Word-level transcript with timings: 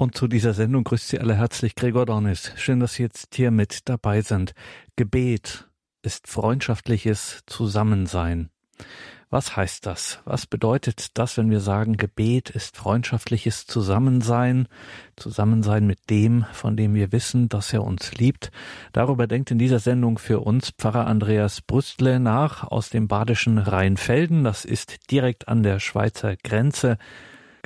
Und 0.00 0.16
zu 0.16 0.28
dieser 0.28 0.54
Sendung 0.54 0.84
grüßt 0.84 1.08
Sie 1.08 1.18
alle 1.18 1.34
herzlich 1.34 1.74
Gregor 1.74 2.06
Dornis. 2.06 2.52
Schön, 2.54 2.78
dass 2.78 2.94
Sie 2.94 3.02
jetzt 3.02 3.34
hier 3.34 3.50
mit 3.50 3.88
dabei 3.88 4.20
sind. 4.20 4.54
Gebet 4.94 5.68
ist 6.02 6.28
freundschaftliches 6.28 7.42
Zusammensein. 7.46 8.50
Was 9.28 9.56
heißt 9.56 9.86
das? 9.86 10.20
Was 10.24 10.46
bedeutet 10.46 11.18
das, 11.18 11.36
wenn 11.36 11.50
wir 11.50 11.58
sagen, 11.58 11.96
Gebet 11.96 12.48
ist 12.48 12.76
freundschaftliches 12.76 13.66
Zusammensein, 13.66 14.68
Zusammensein 15.16 15.84
mit 15.84 16.08
dem, 16.10 16.46
von 16.52 16.76
dem 16.76 16.94
wir 16.94 17.10
wissen, 17.10 17.48
dass 17.48 17.72
er 17.72 17.82
uns 17.82 18.14
liebt? 18.14 18.52
Darüber 18.92 19.26
denkt 19.26 19.50
in 19.50 19.58
dieser 19.58 19.80
Sendung 19.80 20.18
für 20.18 20.38
uns 20.38 20.70
Pfarrer 20.78 21.08
Andreas 21.08 21.60
Brüstle 21.60 22.20
nach 22.20 22.62
aus 22.62 22.88
dem 22.88 23.08
badischen 23.08 23.58
Rheinfelden. 23.58 24.44
Das 24.44 24.64
ist 24.64 25.10
direkt 25.10 25.48
an 25.48 25.64
der 25.64 25.80
Schweizer 25.80 26.36
Grenze 26.36 26.98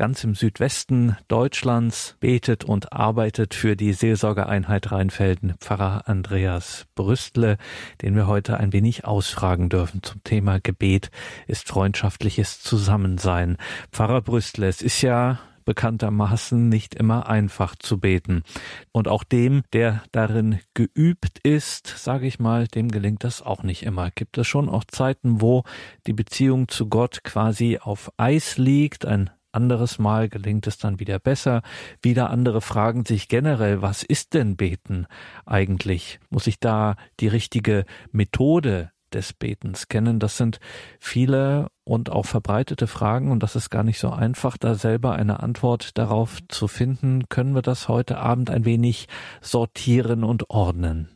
ganz 0.02 0.24
im 0.24 0.34
Südwesten 0.34 1.16
Deutschlands 1.28 2.16
betet 2.18 2.64
und 2.64 2.92
arbeitet 2.92 3.54
für 3.54 3.76
die 3.76 3.92
Seelsorgeeinheit 3.92 4.90
Rheinfelden 4.90 5.54
Pfarrer 5.60 6.08
Andreas 6.08 6.86
Brüstle, 6.96 7.56
den 8.00 8.16
wir 8.16 8.26
heute 8.26 8.56
ein 8.56 8.72
wenig 8.72 9.04
ausfragen 9.04 9.68
dürfen 9.68 10.02
zum 10.02 10.24
Thema 10.24 10.58
Gebet 10.58 11.12
ist 11.46 11.68
freundschaftliches 11.68 12.60
Zusammensein. 12.62 13.58
Pfarrer 13.92 14.22
Brüstle, 14.22 14.66
es 14.66 14.82
ist 14.82 15.02
ja 15.02 15.38
bekanntermaßen 15.64 16.68
nicht 16.68 16.96
immer 16.96 17.28
einfach 17.28 17.76
zu 17.76 18.00
beten. 18.00 18.42
Und 18.90 19.06
auch 19.06 19.22
dem, 19.22 19.62
der 19.72 20.02
darin 20.10 20.58
geübt 20.74 21.38
ist, 21.44 21.86
sage 21.86 22.26
ich 22.26 22.40
mal, 22.40 22.66
dem 22.66 22.90
gelingt 22.90 23.22
das 23.22 23.40
auch 23.40 23.62
nicht 23.62 23.84
immer. 23.84 24.10
Gibt 24.10 24.36
es 24.36 24.48
schon 24.48 24.68
auch 24.68 24.82
Zeiten, 24.82 25.40
wo 25.40 25.62
die 26.08 26.12
Beziehung 26.12 26.66
zu 26.66 26.88
Gott 26.88 27.22
quasi 27.22 27.78
auf 27.80 28.10
Eis 28.16 28.58
liegt, 28.58 29.06
ein 29.06 29.30
anderes 29.52 29.98
Mal 29.98 30.28
gelingt 30.28 30.66
es 30.66 30.78
dann 30.78 31.00
wieder 31.00 31.18
besser. 31.18 31.62
Wieder 32.02 32.30
andere 32.30 32.60
fragen 32.60 33.04
sich 33.04 33.28
generell, 33.28 33.82
was 33.82 34.02
ist 34.02 34.34
denn 34.34 34.56
Beten 34.56 35.06
eigentlich? 35.46 36.20
Muss 36.30 36.46
ich 36.46 36.58
da 36.58 36.96
die 37.20 37.28
richtige 37.28 37.84
Methode 38.10 38.90
des 39.12 39.32
Betens 39.32 39.88
kennen? 39.88 40.18
Das 40.18 40.36
sind 40.36 40.58
viele 40.98 41.68
und 41.84 42.10
auch 42.10 42.26
verbreitete 42.26 42.86
Fragen 42.86 43.30
und 43.30 43.42
das 43.42 43.56
ist 43.56 43.70
gar 43.70 43.82
nicht 43.82 43.98
so 43.98 44.10
einfach, 44.10 44.56
da 44.56 44.74
selber 44.74 45.12
eine 45.14 45.40
Antwort 45.40 45.98
darauf 45.98 46.38
zu 46.48 46.68
finden. 46.68 47.28
Können 47.28 47.54
wir 47.54 47.62
das 47.62 47.88
heute 47.88 48.18
Abend 48.18 48.50
ein 48.50 48.64
wenig 48.64 49.08
sortieren 49.40 50.24
und 50.24 50.50
ordnen? 50.50 51.08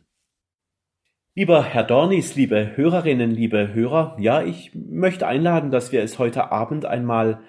Lieber 1.37 1.63
Herr 1.63 1.83
Dornis, 1.83 2.35
liebe 2.35 2.75
Hörerinnen, 2.75 3.29
liebe 3.29 3.71
Hörer, 3.71 4.17
ja, 4.19 4.41
ich 4.41 4.71
möchte 4.73 5.27
einladen, 5.27 5.69
dass 5.69 5.91
wir 5.91 6.01
es 6.01 6.17
heute 6.17 6.51
Abend 6.51 6.85
einmal 6.85 7.41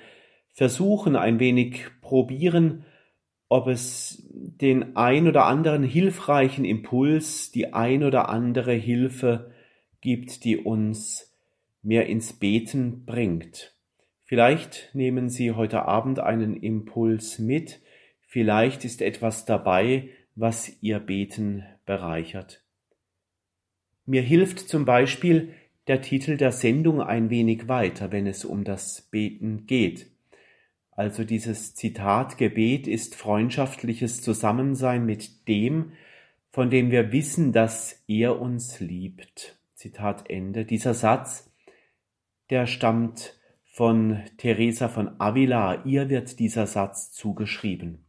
versuchen, 0.59 1.15
ein 1.15 1.39
wenig 1.39 1.85
probieren, 2.01 2.85
ob 3.49 3.69
es 3.69 4.29
den 4.29 4.97
ein 4.97 5.29
oder 5.29 5.45
anderen 5.45 5.85
hilfreichen 5.85 6.65
Impuls, 6.65 7.53
die 7.53 7.73
ein 7.73 8.03
oder 8.03 8.29
andere 8.29 8.73
Hilfe 8.73 9.53
gibt, 10.01 10.43
die 10.43 10.57
uns 10.57 11.33
mehr 11.81 12.07
ins 12.07 12.33
Beten 12.33 13.05
bringt. 13.07 13.77
Vielleicht 14.25 14.91
nehmen 14.95 15.29
Sie 15.31 15.53
heute 15.53 15.83
Abend 15.85 16.19
einen 16.19 16.57
Impuls 16.57 17.39
mit, 17.39 17.81
vielleicht 18.27 18.85
ist 18.85 19.01
etwas 19.01 19.45
dabei, 19.45 20.09
was 20.35 20.83
Ihr 20.83 20.99
Beten 20.99 21.67
bereichert. 21.87 22.65
Mir 24.07 24.23
hilft 24.23 24.69
zum 24.69 24.85
Beispiel 24.85 25.55
der 25.87 26.03
Titel 26.03 26.37
der 26.37 26.51
Sendung 26.51 27.01
ein 27.01 27.31
wenig 27.31 27.69
weiter, 27.69 28.11
wenn 28.11 28.27
es 28.27 28.45
um 28.45 28.65
das 28.65 29.03
Beten 29.03 29.65
geht. 29.69 30.18
Also 30.99 31.23
dieses 31.23 31.77
Zitat 31.77 32.39
Gebet 32.39 32.89
ist 32.89 33.15
freundschaftliches 33.15 34.21
Zusammensein 34.21 35.07
mit 35.07 35.47
dem, 35.47 35.93
von 36.51 36.71
dem 36.71 36.91
wir 36.91 37.13
wissen, 37.13 37.53
dass 37.53 38.03
er 38.09 38.41
uns 38.41 38.81
liebt. 38.81 39.61
Zitat 39.75 40.29
Ende. 40.29 40.65
Dieser 40.65 40.95
Satz, 40.95 41.55
der 42.51 42.67
stammt 42.67 43.39
von 43.65 44.25
Teresa 44.39 44.89
von 44.89 45.21
Avila. 45.21 45.85
Ihr 45.85 46.09
wird 46.09 46.41
dieser 46.41 46.67
Satz 46.67 47.13
zugeschrieben. 47.13 48.05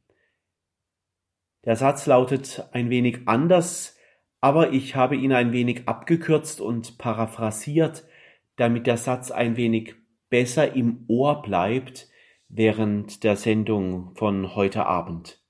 Der 1.65 1.75
Satz 1.75 2.07
lautet 2.07 2.69
ein 2.71 2.89
wenig 2.89 3.27
anders, 3.27 3.99
aber 4.41 4.73
ich 4.73 4.95
habe 4.95 5.15
ihn 5.15 5.31
ein 5.31 5.51
wenig 5.51 5.87
abgekürzt 5.87 6.59
und 6.59 6.97
paraphrasiert, 6.97 8.07
damit 8.55 8.87
der 8.87 8.97
Satz 8.97 9.29
ein 9.29 9.57
wenig 9.57 9.93
besser 10.31 10.73
im 10.73 11.05
Ohr 11.07 11.43
bleibt, 11.43 12.08
während 12.49 13.23
der 13.23 13.35
Sendung 13.35 14.15
von 14.15 14.55
heute 14.55 14.85
Abend. 14.85 15.41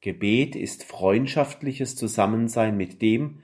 Gebet 0.00 0.54
ist 0.54 0.84
freundschaftliches 0.84 1.96
Zusammensein 1.96 2.76
mit 2.76 3.02
dem, 3.02 3.42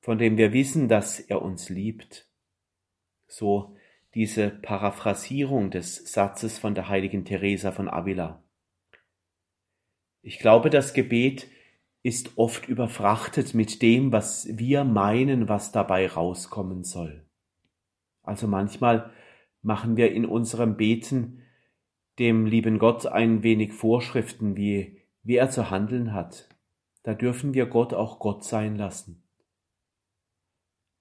von 0.00 0.18
dem 0.18 0.36
wir 0.36 0.52
wissen, 0.52 0.88
dass 0.88 1.20
er 1.20 1.40
uns 1.40 1.68
liebt. 1.68 2.28
So 3.28 3.76
diese 4.14 4.50
Paraphrasierung 4.50 5.70
des 5.70 6.12
Satzes 6.12 6.58
von 6.58 6.74
der 6.74 6.88
heiligen 6.88 7.24
Teresa 7.24 7.72
von 7.72 7.88
Avila. 7.88 8.42
Ich 10.22 10.38
glaube, 10.38 10.70
das 10.70 10.92
Gebet 10.92 11.48
ist 12.02 12.36
oft 12.36 12.68
überfrachtet 12.68 13.54
mit 13.54 13.80
dem, 13.80 14.12
was 14.12 14.46
wir 14.50 14.84
meinen, 14.84 15.48
was 15.48 15.72
dabei 15.72 16.06
rauskommen 16.08 16.84
soll. 16.84 17.24
Also 18.22 18.46
manchmal 18.46 19.10
machen 19.62 19.96
wir 19.96 20.12
in 20.12 20.26
unserem 20.26 20.76
Beten 20.76 21.43
dem 22.18 22.46
lieben 22.46 22.78
Gott 22.78 23.06
ein 23.06 23.42
wenig 23.42 23.72
Vorschriften, 23.72 24.56
wie, 24.56 25.00
wie 25.22 25.36
er 25.36 25.50
zu 25.50 25.70
handeln 25.70 26.12
hat. 26.12 26.48
Da 27.02 27.14
dürfen 27.14 27.54
wir 27.54 27.66
Gott 27.66 27.92
auch 27.92 28.18
Gott 28.18 28.44
sein 28.44 28.76
lassen. 28.76 29.22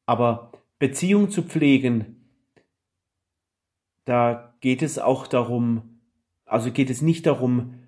Aber 0.06 0.52
Beziehung 0.79 1.29
zu 1.29 1.44
pflegen, 1.44 2.29
da 4.06 4.57
geht 4.59 4.81
es 4.81 5.00
auch 5.00 5.28
darum, 5.28 6.02
also 6.46 6.72
geht 6.72 6.90
es 6.90 7.02
nicht 7.02 7.25
darum, 7.25 7.79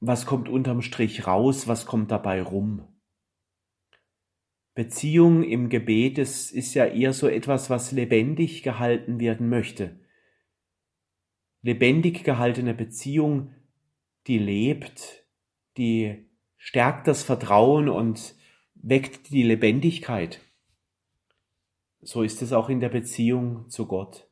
was 0.00 0.26
kommt 0.26 0.48
unterm 0.48 0.82
Strich 0.82 1.26
raus, 1.26 1.66
was 1.66 1.86
kommt 1.86 2.10
dabei 2.10 2.42
rum. 2.42 2.86
Beziehung 4.74 5.42
im 5.42 5.70
Gebet, 5.70 6.18
es 6.18 6.50
ist 6.50 6.74
ja 6.74 6.84
eher 6.84 7.14
so 7.14 7.26
etwas, 7.26 7.70
was 7.70 7.92
lebendig 7.92 8.62
gehalten 8.62 9.18
werden 9.18 9.48
möchte 9.48 9.98
lebendig 11.66 12.22
gehaltene 12.22 12.74
Beziehung, 12.74 13.52
die 14.28 14.38
lebt, 14.38 15.26
die 15.76 16.24
stärkt 16.56 17.08
das 17.08 17.24
Vertrauen 17.24 17.88
und 17.88 18.36
weckt 18.76 19.30
die 19.30 19.42
Lebendigkeit. 19.42 20.40
So 22.02 22.22
ist 22.22 22.40
es 22.40 22.52
auch 22.52 22.68
in 22.68 22.78
der 22.78 22.90
Beziehung 22.90 23.68
zu 23.68 23.86
Gott. 23.86 24.28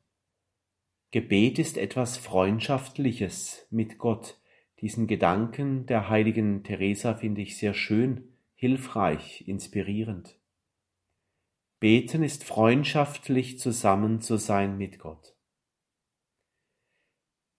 Gebet 1.10 1.58
ist 1.58 1.76
etwas 1.76 2.16
Freundschaftliches 2.18 3.66
mit 3.68 3.98
Gott. 3.98 4.40
Diesen 4.80 5.08
Gedanken 5.08 5.86
der 5.86 6.08
heiligen 6.08 6.62
Teresa 6.62 7.14
finde 7.14 7.42
ich 7.42 7.56
sehr 7.56 7.74
schön, 7.74 8.28
hilfreich, 8.54 9.42
inspirierend. 9.48 10.38
Beten 11.80 12.22
ist 12.22 12.44
freundschaftlich 12.44 13.58
zusammen 13.58 14.20
zu 14.20 14.36
sein 14.36 14.78
mit 14.78 15.00
Gott. 15.00 15.33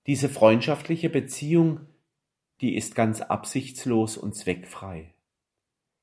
Diese 0.07 0.29
freundschaftliche 0.29 1.09
Beziehung, 1.09 1.81
die 2.61 2.75
ist 2.75 2.95
ganz 2.95 3.21
absichtslos 3.21 4.17
und 4.17 4.35
zweckfrei. 4.35 5.13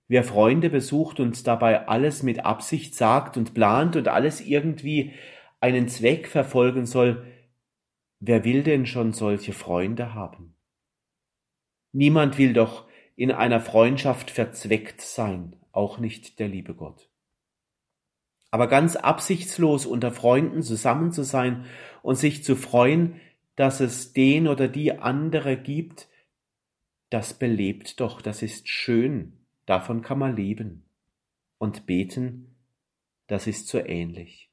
Wer 0.08 0.24
Freunde 0.24 0.70
besucht 0.70 1.20
und 1.20 1.46
dabei 1.46 1.86
alles 1.88 2.22
mit 2.22 2.44
Absicht 2.44 2.94
sagt 2.94 3.36
und 3.36 3.54
plant 3.54 3.96
und 3.96 4.08
alles 4.08 4.40
irgendwie 4.40 5.12
einen 5.60 5.88
Zweck 5.88 6.26
verfolgen 6.26 6.84
soll, 6.84 7.26
wer 8.18 8.44
will 8.44 8.62
denn 8.64 8.84
schon 8.86 9.12
solche 9.12 9.52
Freunde 9.52 10.14
haben? 10.14 10.54
Niemand 11.92 12.38
will 12.38 12.52
doch 12.52 12.88
in 13.14 13.30
einer 13.30 13.60
Freundschaft 13.60 14.30
verzweckt 14.30 15.00
sein, 15.00 15.56
auch 15.70 15.98
nicht 15.98 16.40
der 16.40 16.48
liebe 16.48 16.74
Gott. 16.74 17.08
Aber 18.50 18.66
ganz 18.66 18.96
absichtslos 18.96 19.86
unter 19.86 20.10
Freunden 20.10 20.62
zusammen 20.62 21.12
zu 21.12 21.22
sein 21.22 21.64
und 22.02 22.16
sich 22.16 22.44
zu 22.44 22.56
freuen, 22.56 23.20
dass 23.56 23.80
es 23.80 24.12
den 24.12 24.48
oder 24.48 24.68
die 24.68 24.92
andere 24.98 25.56
gibt, 25.56 26.08
das 27.10 27.34
belebt 27.34 28.00
doch, 28.00 28.22
das 28.22 28.42
ist 28.42 28.68
schön, 28.68 29.38
davon 29.66 30.02
kann 30.02 30.18
man 30.18 30.34
leben. 30.34 30.84
Und 31.58 31.86
beten, 31.86 32.56
das 33.26 33.46
ist 33.46 33.68
so 33.68 33.78
ähnlich. 33.78 34.50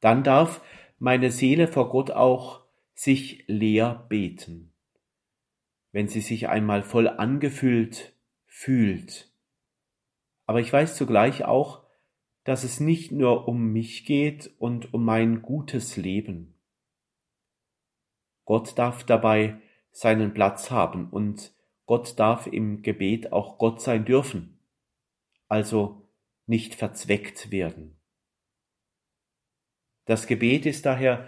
Dann 0.00 0.22
darf 0.22 0.60
meine 0.98 1.30
Seele 1.30 1.68
vor 1.68 1.88
Gott 1.88 2.10
auch 2.10 2.64
sich 2.94 3.44
leer 3.46 4.06
beten, 4.08 4.72
wenn 5.92 6.08
sie 6.08 6.20
sich 6.20 6.48
einmal 6.48 6.82
voll 6.82 7.08
angefüllt 7.08 8.14
fühlt. 8.46 9.30
Aber 10.46 10.60
ich 10.60 10.72
weiß 10.72 10.96
zugleich 10.96 11.44
auch, 11.44 11.84
dass 12.44 12.64
es 12.64 12.80
nicht 12.80 13.12
nur 13.12 13.48
um 13.48 13.72
mich 13.72 14.04
geht 14.04 14.52
und 14.58 14.94
um 14.94 15.04
mein 15.04 15.42
gutes 15.42 15.96
Leben. 15.96 16.55
Gott 18.46 18.78
darf 18.78 19.04
dabei 19.04 19.60
seinen 19.90 20.32
Platz 20.32 20.70
haben 20.70 21.10
und 21.10 21.52
Gott 21.84 22.18
darf 22.18 22.46
im 22.46 22.80
Gebet 22.80 23.32
auch 23.32 23.58
Gott 23.58 23.82
sein 23.82 24.06
dürfen, 24.06 24.58
also 25.48 26.08
nicht 26.46 26.74
verzweckt 26.74 27.50
werden. 27.50 28.00
Das 30.06 30.26
Gebet 30.26 30.64
ist 30.64 30.86
daher 30.86 31.26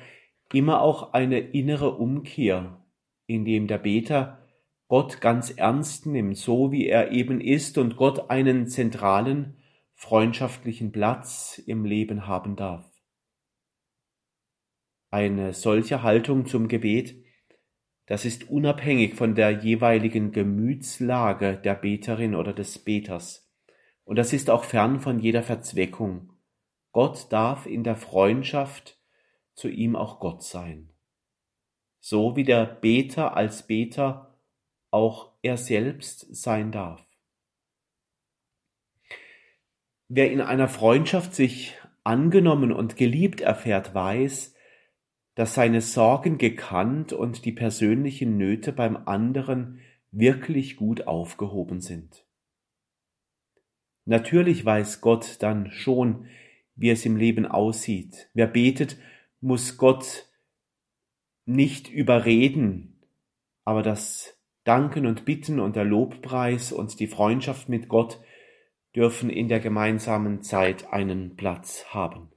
immer 0.52 0.80
auch 0.80 1.12
eine 1.12 1.40
innere 1.40 1.96
Umkehr, 1.96 2.84
in 3.26 3.44
dem 3.44 3.66
der 3.66 3.78
Beter 3.78 4.46
Gott 4.86 5.20
ganz 5.20 5.50
ernst 5.50 6.06
nimmt, 6.06 6.38
so 6.38 6.72
wie 6.72 6.86
er 6.86 7.10
eben 7.10 7.40
ist 7.40 7.76
und 7.76 7.96
Gott 7.96 8.30
einen 8.30 8.68
zentralen 8.68 9.58
freundschaftlichen 9.94 10.92
Platz 10.92 11.58
im 11.58 11.84
Leben 11.84 12.26
haben 12.26 12.56
darf. 12.56 12.87
Eine 15.10 15.54
solche 15.54 16.02
Haltung 16.02 16.46
zum 16.46 16.68
Gebet, 16.68 17.24
das 18.08 18.24
ist 18.24 18.48
unabhängig 18.48 19.14
von 19.14 19.34
der 19.34 19.50
jeweiligen 19.50 20.32
Gemütslage 20.32 21.56
der 21.56 21.74
Beterin 21.74 22.34
oder 22.34 22.54
des 22.54 22.78
Beters. 22.78 23.50
Und 24.04 24.16
das 24.16 24.32
ist 24.32 24.48
auch 24.48 24.64
fern 24.64 25.00
von 25.00 25.18
jeder 25.18 25.42
Verzweckung. 25.42 26.32
Gott 26.92 27.30
darf 27.30 27.66
in 27.66 27.84
der 27.84 27.96
Freundschaft 27.96 28.98
zu 29.54 29.68
ihm 29.68 29.94
auch 29.94 30.20
Gott 30.20 30.42
sein. 30.42 30.90
So 32.00 32.34
wie 32.34 32.44
der 32.44 32.64
Beter 32.64 33.36
als 33.36 33.66
Beter 33.66 34.38
auch 34.90 35.32
er 35.42 35.58
selbst 35.58 36.34
sein 36.34 36.72
darf. 36.72 37.04
Wer 40.08 40.32
in 40.32 40.40
einer 40.40 40.68
Freundschaft 40.68 41.34
sich 41.34 41.76
angenommen 42.04 42.72
und 42.72 42.96
geliebt 42.96 43.42
erfährt, 43.42 43.94
weiß, 43.94 44.54
dass 45.38 45.54
seine 45.54 45.82
Sorgen 45.82 46.36
gekannt 46.36 47.12
und 47.12 47.44
die 47.44 47.52
persönlichen 47.52 48.38
Nöte 48.38 48.72
beim 48.72 48.96
anderen 48.96 49.78
wirklich 50.10 50.74
gut 50.74 51.06
aufgehoben 51.06 51.80
sind. 51.80 52.26
Natürlich 54.04 54.64
weiß 54.64 55.00
Gott 55.00 55.36
dann 55.38 55.70
schon, 55.70 56.26
wie 56.74 56.90
es 56.90 57.06
im 57.06 57.14
Leben 57.14 57.46
aussieht. 57.46 58.28
Wer 58.34 58.48
betet, 58.48 58.96
muss 59.40 59.78
Gott 59.78 60.28
nicht 61.44 61.88
überreden, 61.88 62.98
aber 63.64 63.82
das 63.82 64.36
Danken 64.64 65.06
und 65.06 65.24
Bitten 65.24 65.60
und 65.60 65.76
der 65.76 65.84
Lobpreis 65.84 66.72
und 66.72 66.98
die 66.98 67.06
Freundschaft 67.06 67.68
mit 67.68 67.88
Gott 67.88 68.20
dürfen 68.96 69.30
in 69.30 69.46
der 69.46 69.60
gemeinsamen 69.60 70.42
Zeit 70.42 70.92
einen 70.92 71.36
Platz 71.36 71.84
haben. 71.90 72.32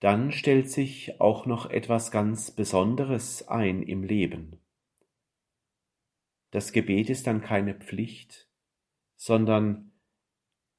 Dann 0.00 0.32
stellt 0.32 0.70
sich 0.70 1.20
auch 1.20 1.44
noch 1.44 1.68
etwas 1.68 2.10
ganz 2.10 2.50
Besonderes 2.50 3.48
ein 3.48 3.82
im 3.82 4.02
Leben. 4.02 4.58
Das 6.50 6.72
Gebet 6.72 7.10
ist 7.10 7.26
dann 7.26 7.42
keine 7.42 7.74
Pflicht, 7.74 8.48
sondern 9.16 9.92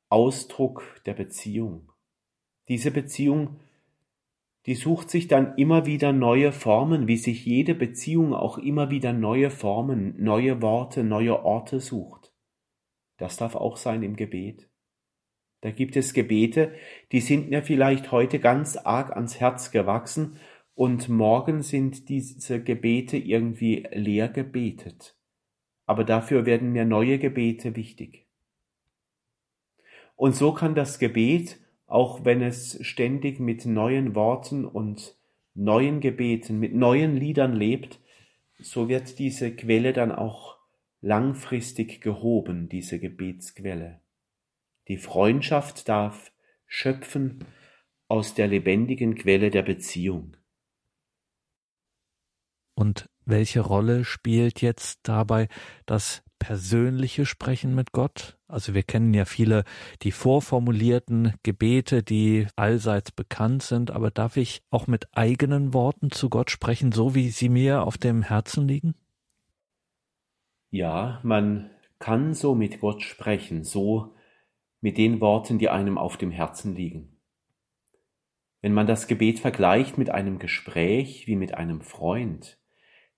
Ausdruck 0.10 1.02
der 1.06 1.14
Beziehung. 1.14 1.92
Diese 2.68 2.90
Beziehung, 2.90 3.60
die 4.66 4.76
sucht 4.76 5.12
sich 5.12 5.28
dann 5.28 5.56
immer 5.56 5.86
wieder 5.86 6.14
neue 6.14 6.52
Formen, 6.52 7.08
wie 7.08 7.18
sich 7.18 7.46
jede 7.46 7.76
Beziehung 7.76 8.34
auch 8.34 8.58
immer 8.58 8.90
wieder 8.90 9.14
neue 9.14 9.52
Formen, 9.52 10.22
neue 10.22 10.64
Worte, 10.64 11.04
neue 11.04 11.44
Orte 11.46 11.80
sucht. 11.80 12.34
Das 13.18 13.38
darf 13.38 13.56
auch 13.56 13.78
sein 13.78 14.02
im 14.02 14.16
Gebet. 14.16 14.71
Da 15.62 15.70
gibt 15.72 15.96
es 15.96 16.14
Gebete, 16.14 16.74
die 17.12 17.22
sind 17.22 17.50
mir 17.50 17.62
vielleicht 17.62 18.12
heute 18.12 18.40
ganz 18.40 18.78
arg 18.78 19.12
ans 19.12 19.40
Herz 19.40 19.72
gewachsen 19.72 20.38
und 20.74 21.08
morgen 21.08 21.62
sind 21.62 22.10
diese 22.10 22.64
Gebete 22.64 23.18
irgendwie 23.18 23.88
leer 23.92 24.28
gebetet. 24.28 25.16
Aber 25.86 26.04
dafür 26.04 26.46
werden 26.46 26.72
mir 26.72 26.86
neue 26.86 27.20
Gebete 27.20 27.76
wichtig. 27.76 28.26
Und 30.16 30.36
so 30.36 30.54
kann 30.54 30.76
das 30.76 31.00
Gebet, 31.00 31.60
auch 31.86 32.26
wenn 32.26 32.42
es 32.42 32.80
ständig 32.86 33.40
mit 33.40 33.66
neuen 33.66 34.16
Worten 34.16 34.66
und 34.66 35.16
neuen 35.54 36.00
Gebeten, 36.00 36.60
mit 36.60 36.74
neuen 36.74 37.16
Liedern 37.16 37.54
lebt, 37.54 38.00
so 38.60 38.88
wird 38.88 39.20
diese 39.20 39.56
Quelle 39.56 39.94
dann 39.94 40.12
auch 40.12 40.58
langfristig 41.02 42.02
gehoben, 42.02 42.70
diese 42.70 43.00
Gebetsquelle. 43.00 44.00
Die 44.92 44.98
Freundschaft 44.98 45.88
darf 45.88 46.34
schöpfen 46.68 47.46
aus 48.10 48.34
der 48.34 48.50
lebendigen 48.50 49.16
Quelle 49.16 49.50
der 49.50 49.62
Beziehung. 49.62 50.36
Und 52.76 53.10
welche 53.24 53.62
Rolle 53.62 54.04
spielt 54.04 54.62
jetzt 54.62 55.00
dabei 55.04 55.48
das 55.86 56.24
persönliche 56.40 57.26
Sprechen 57.26 57.74
mit 57.74 57.94
Gott? 57.94 58.38
Also 58.50 58.74
wir 58.74 58.84
kennen 58.84 59.14
ja 59.14 59.24
viele 59.24 59.64
die 60.02 60.12
vorformulierten 60.12 61.36
Gebete, 61.42 62.04
die 62.04 62.48
allseits 62.58 63.14
bekannt 63.14 63.64
sind, 63.64 63.92
aber 63.92 64.12
darf 64.12 64.36
ich 64.36 64.62
auch 64.72 64.88
mit 64.88 65.08
eigenen 65.16 65.74
Worten 65.74 66.12
zu 66.12 66.30
Gott 66.30 66.52
sprechen, 66.52 66.92
so 66.92 67.16
wie 67.16 67.30
sie 67.30 67.48
mir 67.48 67.84
auf 67.84 67.98
dem 67.98 68.24
Herzen 68.24 68.68
liegen? 68.68 68.96
Ja, 70.70 71.22
man 71.24 71.70
kann 71.98 72.34
so 72.34 72.56
mit 72.56 72.82
Gott 72.82 73.04
sprechen, 73.04 73.64
so 73.64 74.14
mit 74.82 74.98
den 74.98 75.22
Worten, 75.22 75.60
die 75.60 75.70
einem 75.70 75.98
auf 75.98 76.18
dem 76.18 76.32
Herzen 76.32 76.76
liegen. 76.76 77.18
Wenn 78.62 78.74
man 78.74 78.88
das 78.88 79.08
Gebet 79.08 79.40
vergleicht 79.40 79.98
mit 79.98 80.10
einem 80.10 80.38
Gespräch 80.38 81.26
wie 81.28 81.36
mit 81.36 81.54
einem 81.54 81.82
Freund, 81.82 82.60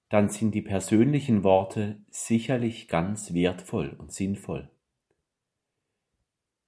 dann 0.10 0.30
sind 0.30 0.54
die 0.54 0.62
persönlichen 0.62 1.44
Worte 1.44 2.02
sicherlich 2.10 2.88
ganz 2.88 3.34
wertvoll 3.34 3.96
und 3.98 4.12
sinnvoll. 4.12 4.70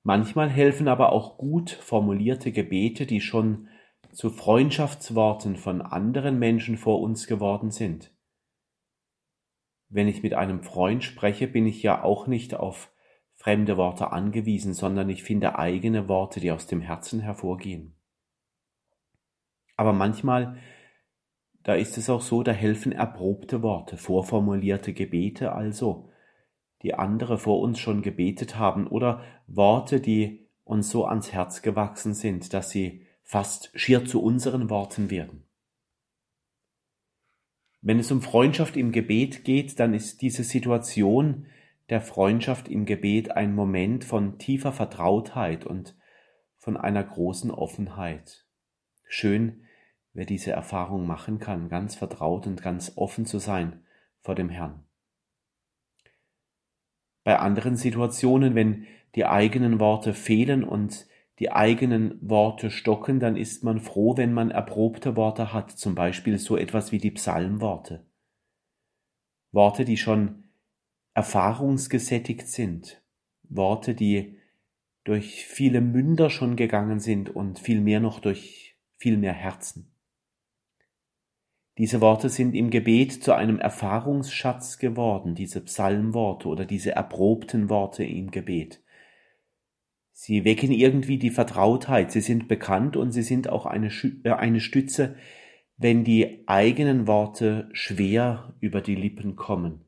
Manchmal 0.04 0.50
helfen 0.50 0.88
aber 0.88 1.12
auch 1.12 1.38
gut 1.38 1.72
formulierte 1.72 2.52
Gebete, 2.52 3.06
die 3.06 3.22
schon 3.22 3.68
zu 4.12 4.30
Freundschaftsworten 4.30 5.58
von 5.58 5.82
anderen 5.82 6.40
Menschen 6.40 6.78
vor 6.78 7.02
uns 7.02 7.28
geworden 7.28 7.72
sind. 7.72 8.12
Wenn 9.90 10.08
ich 10.08 10.24
mit 10.24 10.34
einem 10.34 10.64
Freund 10.64 11.04
spreche, 11.04 11.48
bin 11.48 11.66
ich 11.66 11.84
ja 11.84 12.04
auch 12.04 12.28
nicht 12.28 12.54
auf 12.54 12.92
fremde 13.46 13.78
Worte 13.78 14.12
angewiesen, 14.12 14.74
sondern 14.74 15.08
ich 15.08 15.22
finde 15.22 15.60
eigene 15.60 16.08
Worte, 16.08 16.40
die 16.40 16.52
aus 16.52 16.66
dem 16.66 16.82
Herzen 16.82 17.20
hervorgehen. 17.20 17.94
Aber 19.76 19.94
manchmal, 19.94 20.58
da 21.62 21.76
ist 21.76 21.96
es 22.00 22.10
auch 22.10 22.22
so, 22.22 22.42
da 22.42 22.52
helfen 22.52 22.92
erprobte 22.92 23.62
Worte, 23.62 23.98
vorformulierte 23.98 24.94
Gebete 24.94 25.52
also, 25.52 26.10
die 26.82 26.96
andere 26.96 27.38
vor 27.38 27.60
uns 27.60 27.78
schon 27.78 28.02
gebetet 28.02 28.58
haben, 28.58 28.88
oder 28.88 29.22
Worte, 29.46 30.02
die 30.02 30.50
uns 30.64 30.90
so 30.90 31.06
ans 31.06 31.32
Herz 31.32 31.62
gewachsen 31.62 32.16
sind, 32.16 32.52
dass 32.52 32.72
sie 32.72 33.06
fast 33.22 33.70
schier 33.76 34.06
zu 34.06 34.24
unseren 34.24 34.72
Worten 34.72 35.12
werden. 35.12 35.44
Wenn 37.82 38.00
es 38.00 38.12
um 38.12 38.24
Freundschaft 38.24 38.76
im 38.76 38.92
Gebet 38.92 39.44
geht, 39.44 39.80
dann 39.80 39.94
ist 39.94 40.24
diese 40.24 40.44
Situation 40.44 41.46
der 41.90 42.02
Freundschaft 42.02 42.68
im 42.68 42.86
Gebet 42.86 43.32
ein 43.32 43.54
Moment 43.54 44.04
von 44.04 44.40
tiefer 44.40 44.72
Vertrautheit 44.72 45.66
und 45.66 45.96
von 46.58 46.78
einer 46.78 47.04
großen 47.04 47.52
Offenheit. 47.52 48.46
Schön, 49.08 49.66
wer 50.14 50.26
diese 50.26 50.52
Erfahrung 50.52 51.06
machen 51.06 51.38
kann, 51.38 51.70
ganz 51.70 51.96
vertraut 51.96 52.48
und 52.48 52.62
ganz 52.64 52.94
offen 52.96 53.26
zu 53.26 53.38
sein 53.38 53.84
vor 54.22 54.34
dem 54.34 54.50
Herrn. 54.50 54.84
Bei 57.24 57.38
anderen 57.38 57.76
Situationen, 57.76 58.56
wenn 58.56 58.88
die 59.14 59.26
eigenen 59.26 59.80
Worte 59.80 60.14
fehlen 60.14 60.64
und 60.64 61.08
die 61.40 61.52
eigenen 61.52 62.18
Worte 62.22 62.72
stocken, 62.72 63.20
dann 63.20 63.36
ist 63.36 63.64
man 63.64 63.80
froh, 63.80 64.16
wenn 64.18 64.34
man 64.34 64.52
erprobte 64.52 65.16
Worte 65.16 65.54
hat, 65.54 65.72
zum 65.72 65.94
Beispiel 65.94 66.38
so 66.38 66.58
etwas 66.58 66.92
wie 66.92 66.98
die 66.98 67.12
Psalmworte. 67.12 68.06
Worte, 69.52 69.86
die 69.86 69.98
schon 69.98 70.45
erfahrungsgesättigt 71.16 72.48
sind, 72.48 73.02
Worte, 73.50 73.96
die 73.96 74.38
durch 75.06 75.46
viele 75.46 75.82
Münder 75.82 76.30
schon 76.30 76.56
gegangen 76.56 77.00
sind 77.00 77.30
und 77.30 77.58
viel 77.58 77.82
mehr 77.82 78.00
noch 78.00 78.20
durch 78.20 78.76
viel 78.98 79.18
mehr 79.18 79.34
Herzen. 79.34 79.92
Diese 81.78 82.00
Worte 82.02 82.30
sind 82.30 82.56
im 82.56 82.70
Gebet 82.70 83.24
zu 83.24 83.34
einem 83.34 83.60
Erfahrungsschatz 83.60 84.78
geworden, 84.78 85.36
diese 85.36 85.62
Psalmworte 85.62 86.48
oder 86.48 86.66
diese 86.66 86.92
erprobten 86.92 87.70
Worte 87.70 88.04
im 88.04 88.32
Gebet. 88.32 88.82
Sie 90.12 90.46
wecken 90.46 90.72
irgendwie 90.72 91.18
die 91.18 91.30
Vertrautheit, 91.30 92.12
sie 92.12 92.22
sind 92.22 92.48
bekannt 92.48 92.96
und 92.96 93.12
sie 93.12 93.24
sind 93.24 93.50
auch 93.50 93.66
eine, 93.66 93.92
äh, 94.24 94.32
eine 94.32 94.62
Stütze, 94.62 95.16
wenn 95.78 96.06
die 96.06 96.44
eigenen 96.48 97.08
Worte 97.08 97.70
schwer 97.74 98.54
über 98.62 98.80
die 98.80 98.96
Lippen 98.96 99.36
kommen. 99.36 99.85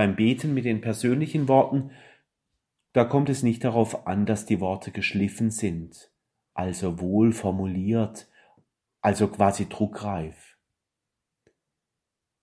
Beim 0.00 0.16
Beten 0.16 0.54
mit 0.54 0.64
den 0.64 0.80
persönlichen 0.80 1.46
Worten, 1.46 1.90
da 2.94 3.04
kommt 3.04 3.28
es 3.28 3.42
nicht 3.42 3.62
darauf 3.64 4.06
an, 4.06 4.24
dass 4.24 4.46
die 4.46 4.58
Worte 4.58 4.92
geschliffen 4.92 5.50
sind, 5.50 6.10
also 6.54 7.00
wohl 7.00 7.32
formuliert, 7.32 8.26
also 9.02 9.28
quasi 9.28 9.68
druckreif. 9.68 10.56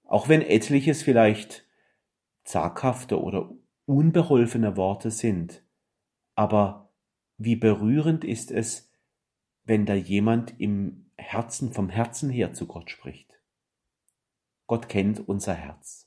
auch 0.03 0.29
wenn 0.29 0.43
etliches 0.43 1.01
vielleicht 1.01 1.65
zaghafte 2.43 3.19
oder 3.19 3.49
unbeholfene 3.87 4.77
Worte 4.77 5.09
sind, 5.09 5.63
aber 6.35 6.91
wie 7.39 7.55
berührend 7.55 8.23
ist 8.23 8.51
es, 8.51 8.91
wenn 9.63 9.87
da 9.87 9.95
jemand 9.95 10.59
im 10.59 11.09
Herzen, 11.17 11.73
vom 11.73 11.89
Herzen 11.89 12.29
her 12.29 12.53
zu 12.53 12.67
Gott 12.67 12.91
spricht. 12.91 13.41
Gott 14.67 14.89
kennt 14.89 15.27
unser 15.27 15.55
Herz. 15.55 16.06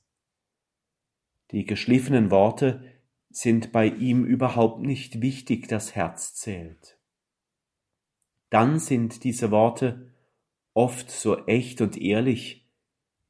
Die 1.53 1.65
geschliffenen 1.65 2.31
Worte 2.31 2.85
sind 3.31 3.73
bei 3.73 3.87
ihm 3.87 4.25
überhaupt 4.25 4.83
nicht 4.83 5.21
wichtig, 5.21 5.69
das 5.69 5.95
Herz 5.95 6.35
zählt. 6.35 6.99
Dann 8.51 8.79
sind 8.79 9.25
diese 9.25 9.51
Worte 9.51 10.13
oft 10.75 11.11
so 11.11 11.47
echt 11.47 11.81
und 11.81 11.97
ehrlich, 11.97 12.69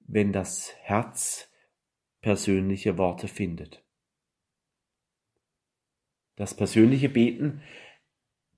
wenn 0.00 0.33
das 0.33 0.75
Herz 0.83 1.49
persönliche 2.21 2.99
Worte 2.99 3.29
findet. 3.29 3.85
Das 6.37 6.55
persönliche 6.55 7.09
Beten, 7.09 7.62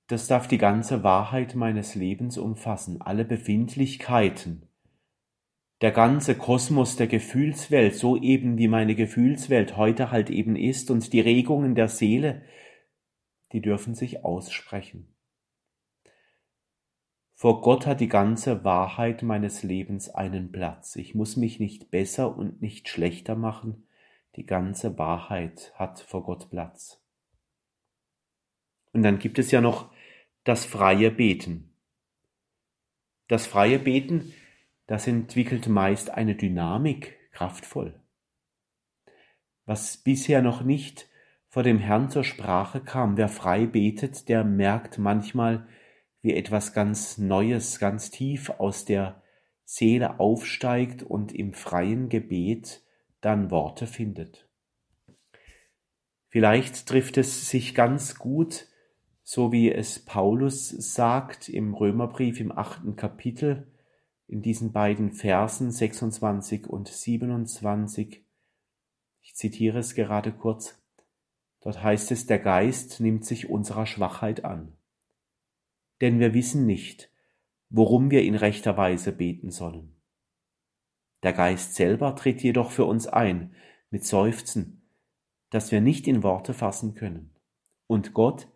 das 0.07 0.29
darf 0.29 0.47
die 0.47 0.59
ganze 0.59 1.03
Wahrheit 1.03 1.55
meines 1.55 1.95
Lebens 1.95 2.39
umfassen, 2.39 3.01
alle 3.01 3.25
Befindlichkeiten, 3.25 4.69
der 5.83 5.91
ganze 5.91 6.37
Kosmos 6.37 6.95
der 6.95 7.09
Gefühlswelt, 7.09 7.97
so 7.97 8.17
eben 8.17 8.57
wie 8.57 8.69
meine 8.69 8.95
Gefühlswelt 8.95 9.77
heute 9.77 10.13
halt 10.13 10.31
eben 10.31 10.55
ist, 10.55 10.91
und 10.93 11.13
die 11.13 11.21
Regungen 11.21 11.75
der 11.75 11.89
Seele, 11.89 12.43
die 13.51 13.61
dürfen 13.61 13.97
sich 13.97 14.25
aussprechen. 14.25 15.13
Vor 17.35 17.61
Gott 17.63 17.87
hat 17.87 18.01
die 18.01 18.09
ganze 18.09 18.63
Wahrheit 18.63 19.25
meines 19.25 19.65
Lebens 19.65 20.09
einen 20.09 20.53
Platz. 20.53 20.95
Ich 20.95 21.17
muss 21.17 21.37
mich 21.37 21.59
nicht 21.59 21.91
besser 21.91 22.37
und 22.37 22.63
nicht 22.63 22.89
schlechter 22.89 23.35
machen. 23.35 23.89
Die 24.37 24.47
ganze 24.47 24.97
Wahrheit 24.97 25.73
hat 25.75 25.99
vor 25.99 26.23
Gott 26.23 26.49
Platz. 26.51 27.03
Und 28.93 29.03
dann 29.03 29.19
gibt 29.19 29.41
es 29.41 29.51
ja 29.51 29.61
noch 29.61 29.91
das 30.45 30.65
freie 30.65 31.11
Beten. 31.11 31.75
Das 33.27 33.49
freie 33.49 33.81
Beten 33.81 34.33
das 34.87 35.07
entwickelt 35.07 35.69
meist 35.69 36.11
eine 36.11 36.35
Dynamik 36.35 37.19
kraftvoll. 37.33 38.01
Was 39.65 39.97
bisher 39.97 40.43
noch 40.43 40.63
nicht 40.63 41.09
vor 41.49 41.63
dem 41.63 41.79
Herrn 41.79 42.11
zur 42.11 42.25
Sprache 42.25 42.81
kam, 42.81 43.17
wer 43.17 43.29
frei 43.29 43.67
betet, 43.67 44.29
der 44.29 44.45
merkt 44.45 44.99
manchmal, 44.99 45.67
wie 46.23 46.35
etwas 46.35 46.73
ganz 46.73 47.19
Neues, 47.19 47.79
ganz 47.79 48.11
tief 48.11 48.51
aus 48.51 48.85
der 48.85 49.23
Seele 49.65 50.21
aufsteigt 50.21 51.03
und 51.03 51.33
im 51.33 51.53
freien 51.53 52.09
Gebet 52.09 52.83
dann 53.21 53.51
Worte 53.51 53.87
findet. 53.87 54.49
Vielleicht 56.29 56.87
trifft 56.87 57.19
es 57.19 57.51
sich 57.51 57.75
ganz 57.75 58.17
gut, 58.17 58.67
so 59.23 59.53
wie 59.53 59.71
es 59.71 60.05
Paulus 60.05 60.71
sagt 60.71 61.49
im 61.49 61.75
Römerbrief 61.75 62.41
im 62.41 62.51
achten 62.51 62.97
Kapitel, 62.97 63.72
in 64.33 64.41
diesen 64.41 64.73
beiden 64.73 65.13
Versen 65.13 65.71
26 65.71 66.67
und 66.67 66.89
27. 66.89 68.25
Ich 69.21 69.35
zitiere 69.35 69.79
es 69.79 69.95
gerade 69.95 70.33
kurz. 70.33 70.83
Dort 71.61 71.83
heißt 71.83 72.11
es, 72.13 72.25
der 72.25 72.39
Geist 72.39 73.01
nimmt 73.01 73.27
sich 73.27 73.51
unserer 73.51 73.85
Schwachheit 73.85 74.47
an. 74.47 74.73
Denn 76.01 76.19
wir 76.19 76.33
wissen 76.33 76.65
nicht, 76.65 77.11
worum 77.69 78.11
wir 78.11 78.23
in 78.23 78.35
rechter 78.35 78.79
Weise 78.79 79.13
beten 79.13 79.51
sollen. 79.51 79.95
Der 81.23 81.35
Geist 81.35 81.75
selber 81.75 82.17
tritt 82.17 82.43
jedoch 82.43 82.71
für 82.71 82.87
uns 82.87 83.07
ein, 83.07 83.55
mit 83.91 84.07
Seufzen, 84.07 84.89
das 85.51 85.73
wir 85.73 85.83
nicht 85.83 86.09
in 86.09 86.23
Worte 86.23 86.55
fassen 86.55 86.95
können. 86.95 87.35
Und 87.87 88.15
Gott, 88.15 88.49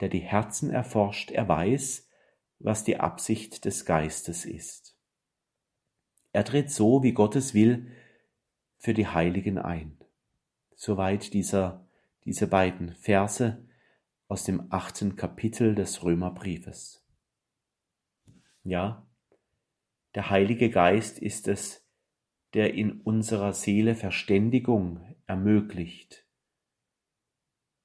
der 0.00 0.10
die 0.10 0.20
Herzen 0.20 0.68
erforscht, 0.68 1.30
er 1.30 1.48
weiß, 1.48 2.06
was 2.60 2.84
die 2.84 3.00
Absicht 3.00 3.64
des 3.64 3.84
Geistes 3.86 4.44
ist. 4.44 4.96
Er 6.32 6.44
tritt 6.44 6.70
so, 6.70 7.02
wie 7.02 7.12
Gottes 7.12 7.54
will, 7.54 7.90
für 8.76 8.94
die 8.94 9.08
Heiligen 9.08 9.58
ein. 9.58 9.98
Soweit 10.76 11.34
dieser, 11.34 11.88
diese 12.24 12.46
beiden 12.46 12.94
Verse 12.94 13.66
aus 14.28 14.44
dem 14.44 14.70
achten 14.70 15.16
Kapitel 15.16 15.74
des 15.74 16.04
Römerbriefes. 16.04 17.04
Ja, 18.62 19.06
der 20.14 20.30
Heilige 20.30 20.70
Geist 20.70 21.18
ist 21.18 21.48
es, 21.48 21.86
der 22.54 22.74
in 22.74 23.00
unserer 23.00 23.52
Seele 23.52 23.94
Verständigung 23.94 25.14
ermöglicht, 25.26 26.26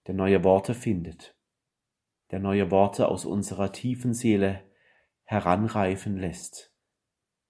der 0.08 0.16
neue 0.16 0.44
Worte 0.44 0.74
findet, 0.74 1.36
der 2.32 2.40
neue 2.40 2.72
Worte 2.72 3.08
aus 3.08 3.26
unserer 3.26 3.72
tiefen 3.72 4.14
Seele 4.14 4.65
heranreifen 5.26 6.18
lässt, 6.18 6.72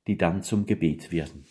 die 0.08 0.17
dann 0.17 0.41
zum 0.41 0.65
Gebet 0.65 1.12
werden. 1.12 1.46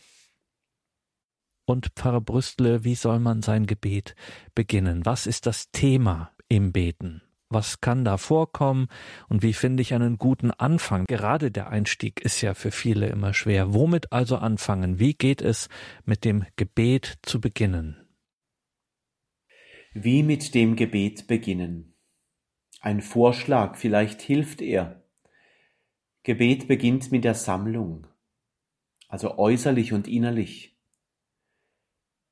Und 1.67 1.93
Pfarrer 1.97 2.21
Brüstle, 2.21 2.85
wie 2.85 2.95
soll 2.95 3.21
man 3.21 3.41
sein 3.41 3.67
Gebet 3.67 4.15
beginnen? 4.55 5.07
Was 5.07 5.27
ist 5.27 5.47
das 5.47 5.71
Thema 5.71 6.33
im 6.49 6.73
Beten? 6.73 7.23
Was 7.49 7.81
kann 7.81 8.05
da 8.05 8.17
vorkommen 8.17 8.89
und 9.29 9.43
wie 9.43 9.53
finde 9.53 9.83
ich 9.83 9.95
einen 9.95 10.19
guten 10.19 10.51
Anfang? 10.51 11.05
Gerade 11.07 11.51
der 11.51 11.71
Einstieg 11.71 12.21
ist 12.21 12.41
ja 12.41 12.53
für 12.53 12.71
viele 12.71 13.07
immer 13.07 13.33
schwer. 13.33 13.73
Womit 13.73 14.13
also 14.13 14.37
anfangen? 14.37 14.99
Wie 14.99 15.15
geht 15.15 15.41
es 15.41 15.69
mit 16.05 16.25
dem 16.25 16.45
Gebet 16.57 17.19
zu 17.23 17.41
beginnen? 17.41 18.09
Wie 19.93 20.25
mit 20.25 20.55
dem 20.55 20.75
Gebet 20.75 21.29
beginnen? 21.29 21.95
Ein 22.81 23.01
Vorschlag, 23.01 23.77
vielleicht 23.77 24.21
hilft 24.21 24.61
er. 24.61 25.04
Gebet 26.25 26.69
beginnt 26.69 27.13
mit 27.13 27.23
der 27.23 27.35
Sammlung, 27.35 28.07
also 29.09 29.39
äußerlich 29.39 29.93
und 29.93 30.09
innerlich. 30.09 30.75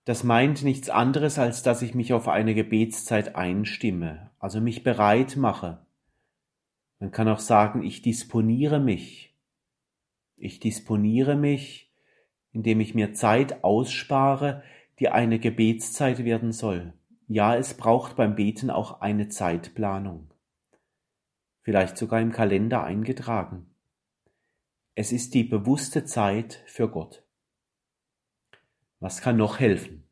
Das 0.05 0.25
meint 0.25 0.65
nichts 0.65 0.89
anderes, 0.91 1.39
als 1.39 1.63
dass 1.63 1.83
ich 1.83 1.95
mich 1.95 2.13
auf 2.13 2.27
eine 2.27 2.55
Gebetszeit 2.55 3.37
einstimme, 3.37 4.31
also 4.39 4.61
mich 4.61 4.83
bereit 4.83 5.37
mache. 5.37 5.87
Man 6.99 7.11
kann 7.11 7.29
auch 7.29 7.39
sagen, 7.39 7.83
ich 7.83 8.03
disponiere 8.03 8.81
mich. 8.81 9.37
Ich 10.37 10.59
disponiere 10.59 11.37
mich, 11.37 11.93
indem 12.51 12.81
ich 12.81 12.95
mir 12.95 13.13
Zeit 13.13 13.63
ausspare, 13.63 14.63
die 14.99 15.11
eine 15.11 15.39
Gebetszeit 15.39 16.25
werden 16.25 16.53
soll. 16.53 16.95
Ja, 17.29 17.55
es 17.57 17.75
braucht 17.75 18.17
beim 18.17 18.35
Beten 18.35 18.71
auch 18.71 19.01
eine 19.03 19.29
Zeitplanung 19.29 20.33
vielleicht 21.63 21.97
sogar 21.97 22.21
im 22.21 22.33
Kalender 22.33 22.85
eingetragen. 22.85 23.72
Es 24.95 25.11
ist 25.11 25.33
die 25.33 25.45
bewusste 25.45 26.05
Zeit 26.05 26.63
für 26.67 26.89
Gott. 26.91 27.25
Was 29.01 29.23
kann 29.23 29.39
noch 29.39 29.59
helfen? 29.59 30.05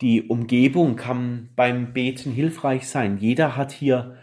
Die 0.00 0.22
Umgebung 0.22 0.96
kann 0.96 1.50
beim 1.54 1.92
Beten 1.92 2.32
hilfreich 2.32 2.88
sein. 2.88 3.18
Jeder 3.18 3.56
hat 3.56 3.70
hier 3.70 4.18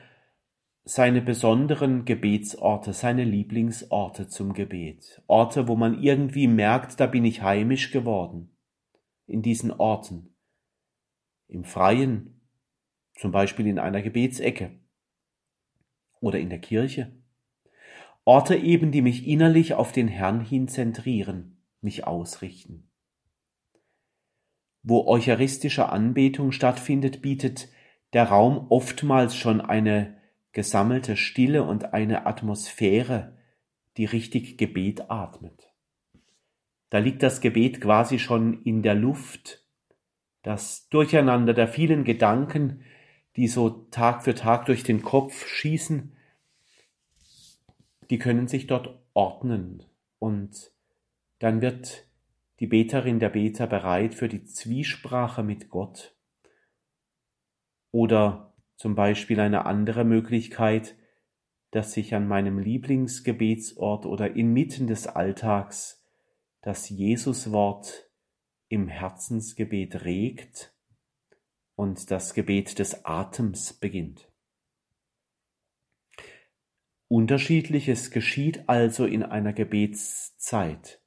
seine 0.84 1.22
besonderen 1.22 2.04
Gebetsorte, 2.04 2.94
seine 2.94 3.24
Lieblingsorte 3.24 4.28
zum 4.28 4.54
Gebet. 4.54 5.22
Orte, 5.28 5.68
wo 5.68 5.76
man 5.76 6.02
irgendwie 6.02 6.48
merkt, 6.48 7.00
da 7.00 7.06
bin 7.06 7.26
ich 7.26 7.44
heimisch 7.44 7.92
geworden. 7.92 8.58
In 9.28 9.44
diesen 9.44 9.72
Orten. 9.72 10.36
Im 11.48 11.64
Freien, 11.64 12.42
zum 13.14 13.32
Beispiel 13.32 13.68
in 13.68 13.78
einer 13.78 14.02
Gebetsecke 14.02 14.80
oder 16.20 16.40
in 16.40 16.50
der 16.50 16.60
Kirche. 16.60 17.19
Orte 18.30 18.56
eben, 18.56 18.92
die 18.92 19.02
mich 19.02 19.28
innerlich 19.28 19.74
auf 19.74 19.92
den 19.92 20.08
Herrn 20.08 20.40
hin 20.40 20.68
zentrieren, 20.68 21.64
mich 21.82 22.06
ausrichten. 22.06 22.88
Wo 24.84 25.08
eucharistische 25.08 25.90
Anbetung 25.90 26.52
stattfindet, 26.52 27.24
bietet 27.24 27.70
der 28.14 28.26
Raum 28.26 28.68
oftmals 28.70 29.36
schon 29.36 29.62
eine 29.62 30.22
gesammelte 30.52 31.18
Stille 31.18 31.64
und 31.64 31.96
eine 31.96 32.28
Atmosphäre, 32.28 33.36
die 33.98 34.06
richtig 34.06 34.60
Gebet 34.60 35.10
atmet. 35.10 35.74
Da 36.92 37.00
liegt 37.00 37.24
das 37.24 37.42
Gebet 37.42 37.82
quasi 37.82 38.20
schon 38.20 38.62
in 38.62 38.84
der 38.84 38.94
Luft, 38.94 39.66
das 40.44 40.88
Durcheinander 40.90 41.56
der 41.56 41.68
vielen 41.68 42.04
Gedanken, 42.04 42.84
die 43.38 43.48
so 43.48 43.70
Tag 43.90 44.24
für 44.24 44.36
Tag 44.36 44.68
durch 44.68 44.84
den 44.84 45.02
Kopf 45.02 45.48
schießen, 45.48 46.16
die 48.10 48.20
können 48.20 48.48
sich 48.48 48.68
dort 48.68 49.00
ordnen 49.14 49.84
und 50.20 50.72
dann 51.40 51.62
wird 51.62 52.08
die 52.60 52.68
Beterin 52.68 53.20
der 53.20 53.30
Beter 53.30 53.68
bereit 53.68 54.16
für 54.16 54.28
die 54.28 54.44
Zwiesprache 54.44 55.44
mit 55.44 55.70
Gott. 55.70 56.16
Oder 57.92 58.54
zum 58.76 58.96
Beispiel 58.96 59.40
eine 59.40 59.66
andere 59.66 60.04
Möglichkeit, 60.04 60.96
dass 61.72 61.96
ich 61.98 62.16
an 62.16 62.28
meinem 62.28 62.60
Lieblingsgebetsort 62.60 64.06
oder 64.06 64.36
inmitten 64.36 64.88
des 64.88 65.08
Alltags 65.08 66.04
das 66.62 66.90
Jesuswort 66.90 68.10
im 68.68 68.88
Herzensgebet 68.88 70.04
regt 70.04 70.74
und 71.76 72.12
das 72.12 72.34
Gebet 72.34 72.80
des 72.80 73.06
Atems 73.06 73.74
beginnt. 73.74 74.29
Unterschiedliches 77.10 78.12
geschieht 78.12 78.70
also 78.70 79.06
in 79.06 79.24
einer 79.24 79.52
Gebetszeit. 79.52 81.02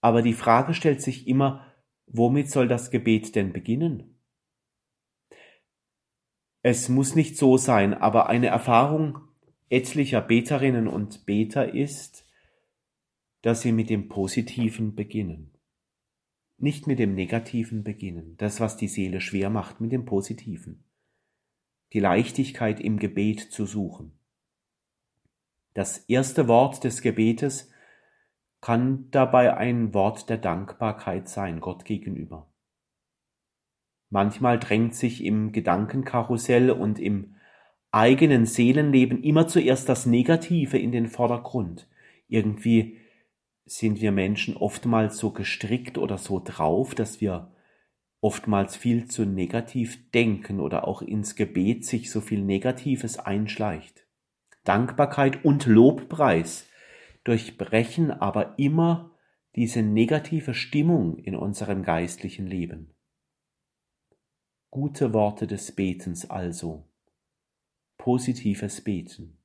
Aber 0.00 0.22
die 0.22 0.32
Frage 0.32 0.74
stellt 0.74 1.02
sich 1.02 1.26
immer, 1.26 1.66
womit 2.06 2.50
soll 2.50 2.68
das 2.68 2.92
Gebet 2.92 3.34
denn 3.34 3.52
beginnen? 3.52 4.20
Es 6.62 6.88
muss 6.88 7.16
nicht 7.16 7.36
so 7.36 7.56
sein, 7.56 7.94
aber 7.94 8.28
eine 8.28 8.46
Erfahrung 8.46 9.18
etlicher 9.70 10.20
Beterinnen 10.20 10.86
und 10.86 11.26
Beter 11.26 11.74
ist, 11.74 12.24
dass 13.42 13.60
sie 13.60 13.72
mit 13.72 13.90
dem 13.90 14.08
Positiven 14.08 14.94
beginnen. 14.94 15.50
Nicht 16.58 16.86
mit 16.86 17.00
dem 17.00 17.14
Negativen 17.16 17.82
beginnen, 17.82 18.36
das, 18.38 18.60
was 18.60 18.76
die 18.76 18.88
Seele 18.88 19.20
schwer 19.20 19.50
macht, 19.50 19.80
mit 19.80 19.90
dem 19.90 20.04
Positiven. 20.04 20.84
Die 21.92 21.98
Leichtigkeit 21.98 22.78
im 22.78 23.00
Gebet 23.00 23.40
zu 23.40 23.66
suchen. 23.66 24.12
Das 25.74 25.98
erste 25.98 26.46
Wort 26.46 26.84
des 26.84 27.02
Gebetes 27.02 27.70
kann 28.60 29.10
dabei 29.10 29.56
ein 29.56 29.92
Wort 29.92 30.30
der 30.30 30.38
Dankbarkeit 30.38 31.28
sein, 31.28 31.60
Gott 31.60 31.84
gegenüber. 31.84 32.48
Manchmal 34.08 34.60
drängt 34.60 34.94
sich 34.94 35.24
im 35.24 35.50
Gedankenkarussell 35.50 36.70
und 36.70 37.00
im 37.00 37.34
eigenen 37.90 38.46
Seelenleben 38.46 39.22
immer 39.22 39.48
zuerst 39.48 39.88
das 39.88 40.06
Negative 40.06 40.78
in 40.78 40.92
den 40.92 41.08
Vordergrund. 41.08 41.88
Irgendwie 42.28 43.00
sind 43.66 44.00
wir 44.00 44.12
Menschen 44.12 44.56
oftmals 44.56 45.18
so 45.18 45.32
gestrickt 45.32 45.98
oder 45.98 46.18
so 46.18 46.40
drauf, 46.42 46.94
dass 46.94 47.20
wir 47.20 47.52
oftmals 48.20 48.76
viel 48.76 49.06
zu 49.06 49.24
negativ 49.24 50.10
denken 50.12 50.60
oder 50.60 50.86
auch 50.86 51.02
ins 51.02 51.34
Gebet 51.34 51.84
sich 51.84 52.10
so 52.10 52.20
viel 52.20 52.42
Negatives 52.42 53.18
einschleicht. 53.18 54.03
Dankbarkeit 54.64 55.44
und 55.44 55.66
Lobpreis 55.66 56.66
durchbrechen 57.22 58.10
aber 58.10 58.58
immer 58.58 59.10
diese 59.56 59.82
negative 59.82 60.54
Stimmung 60.54 61.18
in 61.18 61.36
unserem 61.36 61.82
geistlichen 61.82 62.46
Leben. 62.46 62.94
Gute 64.70 65.12
Worte 65.12 65.46
des 65.46 65.72
Betens 65.72 66.28
also 66.28 66.88
positives 67.98 68.82
Beten. 68.82 69.38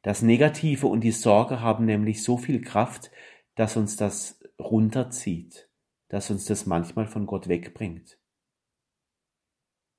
Das 0.00 0.22
Negative 0.22 0.86
und 0.86 1.02
die 1.02 1.12
Sorge 1.12 1.60
haben 1.60 1.84
nämlich 1.84 2.22
so 2.22 2.36
viel 2.36 2.60
Kraft, 2.60 3.10
dass 3.54 3.76
uns 3.76 3.96
das 3.96 4.42
runterzieht, 4.58 5.68
dass 6.08 6.30
uns 6.30 6.46
das 6.46 6.66
manchmal 6.66 7.06
von 7.06 7.26
Gott 7.26 7.46
wegbringt. 7.48 8.18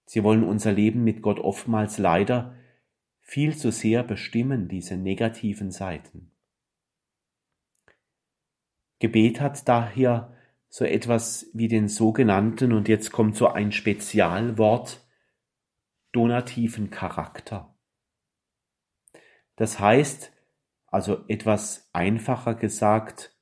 Sie 0.05 0.23
wollen 0.23 0.43
unser 0.43 0.73
Leben 0.73 1.03
mit 1.03 1.21
Gott 1.21 1.39
oftmals 1.39 1.97
leider 1.97 2.57
viel 3.23 3.57
zu 3.57 3.71
sehr 3.71 4.03
bestimmen, 4.03 4.67
diese 4.67 4.95
negativen 4.95 5.71
Seiten. 5.71 6.31
Gebet 8.99 9.41
hat 9.41 9.67
daher 9.67 10.37
so 10.69 10.85
etwas 10.85 11.49
wie 11.53 11.67
den 11.67 11.87
sogenannten, 11.87 12.73
und 12.73 12.87
jetzt 12.87 13.11
kommt 13.11 13.35
so 13.35 13.47
ein 13.47 13.71
Spezialwort, 13.71 15.05
donativen 16.11 16.89
Charakter. 16.91 17.75
Das 19.55 19.79
heißt, 19.79 20.31
also 20.87 21.25
etwas 21.27 21.89
einfacher 21.93 22.55
gesagt, 22.55 23.35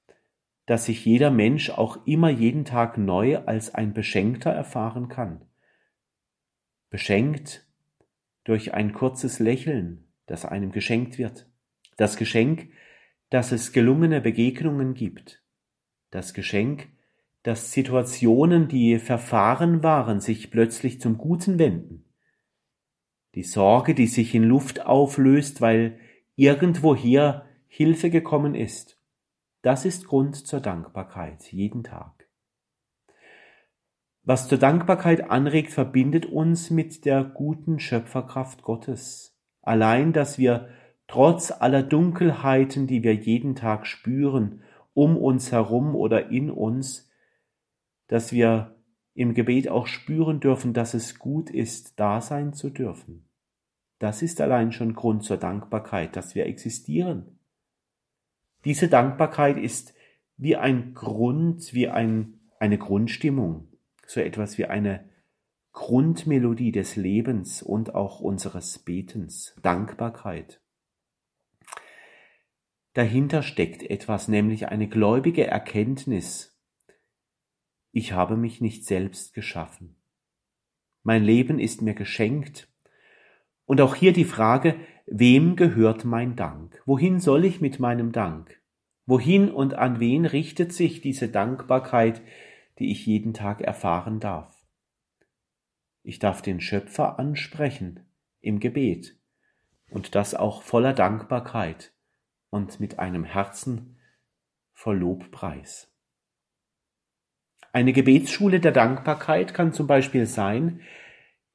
dass 0.65 0.85
sich 0.85 1.03
jeder 1.05 1.31
Mensch 1.31 1.69
auch 1.69 2.05
immer 2.05 2.29
jeden 2.29 2.65
Tag 2.65 2.97
neu 2.97 3.39
als 3.39 3.73
ein 3.73 3.93
Beschenkter 3.93 4.51
erfahren 4.51 5.09
kann. 5.09 5.45
Beschenkt 6.89 7.67
durch 8.43 8.73
ein 8.73 8.93
kurzes 8.93 9.39
Lächeln, 9.39 10.07
das 10.25 10.45
einem 10.45 10.71
geschenkt 10.71 11.17
wird. 11.17 11.49
Das 11.97 12.17
Geschenk, 12.17 12.69
dass 13.29 13.51
es 13.51 13.71
gelungene 13.71 14.21
Begegnungen 14.21 14.93
gibt. 14.93 15.43
Das 16.09 16.33
Geschenk, 16.33 16.89
dass 17.43 17.71
Situationen, 17.71 18.67
die 18.67 18.99
verfahren 18.99 19.83
waren, 19.83 20.19
sich 20.19 20.51
plötzlich 20.51 20.99
zum 21.01 21.17
Guten 21.17 21.59
wenden 21.59 22.05
die 23.35 23.43
Sorge, 23.43 23.95
die 23.95 24.07
sich 24.07 24.35
in 24.35 24.43
Luft 24.43 24.85
auflöst, 24.85 25.61
weil 25.61 25.99
irgendwoher 26.35 27.45
Hilfe 27.67 28.09
gekommen 28.09 28.55
ist. 28.55 28.99
Das 29.61 29.85
ist 29.85 30.07
Grund 30.07 30.35
zur 30.35 30.59
Dankbarkeit, 30.59 31.51
jeden 31.51 31.83
Tag. 31.83 32.20
Was 34.23 34.47
zur 34.47 34.59
Dankbarkeit 34.59 35.31
anregt, 35.31 35.71
verbindet 35.71 36.27
uns 36.27 36.69
mit 36.69 37.05
der 37.05 37.23
guten 37.23 37.79
Schöpferkraft 37.79 38.61
Gottes. 38.61 39.35
Allein, 39.61 40.13
dass 40.13 40.37
wir 40.37 40.69
trotz 41.07 41.51
aller 41.51 41.81
Dunkelheiten, 41.81 42.85
die 42.85 43.03
wir 43.03 43.15
jeden 43.15 43.55
Tag 43.55 43.87
spüren, 43.87 44.61
um 44.93 45.17
uns 45.17 45.51
herum 45.51 45.95
oder 45.95 46.29
in 46.29 46.51
uns, 46.51 47.09
dass 48.07 48.31
wir 48.31 48.75
im 49.13 49.33
Gebet 49.33 49.69
auch 49.69 49.87
spüren 49.87 50.39
dürfen, 50.39 50.73
dass 50.73 50.93
es 50.93 51.17
gut 51.17 51.49
ist, 51.49 51.99
da 51.99 52.21
sein 52.21 52.53
zu 52.53 52.69
dürfen. 52.69 53.27
Das 53.99 54.21
ist 54.21 54.39
allein 54.39 54.71
schon 54.71 54.93
Grund 54.93 55.23
zur 55.23 55.37
Dankbarkeit, 55.37 56.15
dass 56.15 56.35
wir 56.35 56.45
existieren. 56.45 57.39
Diese 58.65 58.87
Dankbarkeit 58.87 59.57
ist 59.57 59.93
wie 60.37 60.55
ein 60.55 60.93
Grund, 60.93 61.73
wie 61.73 61.87
ein, 61.87 62.39
eine 62.59 62.77
Grundstimmung, 62.77 63.70
so 64.11 64.21
etwas 64.21 64.57
wie 64.57 64.65
eine 64.65 65.09
Grundmelodie 65.73 66.71
des 66.71 66.95
Lebens 66.95 67.63
und 67.63 67.95
auch 67.95 68.19
unseres 68.19 68.79
Betens, 68.79 69.55
Dankbarkeit. 69.61 70.61
Dahinter 72.93 73.41
steckt 73.41 73.83
etwas, 73.83 74.27
nämlich 74.27 74.67
eine 74.67 74.89
gläubige 74.89 75.47
Erkenntnis, 75.47 76.51
ich 77.93 78.13
habe 78.13 78.37
mich 78.37 78.61
nicht 78.61 78.85
selbst 78.85 79.33
geschaffen. 79.33 79.97
Mein 81.03 81.23
Leben 81.23 81.59
ist 81.59 81.81
mir 81.81 81.93
geschenkt. 81.93 82.69
Und 83.65 83.81
auch 83.81 83.95
hier 83.95 84.13
die 84.13 84.25
Frage, 84.25 84.75
wem 85.07 85.55
gehört 85.55 86.05
mein 86.05 86.35
Dank? 86.35 86.81
Wohin 86.85 87.19
soll 87.19 87.43
ich 87.43 87.59
mit 87.59 87.79
meinem 87.79 88.11
Dank? 88.11 88.61
Wohin 89.05 89.49
und 89.49 89.73
an 89.73 89.99
wen 89.99 90.25
richtet 90.25 90.71
sich 90.73 91.01
diese 91.01 91.27
Dankbarkeit, 91.27 92.21
die 92.81 92.91
ich 92.91 93.05
jeden 93.05 93.33
Tag 93.33 93.61
erfahren 93.61 94.19
darf? 94.19 94.65
Ich 96.03 96.19
darf 96.19 96.41
den 96.41 96.59
Schöpfer 96.59 97.19
ansprechen 97.19 98.07
im 98.41 98.59
Gebet 98.59 99.15
und 99.91 100.15
das 100.15 100.33
auch 100.33 100.63
voller 100.63 100.93
Dankbarkeit 100.93 101.93
und 102.49 102.79
mit 102.79 102.97
einem 102.97 103.23
Herzen 103.23 103.99
voll 104.73 104.97
Lobpreis. 104.97 105.93
Eine 107.71 107.93
Gebetsschule 107.93 108.59
der 108.59 108.71
Dankbarkeit 108.71 109.53
kann 109.53 109.73
zum 109.73 109.87
Beispiel 109.87 110.25
sein, 110.25 110.81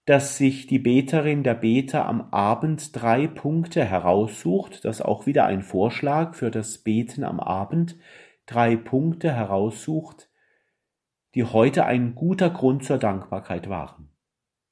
dass 0.06 0.38
sich 0.38 0.68
die 0.68 0.78
Beterin 0.78 1.42
der 1.42 1.54
Beter 1.54 2.06
am 2.06 2.32
Abend 2.32 2.94
drei 2.94 3.26
Punkte 3.26 3.84
heraussucht, 3.84 4.84
das 4.84 5.02
auch 5.02 5.26
wieder 5.26 5.44
ein 5.46 5.62
Vorschlag 5.62 6.36
für 6.36 6.52
das 6.52 6.78
Beten 6.78 7.24
am 7.24 7.40
Abend, 7.40 7.98
drei 8.46 8.76
Punkte 8.76 9.32
heraussucht, 9.32 10.30
die 11.36 11.44
heute 11.44 11.84
ein 11.84 12.14
guter 12.14 12.48
Grund 12.48 12.82
zur 12.82 12.96
Dankbarkeit 12.96 13.68
waren. 13.68 14.08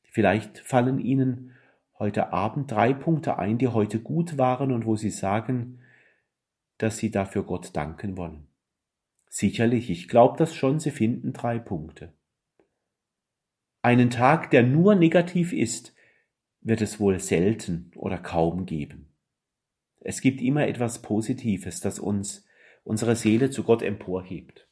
Vielleicht 0.03 0.61
fallen 0.61 0.98
Ihnen 0.98 1.53
heute 1.98 2.33
Abend 2.33 2.70
drei 2.70 2.94
Punkte 2.94 3.38
ein, 3.38 3.59
die 3.59 3.68
heute 3.68 4.00
gut 4.00 4.38
waren 4.38 4.72
und 4.72 4.87
wo 4.87 4.96
Sie 4.96 5.11
sagen, 5.11 5.81
dass 6.79 6.96
Sie 6.96 7.11
dafür 7.11 7.42
Gott 7.42 7.77
danken 7.77 8.16
wollen. 8.16 8.46
Sicherlich, 9.29 9.90
ich 9.90 10.09
glaube 10.09 10.38
das 10.38 10.55
schon, 10.55 10.81
Sie 10.81 10.90
finden 10.90 11.35
drei 11.35 11.59
Punkte. 11.59 12.14
Einen 13.83 14.09
Tag, 14.09 14.50
der 14.50 14.62
nur 14.62 14.94
negativ 14.94 15.53
ist, 15.53 15.94
wird 16.62 16.81
es 16.81 16.98
wohl 16.98 17.20
selten 17.20 17.90
oder 17.94 18.16
kaum 18.16 18.64
geben. 18.64 19.12
Es 20.00 20.22
gibt 20.22 20.40
immer 20.40 20.66
etwas 20.66 21.03
Positives, 21.03 21.81
das 21.81 21.98
uns 21.98 22.46
unsere 22.85 23.16
Seele 23.16 23.50
zu 23.50 23.64
Gott 23.64 23.83
emporhebt. 23.83 24.63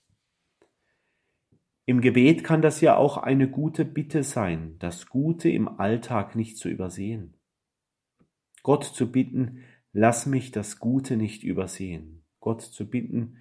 Im 1.84 2.00
Gebet 2.00 2.44
kann 2.44 2.62
das 2.62 2.80
ja 2.80 2.96
auch 2.96 3.16
eine 3.16 3.48
gute 3.48 3.84
Bitte 3.84 4.22
sein, 4.22 4.76
das 4.78 5.06
Gute 5.06 5.48
im 5.48 5.68
Alltag 5.80 6.36
nicht 6.36 6.56
zu 6.56 6.68
übersehen. 6.68 7.34
Gott 8.62 8.84
zu 8.84 9.10
bitten, 9.10 9.64
lass 9.92 10.26
mich 10.26 10.52
das 10.52 10.78
Gute 10.78 11.16
nicht 11.16 11.42
übersehen. 11.42 12.22
Gott 12.38 12.62
zu 12.62 12.88
bitten, 12.88 13.38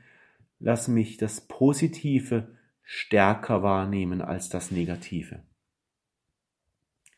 lass 0.60 0.88
mich 0.88 1.18
das 1.18 1.42
Positive 1.42 2.58
stärker 2.82 3.62
wahrnehmen 3.62 4.22
als 4.22 4.50
das 4.50 4.72
Negative. 4.72 5.44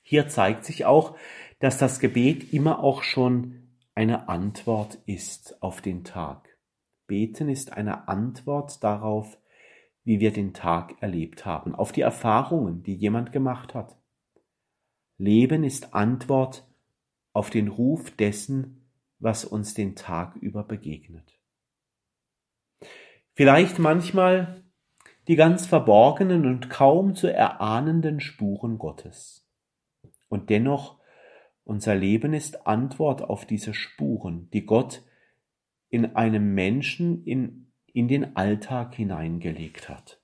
Hier 0.02 0.28
zeigt 0.28 0.66
sich 0.66 0.86
auch, 0.86 1.18
dass 1.60 1.78
das 1.78 2.00
Gebet 2.00 2.52
immer 2.52 2.84
auch 2.84 3.04
schon 3.04 3.70
eine 3.96 4.28
Antwort 4.28 5.00
ist 5.06 5.62
auf 5.64 5.82
den 5.82 6.04
Tag. 6.04 6.58
Beten 7.08 7.48
ist 7.48 7.72
eine 7.72 8.10
Antwort 8.10 8.84
darauf, 8.84 9.38
wie 10.04 10.20
wir 10.20 10.34
den 10.34 10.54
Tag 10.54 11.02
erlebt 11.02 11.46
haben, 11.46 11.76
auf 11.76 11.92
die 11.92 12.02
Erfahrungen, 12.02 12.84
die 12.84 12.96
jemand 12.96 13.32
gemacht 13.32 13.74
hat. 13.74 13.98
Leben 15.18 15.64
ist 15.64 15.94
Antwort 15.94 16.68
auf 17.32 17.50
den 17.50 17.68
Ruf 17.68 18.12
dessen, 18.12 18.90
was 19.20 19.46
uns 19.46 19.74
den 19.74 19.96
Tag 19.96 20.36
über 20.36 20.64
begegnet. 20.64 21.40
Vielleicht 23.34 23.80
manchmal 23.80 24.64
die 25.28 25.36
ganz 25.36 25.66
verborgenen 25.66 26.46
und 26.46 26.70
kaum 26.70 27.16
zu 27.16 27.28
erahnenden 27.28 28.20
Spuren 28.20 28.78
Gottes. 28.78 29.48
Und 30.28 30.50
dennoch, 30.50 31.00
unser 31.64 31.96
Leben 31.96 32.34
ist 32.34 32.68
Antwort 32.68 33.22
auf 33.22 33.46
diese 33.46 33.74
Spuren, 33.74 34.50
die 34.52 34.66
Gott 34.66 35.04
in 35.90 36.16
einem 36.16 36.54
Menschen 36.54 37.24
in, 37.24 37.63
in 37.94 38.08
den 38.08 38.36
Alltag 38.36 38.96
hineingelegt 38.96 39.88
hat. 39.88 40.20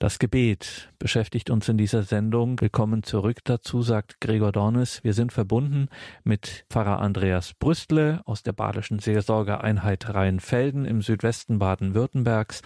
Das 0.00 0.18
Gebet 0.18 0.90
beschäftigt 0.98 1.50
uns 1.50 1.68
in 1.68 1.76
dieser 1.76 2.02
Sendung. 2.04 2.58
Willkommen 2.58 3.02
zurück 3.02 3.40
dazu, 3.44 3.82
sagt 3.82 4.18
Gregor 4.22 4.50
Dornes. 4.50 5.04
Wir 5.04 5.12
sind 5.12 5.30
verbunden 5.30 5.90
mit 6.24 6.64
Pfarrer 6.70 7.00
Andreas 7.00 7.52
Brüstle 7.52 8.22
aus 8.24 8.42
der 8.42 8.54
Badischen 8.54 9.00
Seelsorgeeinheit 9.00 10.08
Rheinfelden 10.08 10.86
im 10.86 11.02
Südwesten 11.02 11.58
Baden-Württembergs. 11.58 12.62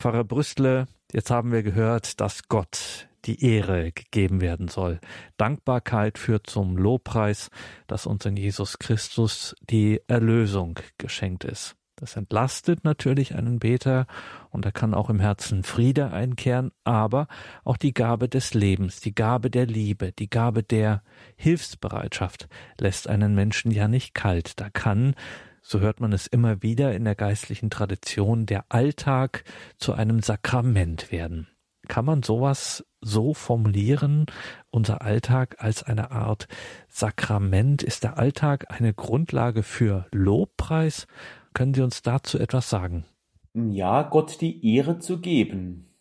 Pfarrer 0.00 0.24
Brüstle, 0.24 0.88
jetzt 1.12 1.30
haben 1.30 1.52
wir 1.52 1.62
gehört, 1.62 2.20
dass 2.20 2.48
Gott 2.48 3.06
die 3.24 3.44
Ehre 3.44 3.92
gegeben 3.92 4.40
werden 4.40 4.66
soll. 4.66 4.98
Dankbarkeit 5.36 6.18
führt 6.18 6.48
zum 6.48 6.76
Lobpreis, 6.76 7.50
dass 7.86 8.04
uns 8.04 8.26
in 8.26 8.36
Jesus 8.36 8.80
Christus 8.80 9.54
die 9.60 10.00
Erlösung 10.08 10.80
geschenkt 10.98 11.44
ist. 11.44 11.76
Das 11.96 12.16
entlastet 12.16 12.82
natürlich 12.84 13.34
einen 13.36 13.60
Beter 13.60 14.06
und 14.50 14.64
er 14.64 14.72
kann 14.72 14.94
auch 14.94 15.10
im 15.10 15.20
Herzen 15.20 15.62
Friede 15.62 16.10
einkehren, 16.12 16.72
aber 16.82 17.28
auch 17.62 17.76
die 17.76 17.94
Gabe 17.94 18.28
des 18.28 18.52
Lebens, 18.52 19.00
die 19.00 19.14
Gabe 19.14 19.48
der 19.48 19.66
Liebe, 19.66 20.12
die 20.12 20.28
Gabe 20.28 20.64
der 20.64 21.02
Hilfsbereitschaft 21.36 22.48
lässt 22.78 23.08
einen 23.08 23.34
Menschen 23.34 23.70
ja 23.70 23.86
nicht 23.86 24.12
kalt. 24.14 24.60
Da 24.60 24.70
kann, 24.70 25.14
so 25.62 25.78
hört 25.78 26.00
man 26.00 26.12
es 26.12 26.26
immer 26.26 26.62
wieder 26.62 26.94
in 26.94 27.04
der 27.04 27.14
geistlichen 27.14 27.70
Tradition, 27.70 28.44
der 28.44 28.64
Alltag 28.70 29.44
zu 29.78 29.92
einem 29.92 30.20
Sakrament 30.20 31.12
werden. 31.12 31.46
Kann 31.86 32.04
man 32.04 32.22
sowas 32.22 32.84
so 33.00 33.34
formulieren? 33.34 34.26
Unser 34.70 35.02
Alltag 35.02 35.56
als 35.58 35.82
eine 35.82 36.10
Art 36.10 36.48
Sakrament? 36.88 37.82
Ist 37.82 38.04
der 38.04 38.18
Alltag 38.18 38.66
eine 38.68 38.94
Grundlage 38.94 39.62
für 39.62 40.06
Lobpreis? 40.10 41.06
Können 41.54 41.72
Sie 41.72 41.82
uns 41.82 42.02
dazu 42.02 42.38
etwas 42.38 42.68
sagen? 42.68 43.04
Ja, 43.54 44.02
Gott 44.02 44.40
die 44.40 44.74
Ehre 44.74 44.98
zu 44.98 45.20
geben. 45.20 45.94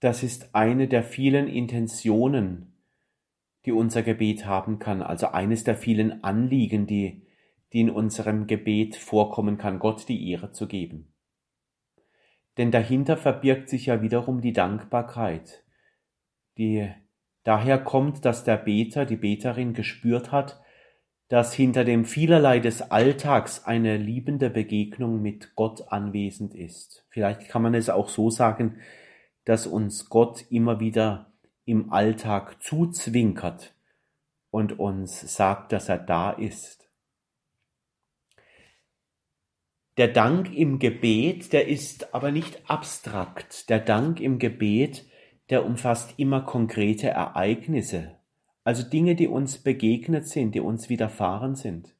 Das 0.00 0.22
ist 0.22 0.54
eine 0.54 0.86
der 0.86 1.02
vielen 1.02 1.48
Intentionen, 1.48 2.78
die 3.64 3.72
unser 3.72 4.02
Gebet 4.02 4.44
haben 4.44 4.78
kann, 4.78 5.02
also 5.02 5.28
eines 5.28 5.64
der 5.64 5.74
vielen 5.74 6.22
Anliegen, 6.22 6.86
die, 6.86 7.26
die 7.72 7.80
in 7.80 7.90
unserem 7.90 8.46
Gebet 8.46 8.94
vorkommen 8.96 9.56
kann, 9.56 9.78
Gott 9.78 10.08
die 10.08 10.30
Ehre 10.30 10.52
zu 10.52 10.68
geben. 10.68 11.14
Denn 12.58 12.70
dahinter 12.70 13.16
verbirgt 13.16 13.70
sich 13.70 13.86
ja 13.86 14.02
wiederum 14.02 14.42
die 14.42 14.52
Dankbarkeit, 14.52 15.64
die 16.58 16.90
daher 17.42 17.78
kommt, 17.78 18.24
dass 18.24 18.44
der 18.44 18.58
Beter, 18.58 19.06
die 19.06 19.16
Beterin 19.16 19.72
gespürt 19.72 20.30
hat, 20.32 20.60
dass 21.28 21.52
hinter 21.52 21.84
dem 21.84 22.06
Vielerlei 22.06 22.58
des 22.58 22.90
Alltags 22.90 23.64
eine 23.64 23.98
liebende 23.98 24.48
Begegnung 24.48 25.20
mit 25.20 25.54
Gott 25.54 25.92
anwesend 25.92 26.54
ist. 26.54 27.04
Vielleicht 27.10 27.48
kann 27.48 27.62
man 27.62 27.74
es 27.74 27.90
auch 27.90 28.08
so 28.08 28.30
sagen, 28.30 28.80
dass 29.44 29.66
uns 29.66 30.08
Gott 30.08 30.46
immer 30.50 30.80
wieder 30.80 31.32
im 31.64 31.92
Alltag 31.92 32.62
zuzwinkert 32.62 33.74
und 34.50 34.78
uns 34.78 35.36
sagt, 35.36 35.72
dass 35.72 35.90
er 35.90 35.98
da 35.98 36.30
ist. 36.30 36.88
Der 39.98 40.08
Dank 40.08 40.54
im 40.54 40.78
Gebet, 40.78 41.52
der 41.52 41.68
ist 41.68 42.14
aber 42.14 42.30
nicht 42.30 42.70
abstrakt. 42.70 43.68
Der 43.68 43.80
Dank 43.80 44.20
im 44.20 44.38
Gebet, 44.38 45.04
der 45.50 45.66
umfasst 45.66 46.14
immer 46.18 46.42
konkrete 46.42 47.08
Ereignisse, 47.08 48.17
also 48.68 48.82
Dinge, 48.82 49.14
die 49.14 49.28
uns 49.28 49.56
begegnet 49.56 50.28
sind, 50.28 50.54
die 50.54 50.60
uns 50.60 50.90
widerfahren 50.90 51.54
sind. 51.54 51.96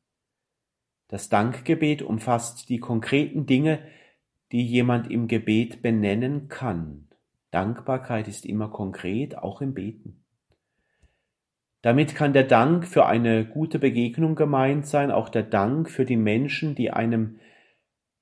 Das 1.09 1.31
Dankgebet 1.31 2.03
umfasst 2.03 2.69
die 2.69 2.79
konkreten 2.79 3.47
Dinge, 3.47 3.79
die 4.53 4.67
jemand 4.67 5.11
im 5.11 5.29
Gebet 5.29 5.81
benennen 5.81 6.49
kann. 6.49 7.09
Dankbarkeit 7.53 8.29
ist 8.29 8.45
immer 8.45 8.69
konkret, 8.69 9.39
auch 9.39 9.63
im 9.63 9.73
Beten. 9.73 10.23
Damit 11.81 12.15
kann 12.15 12.35
der 12.35 12.45
Dank 12.45 12.87
für 12.87 13.07
eine 13.07 13.47
gute 13.47 13.79
Begegnung 13.79 14.35
gemeint 14.35 14.87
sein, 14.87 15.11
auch 15.11 15.31
der 15.31 15.45
Dank 15.45 15.89
für 15.89 16.05
die 16.05 16.19
Menschen, 16.19 16.75
die 16.75 16.91
einem 16.91 17.39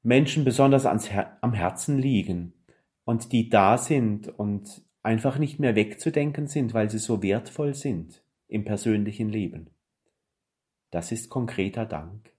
Menschen 0.05 0.45
besonders 0.45 0.87
ans 0.87 1.11
Her 1.11 1.37
am 1.41 1.53
Herzen 1.53 1.99
liegen 1.99 2.53
und 3.05 3.33
die 3.33 3.49
da 3.49 3.77
sind 3.77 4.29
und 4.29 4.83
einfach 5.03 5.37
nicht 5.37 5.59
mehr 5.59 5.75
wegzudenken 5.75 6.47
sind, 6.47 6.75
weil 6.75 6.89
sie 6.89 6.99
so 6.99 7.25
wertvoll 7.25 7.75
sind 7.75 8.23
im 8.49 8.65
persönlichen 8.65 9.29
Leben. 9.29 9.71
Das 10.91 11.13
ist 11.13 11.29
konkreter 11.29 11.85
Dank. 11.85 12.33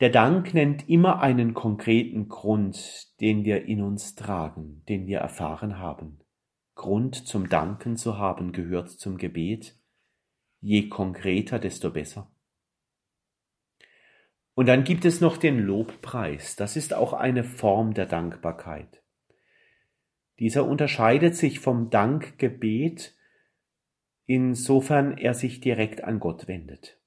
Der 0.00 0.10
Dank 0.10 0.54
nennt 0.54 0.88
immer 0.88 1.20
einen 1.20 1.54
konkreten 1.54 2.28
Grund, 2.28 3.20
den 3.20 3.44
wir 3.44 3.66
in 3.66 3.80
uns 3.80 4.14
tragen, 4.14 4.82
den 4.88 5.06
wir 5.06 5.18
erfahren 5.18 5.78
haben. 5.78 6.20
Grund 6.74 7.14
zum 7.14 7.48
Danken 7.48 7.96
zu 7.96 8.18
haben 8.18 8.52
gehört 8.52 8.90
zum 8.90 9.16
Gebet. 9.16 9.78
Je 10.60 10.88
konkreter, 10.88 11.58
desto 11.58 11.90
besser. 11.90 12.30
Und 14.54 14.66
dann 14.66 14.84
gibt 14.84 15.04
es 15.04 15.20
noch 15.20 15.36
den 15.36 15.58
Lobpreis. 15.58 16.56
Das 16.56 16.76
ist 16.76 16.94
auch 16.94 17.12
eine 17.12 17.44
Form 17.44 17.94
der 17.94 18.06
Dankbarkeit. 18.06 19.02
Dieser 20.38 20.66
unterscheidet 20.66 21.36
sich 21.36 21.60
vom 21.60 21.90
Dankgebet 21.90 23.14
insofern 24.26 25.18
er 25.18 25.34
sich 25.34 25.60
direkt 25.60 26.02
an 26.04 26.20
Gott 26.20 26.48
wendet. 26.48 26.98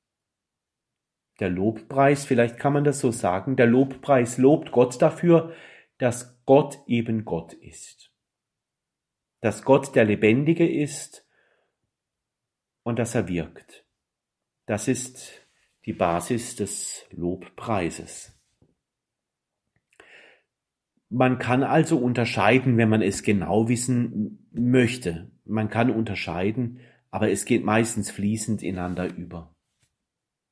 Der 1.40 1.50
Lobpreis, 1.50 2.26
vielleicht 2.26 2.58
kann 2.58 2.74
man 2.74 2.84
das 2.84 3.00
so 3.00 3.12
sagen, 3.12 3.56
der 3.56 3.68
Lobpreis 3.68 4.38
lobt 4.38 4.72
Gott 4.72 5.02
dafür, 5.02 5.54
dass 5.98 6.44
Gott 6.46 6.80
eben 6.88 7.26
Gott 7.26 7.54
ist. 7.54 8.12
Dass 9.42 9.64
Gott 9.64 9.96
der 9.96 10.06
Lebendige 10.06 10.68
ist 10.68 11.28
und 12.84 12.98
dass 12.98 13.14
er 13.14 13.28
wirkt. 13.28 13.86
Das 14.66 14.88
ist 14.88 15.48
die 15.86 15.94
Basis 15.94 16.56
des 16.56 17.06
Lobpreises. 17.12 18.34
Man 21.10 21.40
kann 21.40 21.64
also 21.64 21.98
unterscheiden, 21.98 22.78
wenn 22.78 22.90
man 22.90 23.02
es 23.02 23.24
genau 23.24 23.70
wissen 23.70 24.50
möchte. 24.52 25.32
Man 25.46 25.70
kann 25.70 25.90
unterscheiden 25.90 26.82
aber 27.12 27.30
es 27.32 27.46
geht 27.46 27.64
meistens 27.64 28.12
fließend 28.12 28.64
ineinander 28.64 29.14
über. 29.16 29.56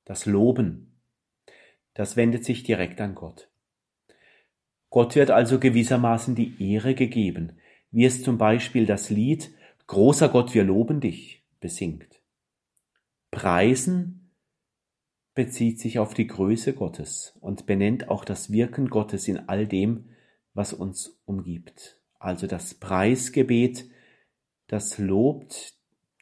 Das 0.06 0.26
Loben, 0.26 1.02
das 1.94 2.15
wendet 2.15 2.46
sich 2.46 2.63
direkt 2.63 3.02
an 3.02 3.15
Gott. 3.15 3.50
Gott 4.89 5.15
wird 5.15 5.32
also 5.32 5.60
gewissermaßen 5.60 6.36
die 6.36 6.72
Ehre 6.72 6.96
gegeben, 6.96 7.58
wie 7.91 8.06
es 8.06 8.24
zum 8.24 8.38
Beispiel 8.38 8.86
das 8.86 9.10
Lied 9.10 9.52
Großer 9.88 10.30
Gott, 10.30 10.56
wir 10.56 10.63
loben 10.63 11.00
dich 11.00 11.44
besingt. 11.60 12.22
Preisen 13.30 14.32
bezieht 15.36 15.80
sich 15.80 16.00
auf 16.00 16.15
die 16.15 16.26
Größe 16.26 16.74
Gottes 16.74 17.38
und 17.39 17.68
benennt 17.68 18.10
auch 18.10 18.26
das 18.26 18.52
Wirken 18.52 18.89
Gottes 18.89 19.28
in 19.28 19.48
all 19.48 19.68
dem, 19.68 20.10
was 20.54 20.74
uns 20.74 21.22
umgibt. 21.26 22.02
Also 22.18 22.48
das 22.48 22.74
Preisgebet, 22.74 23.86
das 24.68 24.98
lobt 24.98 25.74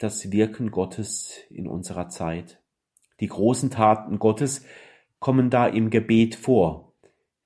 das 0.04 0.30
Wirken 0.30 0.70
Gottes 0.70 1.40
in 1.48 1.66
unserer 1.66 2.10
Zeit. 2.10 2.60
Die 3.20 3.26
großen 3.26 3.70
Taten 3.70 4.18
Gottes 4.18 4.64
kommen 5.18 5.48
da 5.48 5.66
im 5.66 5.88
Gebet 5.88 6.34
vor, 6.34 6.92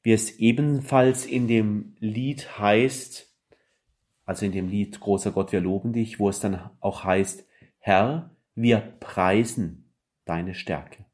wie 0.03 0.13
es 0.13 0.39
ebenfalls 0.41 1.25
in 1.25 1.47
dem 1.47 1.95
Lied 2.01 2.59
heißt, 2.59 3.33
also 4.25 4.45
in 4.45 4.53
dem 4.53 4.69
Lied 4.69 4.99
Großer 4.99 5.31
Gott, 5.31 5.53
wir 5.53 5.61
loben 5.61 5.93
dich, 5.93 6.19
wo 6.19 6.29
es 6.29 6.41
dann 6.41 6.71
auch 6.81 7.05
heißt, 7.05 7.47
Herr, 7.79 8.37
wir 8.57 8.81
preisen 8.99 9.95
deine 10.25 10.55
Stärke. 10.55 11.05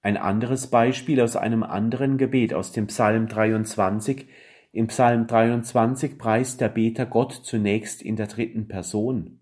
Ein 0.00 0.16
anderes 0.16 0.68
Beispiel 0.68 1.20
aus 1.20 1.34
einem 1.34 1.64
anderen 1.64 2.18
Gebet 2.18 2.54
aus 2.54 2.70
dem 2.70 2.86
Psalm 2.86 3.26
23. 3.26 4.28
Im 4.70 4.88
Psalm 4.88 5.26
23 5.26 6.18
preist 6.18 6.60
der 6.60 6.68
Beter 6.68 7.06
Gott 7.06 7.32
zunächst 7.32 8.02
in 8.02 8.16
der 8.16 8.26
dritten 8.26 8.68
Person. 8.68 9.40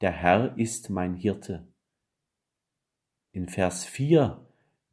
Der 0.00 0.12
Herr 0.12 0.56
ist 0.56 0.88
mein 0.88 1.14
Hirte. 1.14 1.68
In 3.32 3.48
Vers 3.48 3.84
4, 3.84 4.46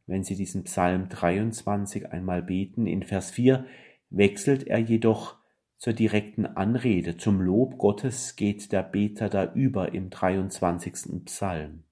wenn 0.06 0.24
Sie 0.24 0.36
diesen 0.36 0.66
Psalm 0.66 1.08
23 1.08 2.12
einmal 2.12 2.44
beten, 2.44 2.88
in 2.88 3.04
Vers 3.04 3.32
4 3.32 3.66
wechselt 4.10 4.68
er 4.68 4.80
jedoch 4.80 5.38
zur 5.78 5.94
direkten 5.94 6.46
Anrede, 6.46 7.16
zum 7.16 7.40
Lob 7.40 7.78
Gottes 7.78 8.36
geht 8.36 8.74
der 8.74 8.84
Beter 8.84 9.30
da 9.30 9.54
über 9.54 9.94
im 9.94 10.10
23. 10.10 11.24
Psalm. 11.26 11.84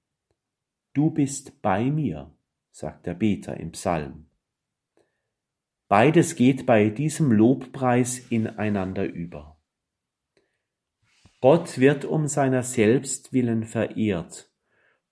Du 0.92 1.10
bist 1.10 1.62
bei 1.62 1.84
mir, 1.84 2.34
sagt 2.70 3.06
der 3.06 3.14
Beter 3.14 3.56
im 3.58 3.72
Psalm. 3.72 4.25
Beides 5.88 6.34
geht 6.34 6.66
bei 6.66 6.88
diesem 6.88 7.30
Lobpreis 7.30 8.18
ineinander 8.18 9.04
über. 9.04 9.56
Gott 11.40 11.78
wird 11.78 12.04
um 12.04 12.26
seiner 12.26 12.62
selbst 12.64 13.32
willen 13.32 13.64
verehrt, 13.64 14.50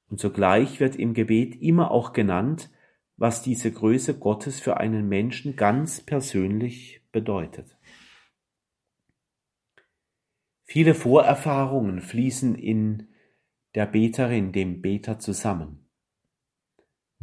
und 0.08 0.18
zugleich 0.18 0.80
wird 0.80 0.96
im 0.96 1.14
Gebet 1.14 1.60
immer 1.62 1.90
auch 1.90 2.12
genannt, 2.12 2.70
was 3.16 3.42
diese 3.42 3.70
Größe 3.70 4.18
Gottes 4.18 4.58
für 4.58 4.78
einen 4.78 5.08
Menschen 5.08 5.54
ganz 5.54 6.00
persönlich 6.00 7.02
bedeutet. 7.12 7.76
Viele 10.64 10.94
Vorerfahrungen 10.94 12.00
fließen 12.00 12.56
in 12.56 13.10
der 13.76 13.86
Beterin, 13.86 14.50
dem 14.50 14.82
Beter 14.82 15.20
zusammen. 15.20 15.83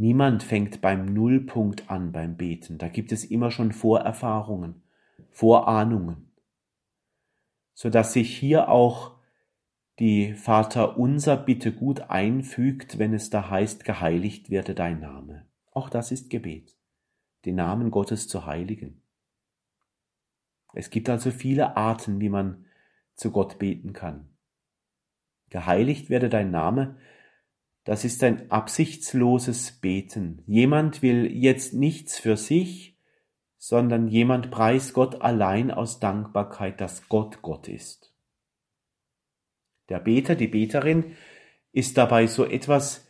Niemand 0.02 0.42
fängt 0.42 0.82
beim 0.82 1.06
Nullpunkt 1.14 1.92
an 1.92 2.12
beim 2.12 2.36
Beten. 2.36 2.80
Da 2.80 2.88
gibt 2.88 3.12
es 3.12 3.24
immer 3.24 3.52
schon 3.52 3.72
Vorerfahrungen, 3.72 4.82
Vorahnungen, 5.30 6.32
so 7.76 7.92
dass 7.92 8.14
sich 8.14 8.36
hier 8.36 8.70
auch 8.70 9.16
die 10.00 10.34
Vater 10.34 10.98
unser 10.98 11.38
Bitte 11.38 11.72
gut 11.72 12.10
einfügt, 12.10 12.98
wenn 12.98 13.14
es 13.14 13.30
da 13.30 13.52
heißt, 13.52 13.86
geheiligt 13.86 14.50
werde 14.50 14.74
dein 14.74 15.02
Name. 15.02 15.46
Auch 15.70 15.88
das 15.88 16.12
ist 16.12 16.32
Gebet, 16.32 16.76
den 17.46 17.54
Namen 17.54 17.92
Gottes 17.92 18.28
zu 18.28 18.48
heiligen. 18.48 19.04
Es 20.74 20.90
gibt 20.90 21.10
also 21.10 21.30
viele 21.30 21.78
Arten, 21.78 22.20
wie 22.20 22.30
man 22.30 22.66
zu 23.14 23.30
Gott 23.30 23.60
beten 23.60 23.94
kann. 23.94 24.30
Geheiligt 25.52 26.10
werde 26.10 26.30
dein 26.30 26.50
Name, 26.50 26.98
das 27.84 28.06
ist 28.06 28.24
ein 28.24 28.52
absichtsloses 28.52 29.72
Beten. 29.72 30.44
Jemand 30.46 31.02
will 31.02 31.32
jetzt 31.32 31.74
nichts 31.74 32.20
für 32.20 32.38
sich, 32.38 32.98
sondern 33.58 34.08
jemand 34.08 34.52
preist 34.52 34.94
Gott 34.94 35.22
allein 35.22 35.72
aus 35.72 36.00
Dankbarkeit, 36.00 36.82
dass 36.82 37.10
Gott 37.10 37.42
Gott 37.42 37.68
ist. 37.68 38.14
Der 39.90 40.00
Beter, 40.00 40.36
die 40.36 40.48
Beterin 40.48 41.16
ist 41.72 41.98
dabei 41.98 42.28
so 42.28 42.46
etwas 42.46 43.08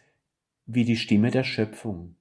wie 0.65 0.85
die 0.85 0.97
Stimme 0.97 1.31
der 1.31 1.43
Schöpfung. 1.43 2.15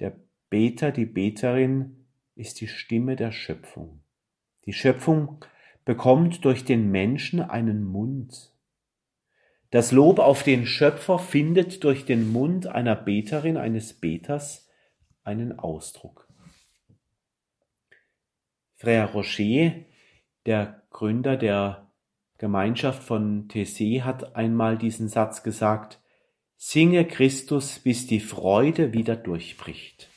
Der 0.00 0.16
Beter, 0.48 0.92
die 0.92 1.06
Beterin 1.06 2.06
ist 2.34 2.60
die 2.60 2.68
Stimme 2.68 3.16
der 3.16 3.32
Schöpfung. 3.32 4.02
Die 4.64 4.72
Schöpfung 4.72 5.44
bekommt 5.84 6.44
durch 6.44 6.64
den 6.64 6.90
Menschen 6.90 7.40
einen 7.40 7.84
Mund. 7.84 8.51
Das 9.72 9.90
Lob 9.90 10.18
auf 10.18 10.42
den 10.42 10.66
Schöpfer 10.66 11.18
findet 11.18 11.82
durch 11.82 12.04
den 12.04 12.30
Mund 12.30 12.66
einer 12.66 12.94
Beterin, 12.94 13.56
eines 13.56 13.94
Beters, 13.94 14.68
einen 15.24 15.58
Ausdruck. 15.58 16.28
Frère 18.78 19.06
Rocher, 19.06 19.72
der 20.44 20.82
Gründer 20.90 21.38
der 21.38 21.90
Gemeinschaft 22.36 23.02
von 23.02 23.48
Tessé, 23.48 24.02
hat 24.02 24.36
einmal 24.36 24.76
diesen 24.76 25.08
Satz 25.08 25.42
gesagt, 25.42 26.02
Singe 26.58 27.06
Christus, 27.06 27.78
bis 27.78 28.06
die 28.06 28.20
Freude 28.20 28.92
wieder 28.92 29.16
durchbricht. 29.16 30.10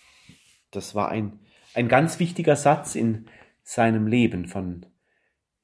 Das 0.72 0.96
war 0.96 1.08
ein, 1.08 1.40
ein 1.74 1.88
ganz 1.88 2.20
wichtiger 2.20 2.58
Satz 2.58 2.96
in 2.96 3.28
seinem 3.64 4.06
Leben 4.06 4.48
von 4.48 4.86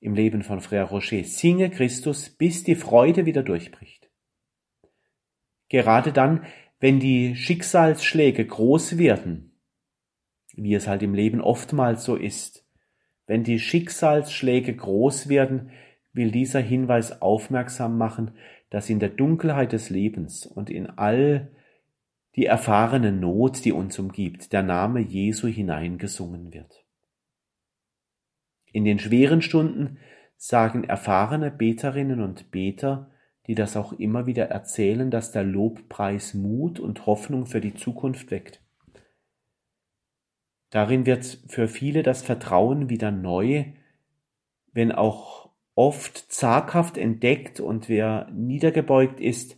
im 0.02 0.16
Leben 0.16 0.42
von 0.42 0.60
Frère 0.60 0.84
Rocher. 0.84 1.24
Singe 1.24 1.70
Christus, 1.70 2.30
bis 2.30 2.64
die 2.64 2.76
Freude 2.76 3.26
wieder 3.26 3.44
durchbricht. 3.44 4.10
Gerade 5.70 6.12
dann, 6.12 6.44
wenn 6.82 7.00
die 7.00 7.36
Schicksalsschläge 7.36 8.46
groß 8.46 8.98
werden, 8.98 9.54
wie 10.54 10.74
es 10.74 10.88
halt 10.88 11.04
im 11.04 11.14
Leben 11.14 11.40
oftmals 11.40 12.04
so 12.04 12.16
ist, 12.16 12.66
wenn 13.28 13.44
die 13.44 13.60
Schicksalsschläge 13.60 14.76
groß 14.76 15.30
werden, 15.30 15.70
will 16.12 16.32
dieser 16.32 16.60
Hinweis 16.60 17.22
aufmerksam 17.22 17.98
machen, 17.98 18.32
dass 18.70 18.90
in 18.90 19.00
der 19.00 19.10
Dunkelheit 19.10 19.72
des 19.72 19.90
Lebens 19.90 20.46
und 20.46 20.70
in 20.70 20.88
all 20.90 21.52
die 22.36 22.46
erfahrene 22.46 23.12
Not, 23.12 23.64
die 23.64 23.72
uns 23.72 24.00
umgibt, 24.00 24.52
der 24.52 24.64
Name 24.64 25.00
Jesu 25.00 25.48
hineingesungen 25.48 26.54
wird. 26.54 26.81
In 28.72 28.86
den 28.86 29.00
schweren 29.00 29.42
Stunden 29.42 29.98
sagen 30.38 30.84
erfahrene 30.84 31.52
Beterinnen 31.52 32.22
und 32.22 32.52
Beter, 32.52 33.12
die 33.48 33.56
das 33.56 33.76
auch 33.76 33.94
immer 33.94 34.26
wieder 34.26 34.46
erzählen, 34.46 35.12
dass 35.12 35.32
der 35.32 35.44
Lobpreis 35.44 36.34
Mut 36.34 36.80
und 36.80 37.06
Hoffnung 37.06 37.46
für 37.46 37.62
die 37.62 37.74
Zukunft 37.74 38.32
weckt. 38.32 38.62
Darin 40.70 41.06
wird 41.06 41.40
für 41.48 41.68
viele 41.68 42.02
das 42.02 42.22
Vertrauen 42.22 42.90
wieder 42.90 43.12
neu, 43.12 43.66
wenn 44.72 44.92
auch 44.92 45.50
oft 45.76 46.32
zaghaft 46.32 46.98
entdeckt 46.98 47.60
und 47.60 47.90
wer 47.90 48.30
niedergebeugt 48.32 49.20
ist, 49.20 49.58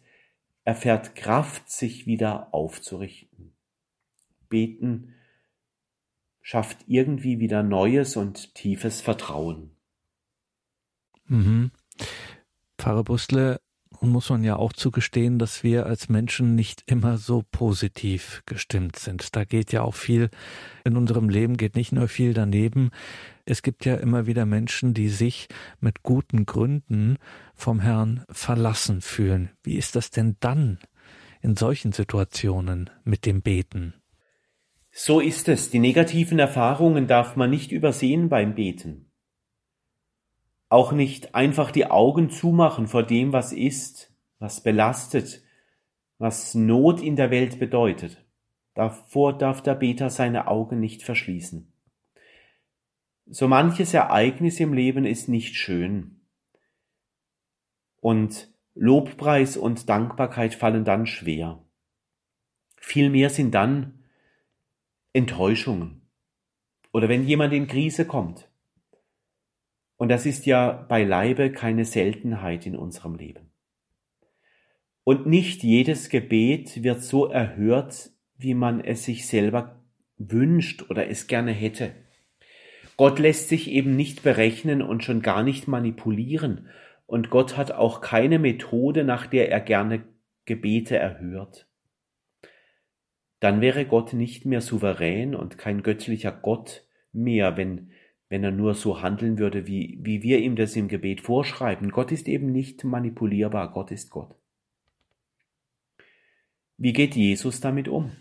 erfährt 0.64 1.16
Kraft, 1.16 1.70
sich 1.70 2.08
wieder 2.08 2.54
aufzurichten. 2.54 3.54
Beten 4.50 5.13
schafft 6.44 6.86
irgendwie 6.88 7.40
wieder 7.40 7.64
neues 7.64 8.16
und 8.16 8.54
tiefes 8.54 9.02
Vertrauen. 9.02 9.72
Mhm. 11.26 11.72
Pfarrer 12.78 13.04
Bustle, 13.04 13.60
muss 14.02 14.30
man 14.30 14.44
ja 14.44 14.58
auch 14.58 14.74
zugestehen, 14.74 15.40
dass 15.40 15.64
wir 15.64 15.86
als 15.86 16.10
Menschen 16.10 16.56
nicht 16.56 16.84
immer 16.88 17.18
so 17.18 17.44
positiv 17.52 18.44
gestimmt 18.46 18.98
sind. 18.98 19.36
Da 19.36 19.46
geht 19.46 19.72
ja 19.72 19.82
auch 19.82 19.96
viel 19.96 20.30
in 20.84 20.98
unserem 20.98 21.30
Leben, 21.30 21.56
geht 21.56 21.76
nicht 21.76 21.94
nur 21.94 22.10
viel 22.10 22.34
daneben. 22.34 22.92
Es 23.46 23.62
gibt 23.62 23.86
ja 23.86 23.96
immer 23.96 24.26
wieder 24.28 24.46
Menschen, 24.46 24.94
die 24.94 25.10
sich 25.10 25.48
mit 25.80 26.04
guten 26.04 26.46
Gründen 26.46 27.18
vom 27.56 27.80
Herrn 27.80 28.26
verlassen 28.30 29.00
fühlen. 29.00 29.52
Wie 29.64 29.76
ist 29.76 29.96
das 29.96 30.10
denn 30.10 30.36
dann 30.42 30.80
in 31.42 31.56
solchen 31.56 31.94
Situationen 31.94 32.90
mit 33.06 33.26
dem 33.26 33.42
Beten? 33.42 33.94
So 34.96 35.20
ist 35.20 35.50
es. 35.50 35.72
Die 35.72 35.80
negativen 35.80 36.38
Erfahrungen 36.38 37.08
darf 37.08 37.36
man 37.36 37.50
nicht 37.50 37.72
übersehen 37.72 38.30
beim 38.30 38.54
Beten. 38.54 39.12
Auch 40.70 40.92
nicht 40.92 41.34
einfach 41.34 41.72
die 41.72 41.88
Augen 41.88 42.30
zumachen 42.30 42.88
vor 42.88 43.02
dem, 43.02 43.34
was 43.34 43.54
ist, 43.54 44.14
was 44.38 44.62
belastet, 44.62 45.42
was 46.20 46.54
Not 46.54 47.02
in 47.02 47.16
der 47.16 47.32
Welt 47.32 47.58
bedeutet. 47.58 48.24
Davor 48.76 49.36
darf 49.36 49.64
der 49.64 49.74
Beter 49.74 50.12
seine 50.12 50.48
Augen 50.48 50.80
nicht 50.80 51.02
verschließen. 51.02 51.74
So 53.26 53.48
manches 53.48 53.96
Ereignis 53.96 54.60
im 54.60 54.74
Leben 54.74 55.06
ist 55.06 55.28
nicht 55.28 55.56
schön. 55.56 56.22
Und 58.00 58.54
Lobpreis 58.76 59.58
und 59.58 59.90
Dankbarkeit 59.90 60.54
fallen 60.54 60.86
dann 60.86 61.08
schwer. 61.08 61.66
Vielmehr 62.78 63.32
sind 63.32 63.56
dann 63.56 64.03
Enttäuschungen 65.14 66.02
oder 66.92 67.08
wenn 67.08 67.24
jemand 67.24 67.54
in 67.54 67.68
Krise 67.68 68.06
kommt. 68.06 68.50
Und 69.98 70.10
das 70.10 70.26
ist 70.26 70.48
ja 70.48 70.72
beileibe 70.72 71.52
keine 71.52 71.86
Seltenheit 71.86 72.66
in 72.66 72.76
unserem 72.76 73.16
Leben. 73.16 73.52
Und 75.04 75.28
nicht 75.28 75.64
jedes 75.64 76.10
Gebet 76.10 76.84
wird 76.84 77.04
so 77.04 77.28
erhört, 77.28 78.10
wie 78.38 78.56
man 78.56 78.82
es 78.82 79.04
sich 79.04 79.28
selber 79.28 79.84
wünscht 80.18 80.90
oder 80.90 81.08
es 81.08 81.28
gerne 81.28 81.52
hätte. 81.52 81.92
Gott 82.98 83.20
lässt 83.20 83.50
sich 83.50 83.70
eben 83.70 83.96
nicht 83.96 84.24
berechnen 84.24 84.82
und 84.82 85.04
schon 85.04 85.22
gar 85.22 85.44
nicht 85.44 85.68
manipulieren, 85.68 86.70
und 87.06 87.30
Gott 87.30 87.58
hat 87.58 87.72
auch 87.72 88.02
keine 88.02 88.40
Methode, 88.40 89.04
nach 89.04 89.28
der 89.28 89.52
er 89.52 89.60
gerne 89.60 90.04
Gebete 90.46 90.98
erhört 90.98 91.68
dann 93.44 93.60
wäre 93.60 93.86
Gott 93.86 94.14
nicht 94.14 94.46
mehr 94.46 94.62
souverän 94.62 95.36
und 95.36 95.58
kein 95.58 95.84
göttlicher 95.84 96.32
Gott 96.32 96.88
mehr, 97.12 97.58
wenn, 97.58 97.92
wenn 98.30 98.42
er 98.42 98.52
nur 98.52 98.74
so 98.74 99.02
handeln 99.02 99.38
würde, 99.38 99.68
wie, 99.68 100.00
wie 100.02 100.24
wir 100.24 100.40
ihm 100.40 100.56
das 100.56 100.78
im 100.78 100.88
Gebet 100.88 101.20
vorschreiben. 101.20 101.92
Gott 101.92 102.14
ist 102.14 102.30
eben 102.30 102.54
nicht 102.54 102.86
manipulierbar, 102.86 103.74
Gott 103.74 103.92
ist 103.92 104.12
Gott. 104.12 104.34
Wie 106.78 106.94
geht 106.94 107.18
Jesus 107.18 107.60
damit 107.60 107.90
um? 107.90 108.14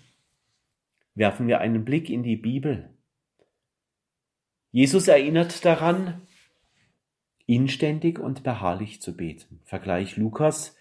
Werfen 1.14 1.46
wir 1.46 1.60
einen 1.60 1.84
Blick 1.84 2.10
in 2.10 2.24
die 2.24 2.36
Bibel. 2.36 2.90
Jesus 4.72 5.06
erinnert 5.06 5.64
daran, 5.64 6.22
inständig 7.46 8.18
und 8.18 8.42
beharrlich 8.42 9.00
zu 9.00 9.16
beten. 9.16 9.60
Vergleich 9.66 10.16
Lukas, 10.16 10.76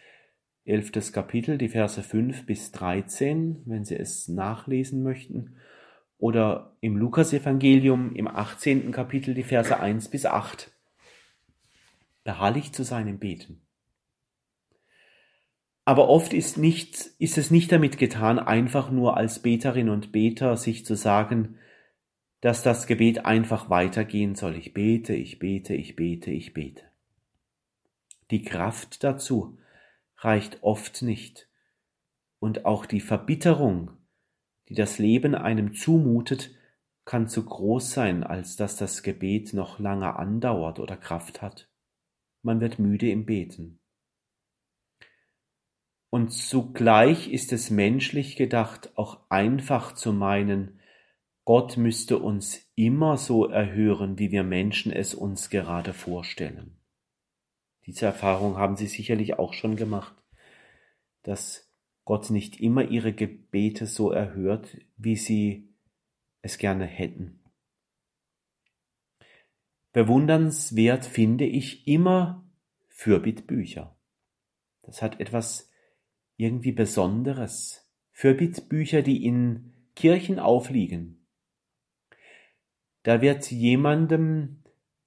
11. 0.65 1.11
Kapitel, 1.11 1.57
die 1.57 1.69
Verse 1.69 2.01
5 2.01 2.45
bis 2.45 2.71
13, 2.71 3.63
wenn 3.65 3.83
Sie 3.83 3.95
es 3.95 4.27
nachlesen 4.27 5.03
möchten, 5.03 5.55
oder 6.17 6.77
im 6.81 6.97
Lukasevangelium 6.97 8.15
im 8.15 8.27
18. 8.27 8.91
Kapitel 8.91 9.33
die 9.33 9.43
Verse 9.43 9.79
1 9.79 10.09
bis 10.09 10.25
8. 10.27 10.71
Beharrlich 12.23 12.73
zu 12.73 12.83
sein 12.83 13.07
im 13.07 13.17
Beten. 13.17 13.61
Aber 15.83 16.09
oft 16.09 16.31
ist, 16.33 16.57
nicht, 16.57 17.09
ist 17.17 17.39
es 17.39 17.49
nicht 17.49 17.71
damit 17.71 17.97
getan, 17.97 18.37
einfach 18.37 18.91
nur 18.91 19.17
als 19.17 19.41
Beterin 19.41 19.89
und 19.89 20.11
Beter 20.11 20.55
sich 20.57 20.85
zu 20.85 20.95
sagen, 20.95 21.57
dass 22.39 22.61
das 22.61 22.85
Gebet 22.85 23.25
einfach 23.25 23.71
weitergehen 23.71 24.35
soll. 24.35 24.55
Ich 24.55 24.73
bete, 24.73 25.15
ich 25.15 25.39
bete, 25.39 25.73
ich 25.73 25.95
bete, 25.95 26.29
ich 26.29 26.53
bete. 26.53 26.83
Die 28.29 28.43
Kraft 28.43 29.03
dazu 29.03 29.57
reicht 30.23 30.63
oft 30.63 31.01
nicht. 31.01 31.49
Und 32.39 32.65
auch 32.65 32.85
die 32.85 33.01
Verbitterung, 33.01 33.91
die 34.69 34.75
das 34.75 34.97
Leben 34.97 35.35
einem 35.35 35.73
zumutet, 35.73 36.51
kann 37.05 37.27
zu 37.27 37.43
groß 37.43 37.91
sein, 37.91 38.23
als 38.23 38.55
dass 38.55 38.77
das 38.77 39.03
Gebet 39.03 39.53
noch 39.53 39.79
lange 39.79 40.15
andauert 40.15 40.79
oder 40.79 40.97
Kraft 40.97 41.41
hat. 41.41 41.69
Man 42.43 42.61
wird 42.61 42.79
müde 42.79 43.09
im 43.09 43.25
Beten. 43.25 43.79
Und 46.09 46.31
zugleich 46.31 47.31
ist 47.31 47.53
es 47.53 47.69
menschlich 47.69 48.35
gedacht, 48.35 48.91
auch 48.95 49.21
einfach 49.29 49.93
zu 49.93 50.11
meinen, 50.11 50.79
Gott 51.45 51.77
müsste 51.77 52.19
uns 52.19 52.69
immer 52.75 53.17
so 53.17 53.45
erhören, 53.45 54.19
wie 54.19 54.31
wir 54.31 54.43
Menschen 54.43 54.91
es 54.91 55.15
uns 55.15 55.49
gerade 55.49 55.93
vorstellen. 55.93 56.80
Diese 57.85 58.05
Erfahrung 58.05 58.57
haben 58.57 58.75
Sie 58.75 58.87
sicherlich 58.87 59.39
auch 59.39 59.53
schon 59.53 59.75
gemacht, 59.75 60.15
dass 61.23 61.71
Gott 62.05 62.29
nicht 62.29 62.59
immer 62.59 62.83
Ihre 62.83 63.13
Gebete 63.13 63.85
so 63.85 64.11
erhört, 64.11 64.77
wie 64.97 65.15
Sie 65.15 65.69
es 66.41 66.57
gerne 66.57 66.85
hätten. 66.85 67.39
Bewundernswert 69.93 71.05
finde 71.05 71.45
ich 71.45 71.87
immer 71.87 72.49
Fürbittbücher. 72.87 73.97
Das 74.83 75.01
hat 75.01 75.19
etwas 75.19 75.69
irgendwie 76.37 76.71
Besonderes. 76.71 77.89
Fürbittbücher, 78.11 79.01
die 79.01 79.25
in 79.25 79.73
Kirchen 79.95 80.39
aufliegen. 80.39 81.25
Da 83.03 83.21
wird 83.21 83.49
jemandem, 83.51 84.60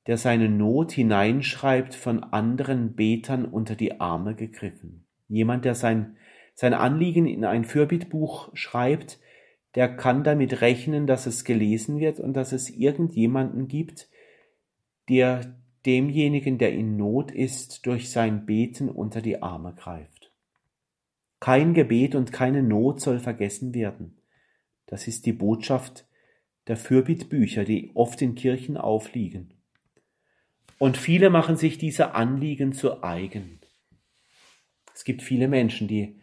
der 0.06 0.18
seine 0.18 0.48
Not 0.48 0.92
hineinschreibt, 0.92 1.94
von 1.94 2.22
anderen 2.22 2.94
Betern 2.94 3.44
unter 3.44 3.74
die 3.74 4.00
Arme 4.00 4.34
gegriffen. 4.34 5.06
Jemand, 5.28 5.64
der 5.64 5.74
sein, 5.74 6.16
sein 6.54 6.74
Anliegen 6.74 7.26
in 7.26 7.44
ein 7.44 7.64
Fürbittbuch 7.64 8.50
schreibt, 8.54 9.18
der 9.74 9.88
kann 9.96 10.22
damit 10.22 10.60
rechnen, 10.60 11.06
dass 11.06 11.26
es 11.26 11.44
gelesen 11.44 11.98
wird 11.98 12.20
und 12.20 12.34
dass 12.34 12.52
es 12.52 12.70
irgendjemanden 12.70 13.66
gibt, 13.66 14.08
der 15.08 15.56
demjenigen, 15.84 16.58
der 16.58 16.72
in 16.72 16.96
Not 16.96 17.30
ist, 17.30 17.86
durch 17.86 18.10
sein 18.10 18.46
Beten 18.46 18.88
unter 18.88 19.20
die 19.20 19.42
Arme 19.42 19.74
greift. 19.74 20.32
Kein 21.40 21.74
Gebet 21.74 22.14
und 22.14 22.32
keine 22.32 22.62
Not 22.62 23.00
soll 23.00 23.18
vergessen 23.18 23.74
werden. 23.74 24.16
Das 24.86 25.08
ist 25.08 25.26
die 25.26 25.32
Botschaft 25.32 26.06
der 26.68 26.76
Fürbittbücher, 26.76 27.64
die 27.64 27.90
oft 27.94 28.22
in 28.22 28.34
Kirchen 28.34 28.76
aufliegen. 28.76 29.53
Und 30.84 30.98
viele 30.98 31.30
machen 31.30 31.56
sich 31.56 31.78
diese 31.78 32.14
Anliegen 32.14 32.74
zu 32.74 33.02
eigen. 33.02 33.58
Es 34.94 35.04
gibt 35.04 35.22
viele 35.22 35.48
Menschen, 35.48 35.88
die 35.88 36.20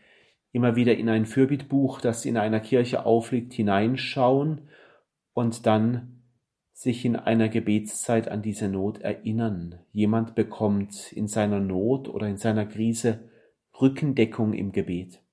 immer 0.51 0.75
wieder 0.75 0.95
in 0.95 1.09
ein 1.09 1.25
Fürbittbuch, 1.25 1.99
das 1.99 2.25
in 2.25 2.37
einer 2.37 2.59
Kirche 2.59 3.03
aufliegt, 3.07 3.53
hineinschauen 3.53 4.69
und 5.33 5.65
dann 5.65 6.21
sich 6.73 7.05
in 7.05 7.15
einer 7.15 7.49
Gebetszeit 7.49 8.27
an 8.27 8.43
diese 8.43 8.67
Not 8.67 9.01
erinnern. 9.01 9.79
Jemand 9.93 10.35
bekommt 10.35 11.11
in 11.11 11.27
seiner 11.27 11.59
Not 11.59 12.07
oder 12.07 12.27
in 12.27 12.37
seiner 12.37 12.67
Krise 12.67 13.31
Rückendeckung 13.81 14.53
im 14.53 14.73
Gebet. 14.73 15.23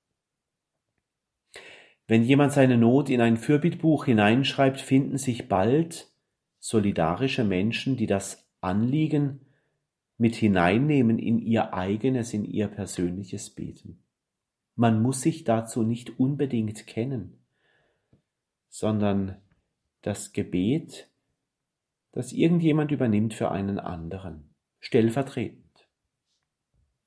Wenn 2.07 2.23
jemand 2.23 2.53
seine 2.53 2.79
Not 2.79 3.11
in 3.11 3.21
ein 3.21 3.37
Fürbittbuch 3.37 4.05
hineinschreibt, 4.05 4.81
finden 4.81 5.19
sich 5.19 5.47
bald 5.47 6.11
solidarische 6.57 7.43
Menschen, 7.43 7.95
die 7.95 8.07
das 8.07 8.48
Anliegen 8.61 9.41
mit 10.17 10.35
hineinnehmen 10.35 11.17
in 11.17 11.39
ihr 11.39 11.73
eigenes, 11.73 12.33
in 12.33 12.43
ihr 12.43 12.67
persönliches 12.67 13.49
Beten. 13.49 14.03
Man 14.75 15.01
muss 15.01 15.21
sich 15.21 15.43
dazu 15.43 15.83
nicht 15.83 16.19
unbedingt 16.19 16.87
kennen, 16.87 17.37
sondern 18.67 19.37
das 20.01 20.33
Gebet, 20.33 21.09
das 22.11 22.31
irgendjemand 22.31 22.91
übernimmt 22.91 23.33
für 23.33 23.51
einen 23.51 23.79
anderen, 23.79 24.53
stellvertretend. 24.79 25.87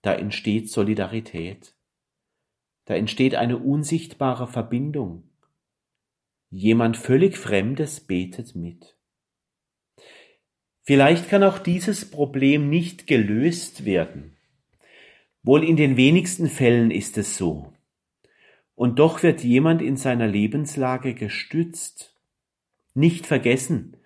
Da 0.03 0.15
entsteht 0.15 0.71
Solidarität. 0.71 1.75
Da 2.85 2.95
entsteht 2.95 3.37
eine 3.37 3.59
unsichtbare 3.59 4.49
Verbindung. 4.49 5.31
Jemand 6.51 6.97
völlig 6.97 7.38
Fremdes 7.38 8.01
betet 8.01 8.55
mit. 8.57 8.97
Vielleicht 10.83 11.29
kann 11.29 11.42
auch 11.42 11.59
dieses 11.59 12.11
Problem 12.11 12.68
nicht 12.68 13.07
gelöst 13.07 13.85
werden. 13.85 14.37
Wohl 15.42 15.64
in 15.64 15.77
den 15.77 15.97
wenigsten 15.97 16.49
Fällen 16.49 16.90
ist 16.90 17.18
es 17.18 17.37
so. 17.37 17.73
Und 18.75 18.99
doch 18.99 19.23
wird 19.23 19.45
jemand 19.45 19.83
in 19.83 19.97
seiner 19.97 20.27
Lebenslage 20.27 21.14
gestützt, 21.14 22.16
nicht 22.95 23.27
vergessen, 23.27 23.97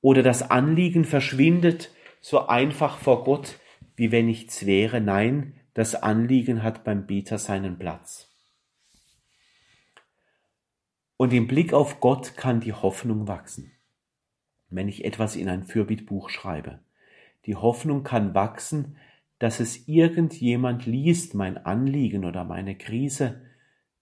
oder 0.00 0.22
das 0.22 0.50
Anliegen 0.50 1.04
verschwindet 1.04 1.90
so 2.20 2.46
einfach 2.46 2.98
vor 2.98 3.24
Gott 3.24 3.58
wie 3.96 4.12
wenn 4.12 4.26
nichts 4.26 4.66
wäre. 4.66 5.00
Nein, 5.00 5.54
das 5.74 5.94
Anliegen 5.94 6.62
hat 6.62 6.84
beim 6.84 7.06
Beter 7.06 7.38
seinen 7.38 7.78
Platz. 7.78 8.30
Und 11.16 11.32
im 11.32 11.46
Blick 11.46 11.72
auf 11.72 12.00
Gott 12.00 12.36
kann 12.36 12.60
die 12.60 12.72
Hoffnung 12.72 13.28
wachsen. 13.28 13.72
Wenn 14.74 14.88
ich 14.88 15.04
etwas 15.04 15.36
in 15.36 15.48
ein 15.48 15.64
Fürbittbuch 15.64 16.28
schreibe. 16.28 16.80
Die 17.46 17.56
Hoffnung 17.56 18.02
kann 18.02 18.34
wachsen, 18.34 18.96
dass 19.38 19.60
es 19.60 19.86
irgendjemand 19.86 20.86
liest, 20.86 21.34
mein 21.34 21.58
Anliegen 21.58 22.24
oder 22.24 22.44
meine 22.44 22.76
Krise, 22.76 23.42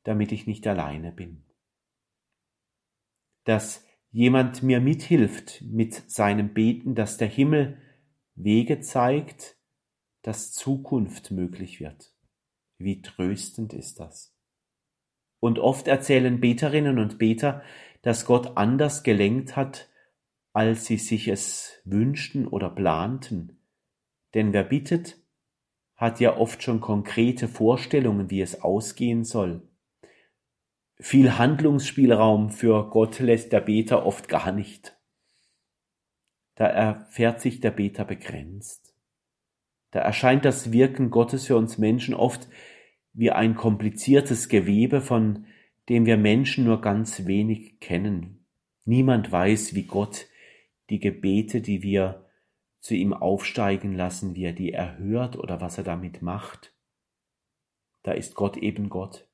damit 0.05 0.33
ich 0.33 0.47
nicht 0.47 0.67
alleine 0.67 1.13
bin. 1.13 1.43
Dass 3.45 3.85
jemand 4.11 4.63
mir 4.63 4.81
mithilft 4.81 5.63
mit 5.63 5.95
seinem 6.11 6.55
Beten, 6.55 6.95
dass 6.95 7.17
der 7.17 7.29
Himmel 7.29 7.79
Wege 8.35 8.81
zeigt, 8.81 9.57
dass 10.23 10.53
Zukunft 10.53 11.31
möglich 11.31 11.81
wird. 11.81 12.13
Wie 12.79 13.03
tröstend 13.03 13.73
ist 13.73 14.01
das. 14.01 14.35
Und 15.41 15.59
oft 15.59 15.89
erzählen 15.89 16.41
Beterinnen 16.41 16.99
und 16.99 17.19
Beter, 17.19 17.63
dass 18.03 18.27
Gott 18.27 18.57
anders 18.57 19.03
gelenkt 19.03 19.57
hat, 19.57 19.89
als 20.53 20.87
sie 20.87 20.99
sich 20.99 21.29
es 21.29 21.81
wünschten 21.85 22.47
oder 22.47 22.71
planten. 22.71 23.59
Denn 24.35 24.53
wer 24.53 24.65
bittet, 24.65 25.19
hat 25.97 26.21
ja 26.21 26.37
oft 26.37 26.63
schon 26.63 26.81
konkrete 26.81 27.49
Vorstellungen, 27.49 28.31
wie 28.31 28.41
es 28.41 28.63
ausgehen 28.63 29.25
soll. 29.25 29.69
Viel 30.99 31.39
Handlungsspielraum 31.39 32.51
für 32.51 32.91
Gott 32.91 33.19
lässt 33.19 33.53
der 33.53 33.61
Beter 33.61 34.07
oft 34.07 34.29
gar 34.29 34.53
nicht. 34.53 34.97
Da 36.55 36.67
erfährt 36.67 37.41
sich 37.41 37.61
der 37.61 37.71
Beter 37.71 38.05
begrenzt. 38.05 38.95
Da 39.91 40.01
erscheint 40.01 40.45
das 40.45 40.73
Wirken 40.73 41.11
Gottes 41.11 41.47
für 41.47 41.57
uns 41.57 41.79
Menschen 41.79 42.15
oft 42.15 42.49
wie 43.13 43.31
ein 43.31 43.55
kompliziertes 43.55 44.49
Gewebe, 44.49 45.01
von 45.01 45.47
dem 45.89 46.07
wir 46.07 46.17
Menschen 46.17 46.65
nur 46.65 46.81
ganz 46.81 47.27
wenig 47.27 47.81
kennen. 47.81 48.47
Niemand 48.85 49.31
weiß, 49.31 49.75
wie 49.75 49.85
Gott 49.85 50.27
die 50.93 51.01
Gebete, 51.01 51.63
die 51.63 51.83
wir 51.83 52.27
zu 52.79 52.95
ihm 52.95 53.15
aufsteigen 53.15 53.95
lassen, 53.95 54.35
wie 54.35 54.45
er 54.45 54.53
die 54.53 54.73
erhört 54.73 55.37
oder 55.39 55.61
was 55.61 55.79
er 55.79 55.85
damit 55.85 56.21
macht. 56.21 56.75
Da 58.03 58.13
ist 58.13 58.35
Gott 58.35 58.59
eben 58.59 58.91
Gott. 58.91 59.27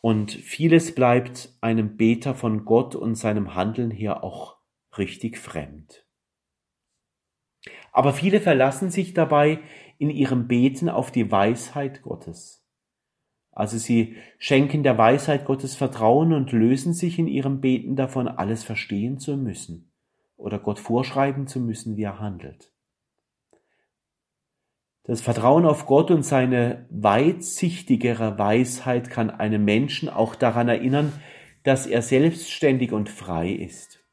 Und 0.00 0.32
vieles 0.32 0.94
bleibt 0.94 1.54
einem 1.60 1.96
Beter 1.96 2.34
von 2.34 2.64
Gott 2.64 2.94
und 2.94 3.16
seinem 3.16 3.54
Handeln 3.54 3.90
her 3.90 4.24
auch 4.24 4.56
richtig 4.96 5.36
fremd. 5.36 6.06
Aber 7.92 8.14
viele 8.14 8.40
verlassen 8.40 8.90
sich 8.90 9.12
dabei 9.12 9.60
in 9.98 10.08
ihrem 10.08 10.46
Beten 10.48 10.88
auf 10.88 11.10
die 11.10 11.30
Weisheit 11.30 12.02
Gottes. 12.02 12.64
Also 13.50 13.76
sie 13.78 14.16
schenken 14.38 14.82
der 14.82 14.96
Weisheit 14.96 15.44
Gottes 15.44 15.74
Vertrauen 15.74 16.32
und 16.32 16.52
lösen 16.52 16.94
sich 16.94 17.18
in 17.18 17.26
ihrem 17.26 17.60
Beten 17.60 17.96
davon, 17.96 18.28
alles 18.28 18.64
verstehen 18.64 19.18
zu 19.18 19.36
müssen 19.36 19.92
oder 20.36 20.58
Gott 20.58 20.78
vorschreiben 20.78 21.46
zu 21.46 21.60
müssen, 21.60 21.96
wie 21.96 22.04
er 22.04 22.20
handelt. 22.20 22.70
Das 25.04 25.20
Vertrauen 25.20 25.66
auf 25.66 25.86
Gott 25.86 26.10
und 26.10 26.24
seine 26.24 26.86
weitsichtigere 26.90 28.38
Weisheit 28.38 29.08
kann 29.08 29.30
einen 29.30 29.64
Menschen 29.64 30.08
auch 30.08 30.34
daran 30.34 30.68
erinnern, 30.68 31.12
dass 31.62 31.86
er 31.86 32.02
selbstständig 32.02 32.92
und 32.92 33.08
frei 33.08 33.50
ist. 33.50 34.04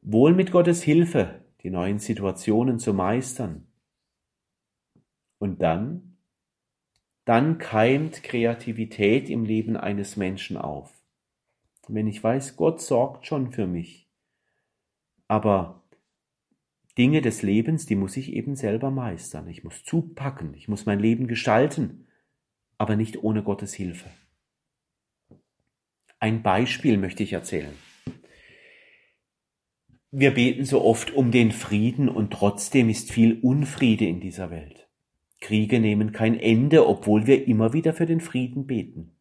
Wohl 0.00 0.34
mit 0.34 0.50
Gottes 0.50 0.82
Hilfe 0.82 1.42
die 1.62 1.70
neuen 1.70 1.98
Situationen 1.98 2.78
zu 2.78 2.94
meistern. 2.94 3.66
Und 5.38 5.60
dann, 5.60 6.16
dann 7.24 7.58
keimt 7.58 8.22
Kreativität 8.22 9.28
im 9.28 9.44
Leben 9.44 9.76
eines 9.76 10.16
Menschen 10.16 10.56
auf. 10.56 10.92
Wenn 11.88 12.06
ich 12.06 12.22
weiß, 12.22 12.56
Gott 12.56 12.80
sorgt 12.80 13.26
schon 13.26 13.52
für 13.52 13.66
mich. 13.66 14.05
Aber 15.28 15.82
Dinge 16.98 17.20
des 17.20 17.42
Lebens, 17.42 17.86
die 17.86 17.96
muss 17.96 18.16
ich 18.16 18.32
eben 18.32 18.56
selber 18.56 18.90
meistern. 18.90 19.48
Ich 19.48 19.64
muss 19.64 19.84
zupacken, 19.84 20.54
ich 20.54 20.68
muss 20.68 20.86
mein 20.86 20.98
Leben 20.98 21.26
gestalten, 21.26 22.06
aber 22.78 22.96
nicht 22.96 23.22
ohne 23.22 23.42
Gottes 23.42 23.74
Hilfe. 23.74 24.10
Ein 26.18 26.42
Beispiel 26.42 26.96
möchte 26.96 27.22
ich 27.22 27.34
erzählen. 27.34 27.74
Wir 30.10 30.32
beten 30.32 30.64
so 30.64 30.82
oft 30.82 31.12
um 31.12 31.30
den 31.30 31.52
Frieden 31.52 32.08
und 32.08 32.32
trotzdem 32.32 32.88
ist 32.88 33.12
viel 33.12 33.38
Unfriede 33.42 34.06
in 34.06 34.20
dieser 34.20 34.50
Welt. 34.50 34.88
Kriege 35.40 35.78
nehmen 35.78 36.12
kein 36.12 36.38
Ende, 36.38 36.88
obwohl 36.88 37.26
wir 37.26 37.46
immer 37.46 37.74
wieder 37.74 37.92
für 37.92 38.06
den 38.06 38.22
Frieden 38.22 38.66
beten. 38.66 39.16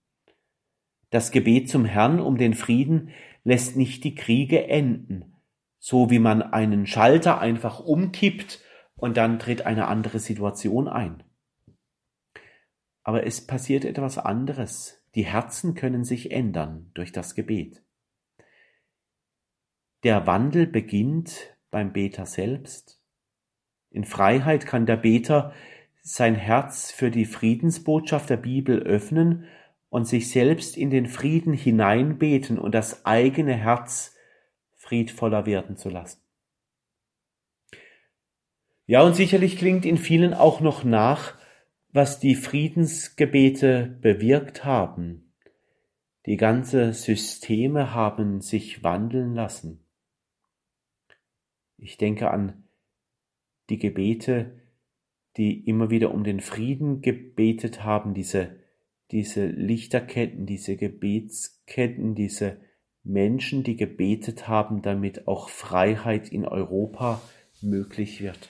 Das 1.09 1.31
Gebet 1.31 1.69
zum 1.69 1.83
Herrn 1.83 2.21
um 2.21 2.37
den 2.37 2.53
Frieden 2.53 3.09
lässt 3.43 3.75
nicht 3.75 4.05
die 4.05 4.15
Kriege 4.15 4.67
enden, 4.67 5.34
so 5.87 6.09
wie 6.09 6.17
man 6.17 6.41
einen 6.41 6.87
Schalter 6.87 7.37
einfach 7.37 7.79
umkippt 7.79 8.59
und 8.95 9.17
dann 9.17 9.37
tritt 9.37 9.67
eine 9.67 9.87
andere 9.87 10.17
Situation 10.17 10.87
ein. 10.87 11.21
Aber 13.03 13.27
es 13.27 13.45
passiert 13.45 13.85
etwas 13.85 14.17
anderes. 14.17 15.03
Die 15.13 15.27
Herzen 15.27 15.75
können 15.75 16.03
sich 16.03 16.31
ändern 16.31 16.89
durch 16.95 17.11
das 17.11 17.35
Gebet. 17.35 17.83
Der 20.01 20.25
Wandel 20.25 20.65
beginnt 20.65 21.55
beim 21.69 21.93
Beter 21.93 22.25
selbst. 22.25 22.99
In 23.91 24.05
Freiheit 24.05 24.65
kann 24.65 24.87
der 24.87 24.97
Beter 24.97 25.53
sein 26.01 26.33
Herz 26.33 26.91
für 26.91 27.11
die 27.11 27.25
Friedensbotschaft 27.25 28.31
der 28.31 28.37
Bibel 28.37 28.79
öffnen 28.79 29.45
und 29.89 30.07
sich 30.07 30.31
selbst 30.31 30.77
in 30.77 30.89
den 30.89 31.05
Frieden 31.05 31.53
hineinbeten 31.53 32.57
und 32.57 32.73
das 32.73 33.05
eigene 33.05 33.53
Herz 33.53 34.14
friedvoller 34.85 35.45
werden 35.45 35.77
zu 35.77 35.89
lassen. 35.89 36.21
Ja, 38.85 39.01
und 39.01 39.15
sicherlich 39.15 39.57
klingt 39.57 39.85
in 39.85 39.97
vielen 39.97 40.33
auch 40.33 40.61
noch 40.61 40.83
nach, 40.83 41.33
was 41.91 42.19
die 42.19 42.35
Friedensgebete 42.35 43.97
bewirkt 44.01 44.63
haben. 44.63 45.33
Die 46.27 46.37
ganze 46.37 46.93
Systeme 46.93 47.93
haben 47.93 48.41
sich 48.41 48.83
wandeln 48.83 49.33
lassen. 49.33 49.83
Ich 51.77 51.97
denke 51.97 52.29
an 52.29 52.63
die 53.69 53.79
Gebete, 53.79 54.59
die 55.37 55.67
immer 55.67 55.89
wieder 55.89 56.13
um 56.13 56.23
den 56.23 56.39
Frieden 56.39 57.01
gebetet 57.01 57.83
haben, 57.83 58.13
diese, 58.13 58.59
diese 59.11 59.47
Lichterketten, 59.47 60.45
diese 60.45 60.77
Gebetsketten, 60.77 62.13
diese 62.15 62.59
Menschen, 63.05 63.63
die 63.63 63.75
gebetet 63.75 64.47
haben, 64.47 64.81
damit 64.81 65.27
auch 65.27 65.49
Freiheit 65.49 66.29
in 66.29 66.45
Europa 66.45 67.21
möglich 67.61 68.21
wird. 68.21 68.49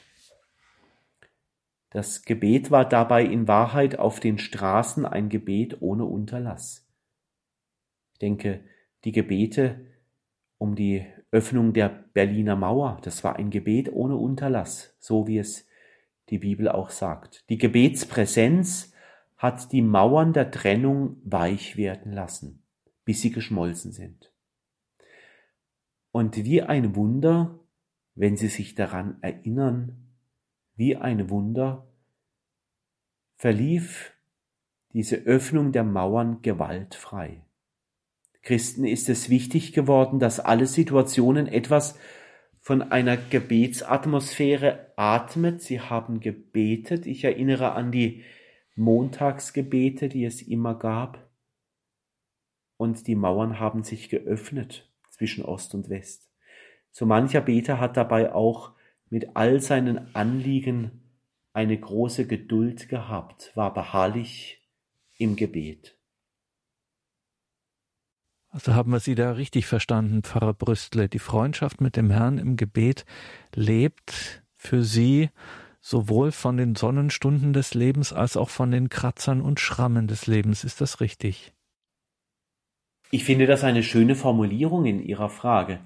Das 1.90 2.24
Gebet 2.24 2.72
war 2.72 2.88
dabei 2.88 3.24
in 3.24 3.48
Wahrheit 3.48 4.00
auf 4.00 4.20
den 4.20 4.38
Straßen 4.38 5.06
ein 5.06 5.30
Gebet 5.30 5.82
ohne 5.82 6.06
Unterlass. 6.06 6.86
Ich 8.14 8.20
denke, 8.20 8.64
die 9.04 9.12
Gebete 9.12 9.86
um 10.58 10.76
die 10.76 11.06
Öffnung 11.32 11.74
der 11.74 11.90
Berliner 12.14 12.56
Mauer, 12.56 13.00
das 13.04 13.24
war 13.24 13.36
ein 13.36 13.50
Gebet 13.50 13.92
ohne 13.92 14.16
Unterlass, 14.16 14.96
so 15.00 15.28
wie 15.28 15.38
es 15.38 15.68
die 16.30 16.40
Bibel 16.40 16.70
auch 16.70 16.90
sagt. 16.90 17.44
Die 17.50 17.58
Gebetspräsenz 17.58 18.94
hat 19.38 19.72
die 19.72 19.82
Mauern 19.82 20.34
der 20.34 20.50
Trennung 20.52 21.18
weich 21.24 21.78
werden 21.78 22.14
lassen, 22.14 22.64
bis 23.04 23.22
sie 23.22 23.32
geschmolzen 23.32 23.92
sind. 23.92 24.32
Und 26.16 26.46
wie 26.46 26.62
ein 26.62 26.96
Wunder, 26.96 27.60
wenn 28.14 28.38
Sie 28.38 28.48
sich 28.48 28.74
daran 28.74 29.18
erinnern, 29.22 30.14
wie 30.78 30.96
ein 30.96 31.30
Wunder, 31.30 31.92
verlief 33.36 34.14
diese 34.94 35.18
Öffnung 35.18 35.74
der 35.74 35.84
Mauern 35.84 36.42
gewaltfrei. 36.42 37.44
Christen 38.44 38.86
ist 38.86 39.10
es 39.10 39.30
wichtig 39.30 39.74
geworden, 39.74 40.20
dass 40.20 40.40
alle 40.40 40.68
Situationen 40.68 41.48
etwas 41.48 42.00
von 42.62 42.82
einer 42.82 43.18
Gebetsatmosphäre 43.18 44.94
atmet. 44.96 45.62
Sie 45.62 45.82
haben 45.82 46.22
gebetet. 46.22 47.08
Ich 47.08 47.26
erinnere 47.26 47.74
an 47.74 47.92
die 47.92 48.24
Montagsgebete, 48.76 50.08
die 50.08 50.24
es 50.24 50.42
immer 50.42 50.76
gab. 50.76 51.30
Und 52.78 53.06
die 53.06 53.16
Mauern 53.16 53.60
haben 53.60 53.84
sich 53.84 54.08
geöffnet 54.08 54.90
zwischen 55.16 55.44
Ost 55.44 55.74
und 55.74 55.90
West. 55.90 56.30
So 56.92 57.06
mancher 57.06 57.42
Beter 57.42 57.80
hat 57.80 57.98
dabei 57.98 58.34
auch 58.34 58.74
mit 59.10 59.36
all 59.36 59.62
seinen 59.62 60.14
Anliegen 60.16 61.02
eine 61.54 61.80
große 61.80 62.28
Geduld 62.28 62.90
gehabt, 62.90 63.52
war 63.56 63.74
beharrlich 63.74 64.62
im 65.18 65.36
Gebet. 65.36 65.98
Also 68.50 68.74
haben 68.74 68.92
wir 68.92 69.00
Sie 69.00 69.16
da 69.16 69.32
richtig 69.32 69.66
verstanden, 69.66 70.24
Pfarrer 70.24 70.54
Brüstle. 70.54 71.10
Die 71.10 71.20
Freundschaft 71.20 71.82
mit 71.82 71.98
dem 71.98 72.10
Herrn 72.10 72.38
im 72.38 72.56
Gebet 72.56 73.06
lebt 73.54 74.44
für 74.56 74.84
Sie 74.84 75.30
sowohl 75.82 76.32
von 76.32 76.58
den 76.58 76.76
Sonnenstunden 76.76 77.54
des 77.54 77.74
Lebens 77.74 78.12
als 78.12 78.38
auch 78.38 78.50
von 78.50 78.72
den 78.72 78.90
Kratzern 78.90 79.42
und 79.42 79.60
Schrammen 79.60 80.08
des 80.08 80.28
Lebens. 80.28 80.64
Ist 80.64 80.82
das 80.82 81.00
richtig? 81.00 81.55
Ich 83.16 83.24
finde 83.24 83.46
das 83.46 83.64
eine 83.64 83.82
schöne 83.82 84.14
Formulierung 84.14 84.84
in 84.84 85.02
Ihrer 85.02 85.30
Frage. 85.30 85.80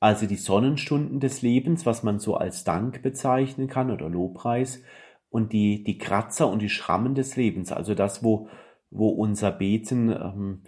Also 0.00 0.24
die 0.24 0.36
Sonnenstunden 0.36 1.20
des 1.20 1.42
Lebens, 1.42 1.84
was 1.84 2.02
man 2.02 2.18
so 2.18 2.36
als 2.36 2.64
Dank 2.64 3.02
bezeichnen 3.02 3.68
kann 3.68 3.90
oder 3.90 4.08
Lobpreis, 4.08 4.82
und 5.28 5.52
die, 5.52 5.84
die 5.84 5.98
Kratzer 5.98 6.48
und 6.48 6.62
die 6.62 6.70
Schrammen 6.70 7.14
des 7.14 7.36
Lebens, 7.36 7.70
also 7.70 7.94
das, 7.94 8.24
wo, 8.24 8.48
wo 8.88 9.10
unser 9.10 9.52
Beten 9.52 10.08
ähm, 10.10 10.62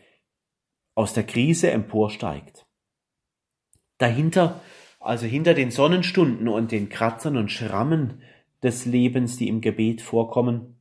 aus 0.94 1.14
der 1.14 1.22
Krise 1.22 1.70
emporsteigt. 1.70 2.66
Dahinter, 3.96 4.60
also 5.00 5.24
hinter 5.24 5.54
den 5.54 5.70
Sonnenstunden 5.70 6.46
und 6.46 6.72
den 6.72 6.90
Kratzern 6.90 7.38
und 7.38 7.50
Schrammen 7.50 8.20
des 8.62 8.84
Lebens, 8.84 9.38
die 9.38 9.48
im 9.48 9.62
Gebet 9.62 10.02
vorkommen, 10.02 10.76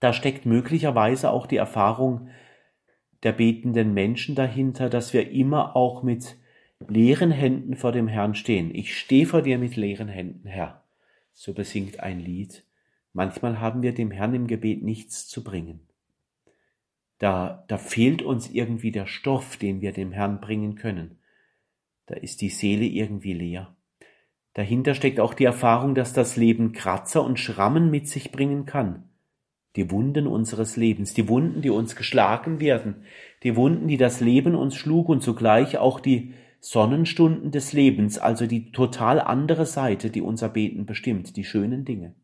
da 0.00 0.14
steckt 0.14 0.46
möglicherweise 0.46 1.32
auch 1.32 1.46
die 1.46 1.58
Erfahrung 1.58 2.30
der 3.22 3.32
betenden 3.32 3.94
Menschen 3.94 4.34
dahinter, 4.34 4.88
dass 4.88 5.12
wir 5.12 5.30
immer 5.30 5.76
auch 5.76 6.02
mit 6.02 6.36
leeren 6.86 7.30
Händen 7.30 7.74
vor 7.74 7.92
dem 7.92 8.06
Herrn 8.06 8.34
stehen. 8.34 8.74
Ich 8.74 8.96
stehe 8.96 9.26
vor 9.26 9.42
dir 9.42 9.58
mit 9.58 9.76
leeren 9.76 10.08
Händen, 10.08 10.46
Herr. 10.46 10.84
So 11.32 11.52
besingt 11.52 12.00
ein 12.00 12.20
Lied. 12.20 12.64
Manchmal 13.12 13.60
haben 13.60 13.82
wir 13.82 13.92
dem 13.92 14.10
Herrn 14.10 14.34
im 14.34 14.46
Gebet 14.46 14.82
nichts 14.82 15.26
zu 15.26 15.42
bringen. 15.42 15.80
Da, 17.18 17.64
da 17.66 17.78
fehlt 17.78 18.22
uns 18.22 18.48
irgendwie 18.48 18.92
der 18.92 19.06
Stoff, 19.06 19.56
den 19.56 19.80
wir 19.80 19.92
dem 19.92 20.12
Herrn 20.12 20.40
bringen 20.40 20.76
können. 20.76 21.18
Da 22.06 22.14
ist 22.14 22.40
die 22.40 22.48
Seele 22.48 22.84
irgendwie 22.84 23.32
leer. 23.32 23.74
Dahinter 24.54 24.94
steckt 24.94 25.18
auch 25.18 25.34
die 25.34 25.44
Erfahrung, 25.44 25.96
dass 25.96 26.12
das 26.12 26.36
Leben 26.36 26.72
Kratzer 26.72 27.24
und 27.24 27.40
Schrammen 27.40 27.90
mit 27.90 28.08
sich 28.08 28.30
bringen 28.30 28.66
kann 28.66 29.07
die 29.76 29.90
Wunden 29.90 30.26
unseres 30.26 30.76
Lebens, 30.76 31.14
die 31.14 31.28
Wunden, 31.28 31.62
die 31.62 31.70
uns 31.70 31.94
geschlagen 31.94 32.60
werden, 32.60 33.04
die 33.42 33.56
Wunden, 33.56 33.88
die 33.88 33.96
das 33.96 34.20
Leben 34.20 34.54
uns 34.54 34.74
schlug 34.74 35.08
und 35.08 35.22
zugleich 35.22 35.78
auch 35.78 36.00
die 36.00 36.34
Sonnenstunden 36.60 37.50
des 37.50 37.72
Lebens, 37.72 38.18
also 38.18 38.46
die 38.46 38.72
total 38.72 39.20
andere 39.20 39.66
Seite, 39.66 40.10
die 40.10 40.22
unser 40.22 40.48
Beten 40.48 40.86
bestimmt, 40.86 41.36
die 41.36 41.44
schönen 41.44 41.84
Dinge. 41.84 42.14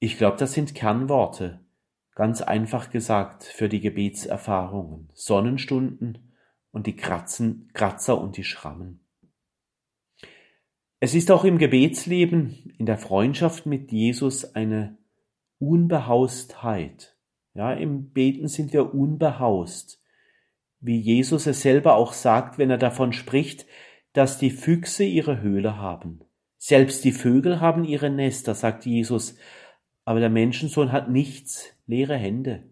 Ich 0.00 0.16
glaube, 0.16 0.36
das 0.36 0.52
sind 0.52 0.74
Kernworte, 0.74 1.60
ganz 2.14 2.42
einfach 2.42 2.90
gesagt, 2.90 3.44
für 3.44 3.68
die 3.68 3.80
Gebetserfahrungen, 3.80 5.10
Sonnenstunden 5.14 6.32
und 6.70 6.86
die 6.86 6.96
Kratzen, 6.96 7.70
Kratzer 7.74 8.20
und 8.20 8.36
die 8.36 8.44
Schrammen. 8.44 9.00
Es 11.00 11.14
ist 11.14 11.30
auch 11.30 11.44
im 11.44 11.58
Gebetsleben, 11.58 12.74
in 12.76 12.86
der 12.86 12.98
Freundschaft 12.98 13.66
mit 13.66 13.92
Jesus 13.92 14.56
eine 14.56 14.98
Unbehaustheit, 15.58 17.16
Ja, 17.54 17.72
im 17.72 18.12
Beten 18.12 18.46
sind 18.48 18.72
wir 18.72 18.94
unbehaust. 18.94 20.00
Wie 20.80 20.98
Jesus 20.98 21.46
es 21.46 21.62
selber 21.62 21.96
auch 21.96 22.12
sagt, 22.12 22.58
wenn 22.58 22.70
er 22.70 22.78
davon 22.78 23.12
spricht, 23.12 23.66
dass 24.12 24.38
die 24.38 24.50
Füchse 24.50 25.04
ihre 25.04 25.40
Höhle 25.40 25.76
haben. 25.76 26.20
Selbst 26.56 27.04
die 27.04 27.12
Vögel 27.12 27.60
haben 27.60 27.84
ihre 27.84 28.10
Nester, 28.10 28.54
sagt 28.54 28.86
Jesus, 28.86 29.36
aber 30.04 30.20
der 30.20 30.30
Menschensohn 30.30 30.92
hat 30.92 31.10
nichts, 31.10 31.74
leere 31.86 32.16
Hände, 32.16 32.70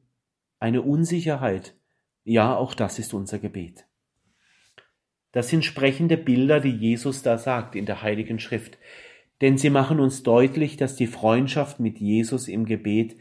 eine 0.59 0.83
Unsicherheit. 0.83 1.75
Ja, 2.25 2.57
auch 2.57 2.75
das 2.75 2.99
ist 2.99 3.15
unser 3.15 3.39
Gebet. 3.39 3.87
Das 5.33 5.49
sind 5.49 5.65
sprechende 5.65 6.17
Bilder, 6.17 6.61
die 6.61 6.71
Jesus 6.71 7.23
da 7.23 7.39
sagt 7.39 7.75
in 7.75 7.87
der 7.87 8.03
Heiligen 8.03 8.39
Schrift, 8.39 8.79
denn 9.41 9.59
sie 9.59 9.71
machen 9.71 10.01
uns 10.01 10.23
deutlich, 10.23 10.77
dass 10.77 10.97
die 10.97 11.07
Freundschaft 11.07 11.81
mit 11.81 11.99
Jesus 11.99 12.49
im 12.49 12.65
Gebet 12.65 13.17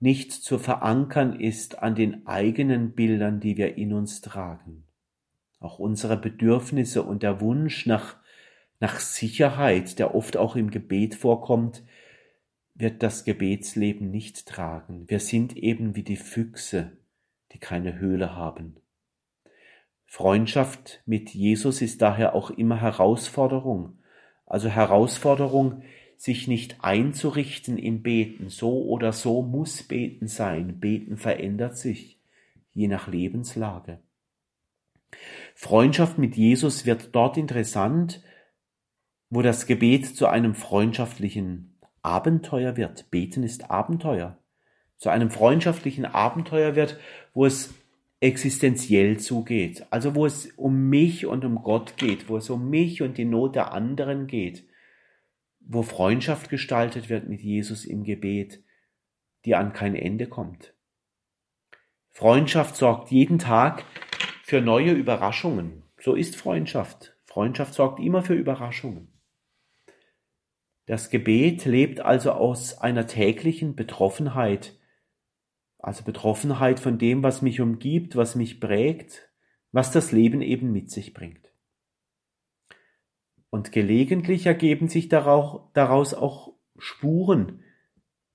nicht 0.00 0.32
zu 0.32 0.58
verankern 0.58 1.38
ist 1.38 1.78
an 1.78 1.94
den 1.94 2.26
eigenen 2.26 2.94
Bildern, 2.94 3.38
die 3.38 3.56
wir 3.56 3.76
in 3.76 3.92
uns 3.92 4.20
tragen. 4.20 4.86
Auch 5.60 5.78
unsere 5.78 6.16
Bedürfnisse 6.16 7.02
und 7.02 7.22
der 7.22 7.40
Wunsch 7.40 7.84
nach, 7.86 8.16
nach 8.80 8.98
Sicherheit, 8.98 9.98
der 9.98 10.14
oft 10.14 10.38
auch 10.38 10.56
im 10.56 10.70
Gebet 10.70 11.14
vorkommt, 11.14 11.84
wird 12.74 13.02
das 13.02 13.24
Gebetsleben 13.24 14.10
nicht 14.10 14.46
tragen. 14.46 15.04
Wir 15.08 15.20
sind 15.20 15.54
eben 15.54 15.96
wie 15.96 16.02
die 16.02 16.16
Füchse, 16.16 16.96
die 17.52 17.58
keine 17.58 17.98
Höhle 17.98 18.34
haben. 18.34 18.76
Freundschaft 20.06 21.02
mit 21.04 21.30
Jesus 21.30 21.82
ist 21.82 22.00
daher 22.00 22.34
auch 22.34 22.50
immer 22.50 22.80
Herausforderung. 22.80 23.99
Also 24.50 24.68
Herausforderung, 24.68 25.82
sich 26.16 26.48
nicht 26.48 26.84
einzurichten 26.84 27.78
im 27.78 28.02
Beten. 28.02 28.50
So 28.50 28.82
oder 28.82 29.14
so 29.14 29.40
muss 29.40 29.82
Beten 29.84 30.26
sein. 30.26 30.78
Beten 30.78 31.16
verändert 31.16 31.78
sich, 31.78 32.20
je 32.74 32.88
nach 32.88 33.08
Lebenslage. 33.08 34.00
Freundschaft 35.54 36.18
mit 36.18 36.36
Jesus 36.36 36.84
wird 36.84 37.14
dort 37.14 37.38
interessant, 37.38 38.22
wo 39.30 39.40
das 39.40 39.66
Gebet 39.66 40.14
zu 40.14 40.26
einem 40.26 40.54
freundschaftlichen 40.54 41.78
Abenteuer 42.02 42.76
wird. 42.76 43.10
Beten 43.10 43.44
ist 43.44 43.70
Abenteuer. 43.70 44.36
Zu 44.98 45.10
einem 45.10 45.30
freundschaftlichen 45.30 46.04
Abenteuer 46.04 46.74
wird, 46.74 46.98
wo 47.32 47.46
es 47.46 47.72
existenziell 48.20 49.18
zugeht. 49.18 49.86
Also 49.90 50.14
wo 50.14 50.26
es 50.26 50.46
um 50.52 50.88
mich 50.88 51.26
und 51.26 51.44
um 51.44 51.56
Gott 51.56 51.96
geht, 51.96 52.28
wo 52.28 52.36
es 52.36 52.50
um 52.50 52.68
mich 52.68 53.02
und 53.02 53.18
die 53.18 53.24
Not 53.24 53.56
der 53.56 53.72
anderen 53.72 54.26
geht, 54.26 54.66
wo 55.60 55.82
Freundschaft 55.82 56.50
gestaltet 56.50 57.08
wird 57.08 57.28
mit 57.28 57.40
Jesus 57.40 57.84
im 57.84 58.04
Gebet, 58.04 58.62
die 59.44 59.54
an 59.54 59.72
kein 59.72 59.94
Ende 59.94 60.26
kommt. 60.26 60.74
Freundschaft 62.10 62.76
sorgt 62.76 63.10
jeden 63.10 63.38
Tag 63.38 63.84
für 64.42 64.60
neue 64.60 64.92
Überraschungen. 64.92 65.84
So 65.98 66.14
ist 66.14 66.36
Freundschaft. 66.36 67.16
Freundschaft 67.24 67.72
sorgt 67.74 68.00
immer 68.00 68.22
für 68.22 68.34
Überraschungen. 68.34 69.08
Das 70.86 71.08
Gebet 71.08 71.64
lebt 71.66 72.00
also 72.00 72.32
aus 72.32 72.78
einer 72.78 73.06
täglichen 73.06 73.76
Betroffenheit 73.76 74.79
also 75.82 76.04
Betroffenheit 76.04 76.80
von 76.80 76.98
dem, 76.98 77.22
was 77.22 77.42
mich 77.42 77.60
umgibt, 77.60 78.16
was 78.16 78.34
mich 78.34 78.60
prägt, 78.60 79.30
was 79.72 79.90
das 79.90 80.12
Leben 80.12 80.42
eben 80.42 80.72
mit 80.72 80.90
sich 80.90 81.14
bringt. 81.14 81.52
Und 83.50 83.72
gelegentlich 83.72 84.46
ergeben 84.46 84.88
sich 84.88 85.08
daraus 85.08 86.14
auch 86.14 86.54
Spuren, 86.78 87.64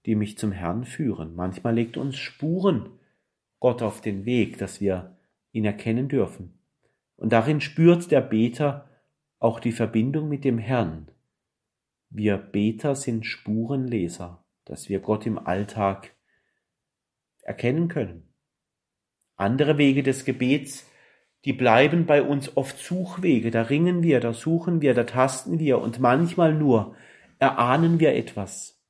die 0.06 0.16
mich 0.16 0.38
zum 0.38 0.52
Herrn 0.52 0.84
führen. 0.84 1.36
Manchmal 1.36 1.74
legt 1.74 1.98
uns 1.98 2.18
Spuren 2.18 2.90
Gott 3.60 3.82
auf 3.82 4.02
den 4.02 4.26
Weg, 4.26 4.58
dass 4.58 4.82
wir 4.82 5.18
ihn 5.52 5.66
erkennen 5.66 6.10
dürfen. 6.10 6.60
Und 7.16 7.32
darin 7.32 7.62
spürt 7.62 8.12
der 8.12 8.22
Beter 8.22 8.90
auch 9.40 9.60
die 9.60 9.72
Verbindung 9.72 10.28
mit 10.28 10.44
dem 10.44 10.58
Herrn. 10.58 11.10
Wir 12.10 12.38
Beter 12.38 12.96
sind 12.96 13.26
Spurenleser, 13.26 14.44
dass 14.66 14.90
wir 14.90 15.00
Gott 15.00 15.26
im 15.26 15.38
Alltag 15.38 16.15
erkennen 17.46 17.88
können. 17.88 18.28
Andere 19.38 19.78
Wege 19.78 20.04
des 20.04 20.26
Gebets, 20.26 20.90
die 21.46 21.54
bleiben 21.54 22.06
bei 22.06 22.24
uns 22.24 22.58
oft 22.58 22.78
Suchwege, 22.78 23.52
da 23.52 23.62
ringen 23.64 24.04
wir, 24.04 24.20
da 24.20 24.34
suchen 24.34 24.82
wir, 24.82 24.94
da 24.94 25.04
tasten 25.04 25.60
wir 25.60 25.80
und 25.80 26.00
manchmal 26.00 26.54
nur 26.54 26.96
erahnen 27.40 28.00
wir 28.00 28.16
etwas. 28.16 28.82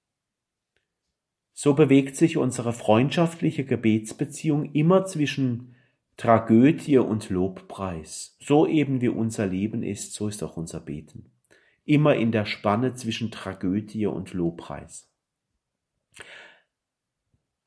So 1.54 1.74
bewegt 1.74 2.16
sich 2.16 2.38
unsere 2.38 2.74
freundschaftliche 2.74 3.66
Gebetsbeziehung 3.66 4.72
immer 4.74 5.06
zwischen 5.06 5.76
Tragödie 6.18 6.98
und 6.98 7.30
Lobpreis. 7.30 8.38
So 8.40 8.68
eben 8.68 9.02
wie 9.02 9.10
unser 9.10 9.48
Leben 9.48 9.84
ist, 9.84 10.14
so 10.14 10.28
ist 10.28 10.44
auch 10.44 10.58
unser 10.58 10.80
Beten. 10.80 11.32
Immer 11.84 12.16
in 12.16 12.32
der 12.32 12.46
Spanne 12.46 12.94
zwischen 12.94 13.32
Tragödie 13.32 14.06
und 14.06 14.34
Lobpreis. 14.34 15.10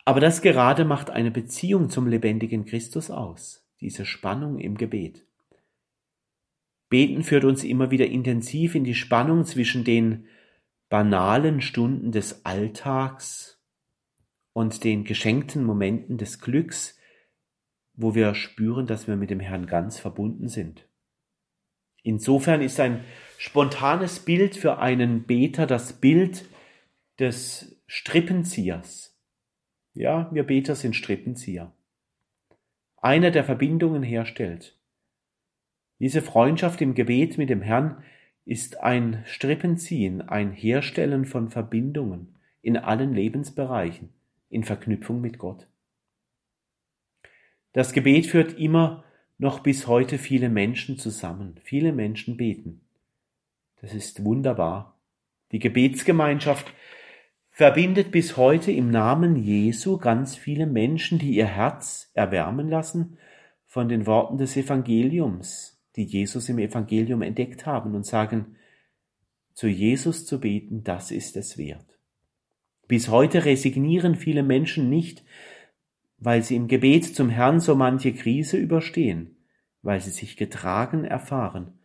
Aber 0.09 0.20
das 0.20 0.40
gerade 0.40 0.86
macht 0.86 1.11
eine 1.11 1.30
Beziehung 1.30 1.90
zum 1.90 2.06
lebendigen 2.06 2.64
Christus 2.64 3.11
aus, 3.11 3.68
diese 3.82 4.06
Spannung 4.06 4.59
im 4.59 4.78
Gebet. 4.78 5.26
Beten 6.88 7.22
führt 7.22 7.44
uns 7.44 7.62
immer 7.62 7.90
wieder 7.90 8.06
intensiv 8.06 8.74
in 8.74 8.84
die 8.84 8.94
Spannung 8.94 9.44
zwischen 9.44 9.84
den 9.84 10.26
banalen 10.88 11.61
Stunden 11.61 12.11
des 12.11 12.46
Alltags 12.46 13.62
und 14.54 14.82
den 14.82 15.04
geschenkten 15.04 15.62
Momenten 15.62 16.16
des 16.16 16.40
Glücks, 16.40 16.98
wo 17.92 18.14
wir 18.14 18.34
spüren, 18.34 18.86
dass 18.86 19.09
wir 19.09 19.16
mit 19.16 19.28
dem 19.28 19.40
Herrn 19.40 19.66
ganz 19.66 19.98
verbunden 19.98 20.48
sind. 20.48 20.88
Insofern 22.02 22.62
ist 22.62 22.80
ein 22.80 23.04
spontanes 23.36 24.20
Bild 24.20 24.56
für 24.56 24.78
einen 24.78 25.24
Beter 25.24 25.66
das 25.66 26.00
Bild 26.00 26.46
des 27.18 27.82
Strippenziehers, 27.86 29.07
ja, 29.95 30.28
wir 30.32 30.45
Beter 30.45 30.74
sind 30.74 30.95
Strippenzieher. 30.95 31.72
Einer, 32.97 33.30
der 33.30 33.45
Verbindungen 33.45 34.03
herstellt. 34.03 34.76
Diese 36.01 36.22
Freundschaft 36.22 36.80
im 36.80 36.95
Gebet 36.95 37.39
mit 37.39 37.51
dem 37.51 37.62
Herrn 37.62 38.03
ist 38.45 38.80
ein 38.80 39.22
Strippenziehen, 39.26 40.22
ein 40.22 40.53
Herstellen 40.53 41.24
von 41.24 41.51
Verbindungen 41.51 42.34
in 42.62 42.76
allen 42.76 43.14
Lebensbereichen, 43.14 44.11
in 44.49 44.64
Verknüpfung 44.64 45.20
mit 45.20 45.39
Gott. 45.39 45.66
Das 47.72 47.93
Gebet 47.93 48.26
führt 48.26 48.59
immer 48.59 49.05
noch 49.39 49.61
bis 49.61 49.86
heute 49.86 50.18
viele 50.18 50.49
Menschen 50.49 50.99
zusammen. 50.99 51.61
Viele 51.62 51.93
Menschen 51.93 52.36
beten. 52.36 52.80
Das 53.80 53.95
ist 53.95 54.24
wunderbar. 54.24 54.99
Die 55.53 55.61
Gebetsgemeinschaft 55.61 56.72
verbindet 57.59 58.12
bis 58.12 58.36
heute 58.36 58.70
im 58.70 58.88
Namen 58.88 59.34
Jesu 59.34 59.98
ganz 59.98 60.36
viele 60.36 60.64
Menschen, 60.64 61.18
die 61.18 61.34
ihr 61.34 61.46
Herz 61.46 62.09
erwärmen 62.14 62.68
lassen 62.68 63.18
von 63.66 63.88
den 63.88 64.06
Worten 64.06 64.38
des 64.38 64.56
Evangeliums, 64.56 65.82
die 65.96 66.04
Jesus 66.04 66.48
im 66.48 66.61
Evangelium 66.61 67.20
entdeckt 67.20 67.66
haben 67.66 67.96
und 67.96 68.06
sagen, 68.06 68.54
zu 69.54 69.66
Jesus 69.66 70.24
zu 70.24 70.38
beten, 70.38 70.84
das 70.84 71.11
ist 71.11 71.36
es 71.36 71.59
wert. 71.59 71.98
Bis 72.86 73.09
heute 73.09 73.44
resignieren 73.44 74.14
viele 74.14 74.44
Menschen 74.44 74.88
nicht, 74.88 75.24
weil 76.16 76.44
sie 76.44 76.54
im 76.54 76.68
Gebet 76.68 77.16
zum 77.16 77.28
Herrn 77.28 77.59
so 77.59 77.74
manche 77.74 78.14
Krise 78.14 78.56
überstehen, 78.56 79.36
weil 79.82 80.00
sie 80.00 80.11
sich 80.11 80.36
getragen 80.36 81.04
erfahren 81.04 81.80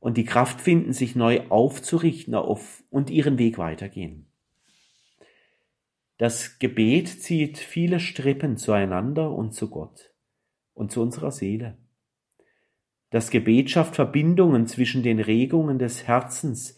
und 0.00 0.18
die 0.18 0.26
Kraft 0.26 0.60
finden, 0.60 0.92
sich 0.92 1.16
neu 1.16 1.46
aufzurichten 1.48 2.34
auf 2.34 2.84
und 2.90 3.08
ihren 3.08 3.38
Weg 3.38 3.56
weitergehen. 3.56 4.27
Das 6.18 6.58
Gebet 6.58 7.08
zieht 7.08 7.58
viele 7.58 8.00
Strippen 8.00 8.56
zueinander 8.56 9.30
und 9.30 9.54
zu 9.54 9.70
Gott 9.70 10.12
und 10.74 10.90
zu 10.90 11.00
unserer 11.00 11.30
Seele. 11.30 11.78
Das 13.10 13.30
Gebet 13.30 13.70
schafft 13.70 13.94
Verbindungen 13.94 14.66
zwischen 14.66 15.02
den 15.02 15.20
Regungen 15.20 15.78
des 15.78 16.06
Herzens, 16.06 16.76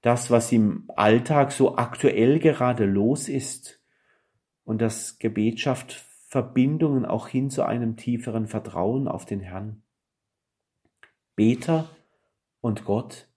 das, 0.00 0.30
was 0.30 0.52
im 0.52 0.90
Alltag 0.96 1.50
so 1.52 1.76
aktuell 1.76 2.38
gerade 2.38 2.86
los 2.86 3.28
ist, 3.28 3.80
und 4.64 4.80
das 4.80 5.18
Gebet 5.18 5.60
schafft 5.60 5.92
Verbindungen 6.28 7.04
auch 7.04 7.28
hin 7.28 7.50
zu 7.50 7.64
einem 7.64 7.96
tieferen 7.96 8.46
Vertrauen 8.46 9.08
auf 9.08 9.24
den 9.26 9.40
Herrn. 9.40 9.82
Beter 11.36 11.90
und 12.60 12.84
Gott 12.84 13.28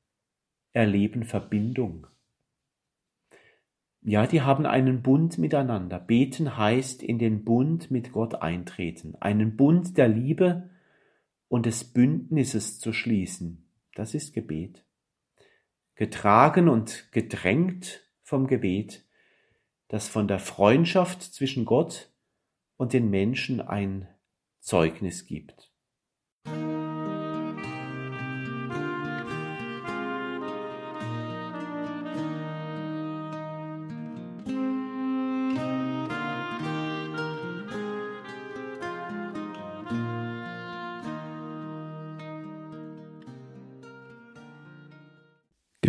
erleben 0.73 1.23
Verbindung. 1.23 2.07
Ja, 4.09 4.25
die 4.25 4.41
haben 4.41 4.65
einen 4.65 5.01
Bund 5.01 5.37
miteinander. 5.37 5.99
Beten 5.99 6.55
heißt 6.55 7.03
in 7.03 7.19
den 7.19 7.43
Bund 7.43 7.91
mit 7.91 8.13
Gott 8.13 8.35
eintreten, 8.35 9.15
einen 9.19 9.57
Bund 9.57 9.97
der 9.97 10.07
Liebe 10.07 10.69
und 11.49 11.65
des 11.65 11.83
Bündnisses 11.83 12.79
zu 12.79 12.93
schließen. 12.93 13.69
Das 13.95 14.13
ist 14.13 14.33
Gebet. 14.33 14.85
Getragen 15.95 16.69
und 16.69 17.11
gedrängt 17.11 18.01
vom 18.23 18.47
Gebet, 18.47 19.03
das 19.89 20.07
von 20.07 20.29
der 20.29 20.39
Freundschaft 20.39 21.21
zwischen 21.21 21.65
Gott 21.65 22.09
und 22.77 22.93
den 22.93 23.09
Menschen 23.09 23.59
ein 23.59 24.07
Zeugnis 24.61 25.25
gibt. 25.25 25.69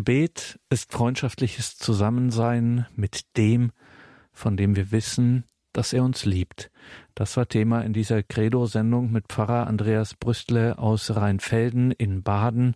Gebet 0.09 0.59
ist 0.71 0.91
freundschaftliches 0.91 1.77
Zusammensein 1.77 2.87
mit 2.97 3.37
dem, 3.37 3.73
von 4.33 4.57
dem 4.57 4.75
wir 4.75 4.91
wissen, 4.91 5.45
dass 5.75 5.93
er 5.93 6.03
uns 6.03 6.25
liebt. 6.25 6.71
Das 7.15 7.37
war 7.37 7.47
Thema 7.47 7.83
in 7.83 7.93
dieser 7.93 8.23
Credo-Sendung 8.23 9.13
mit 9.13 9.29
Pfarrer 9.29 9.67
Andreas 9.67 10.15
Brüstle 10.15 10.79
aus 10.79 11.15
Rheinfelden 11.15 11.91
in 11.91 12.23
Baden. 12.23 12.75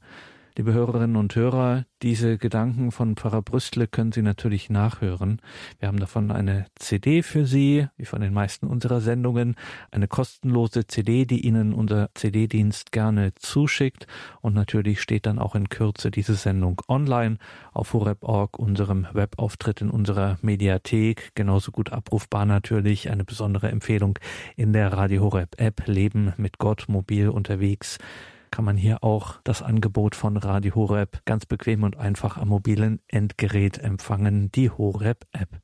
Liebe 0.55 0.75
Hörerinnen 0.75 1.17
und 1.17 1.35
Hörer, 1.35 1.87
diese 2.03 2.37
Gedanken 2.37 2.93
von 2.93 3.17
Pfarrer 3.17 3.41
Brüstle 3.41 3.87
können 3.87 4.13
Sie 4.13 4.21
natürlich 4.21 4.69
nachhören. 4.69 5.41
Wir 5.79 5.89
haben 5.89 5.99
davon 5.99 6.31
eine 6.31 6.67
CD 6.75 7.23
für 7.23 7.47
Sie, 7.47 7.87
wie 7.97 8.05
von 8.05 8.21
den 8.21 8.35
meisten 8.35 8.67
unserer 8.67 9.01
Sendungen, 9.01 9.55
eine 9.91 10.09
kostenlose 10.09 10.87
CD, 10.87 11.25
die 11.25 11.47
Ihnen 11.47 11.73
unser 11.73 12.11
CD-Dienst 12.13 12.93
gerne 12.93 13.35
zuschickt. 13.35 14.07
Und 14.43 14.53
natürlich 14.53 15.01
steht 15.01 15.25
dann 15.25 15.39
auch 15.39 15.55
in 15.55 15.71
Kürze 15.71 16.11
diese 16.11 16.35
Sendung 16.35 16.83
online 16.87 17.39
auf 17.73 17.95
horeb.org, 17.95 18.59
unserem 18.59 19.07
Webauftritt 19.11 19.81
in 19.81 19.89
unserer 19.89 20.37
Mediathek. 20.43 21.31
Genauso 21.35 21.73
gut 21.73 21.93
abrufbar 21.93 22.45
natürlich. 22.45 23.11
Eine 23.11 23.25
besondere 23.25 23.71
Empfehlung 23.71 24.19
in 24.57 24.75
der 24.75 24.93
Radio 24.93 25.23
Horeb 25.23 25.55
App 25.57 25.87
Leben 25.87 26.35
mit 26.37 26.59
Gott 26.59 26.85
mobil 26.89 27.31
unterwegs 27.31 27.97
kann 28.53 28.65
man 28.67 28.77
hier 28.77 29.03
auch 29.03 29.41
das 29.43 29.63
Angebot 29.63 30.15
von 30.15 30.37
Radio 30.37 30.75
Horeb 30.77 31.23
ganz 31.25 31.47
bequem 31.47 31.83
und 31.83 31.97
einfach 31.97 32.37
am 32.37 32.49
mobilen 32.49 33.01
Endgerät 33.09 33.79
empfangen, 33.79 34.53
die 34.53 34.71
Horeb 34.71 35.27
App. 35.33 35.61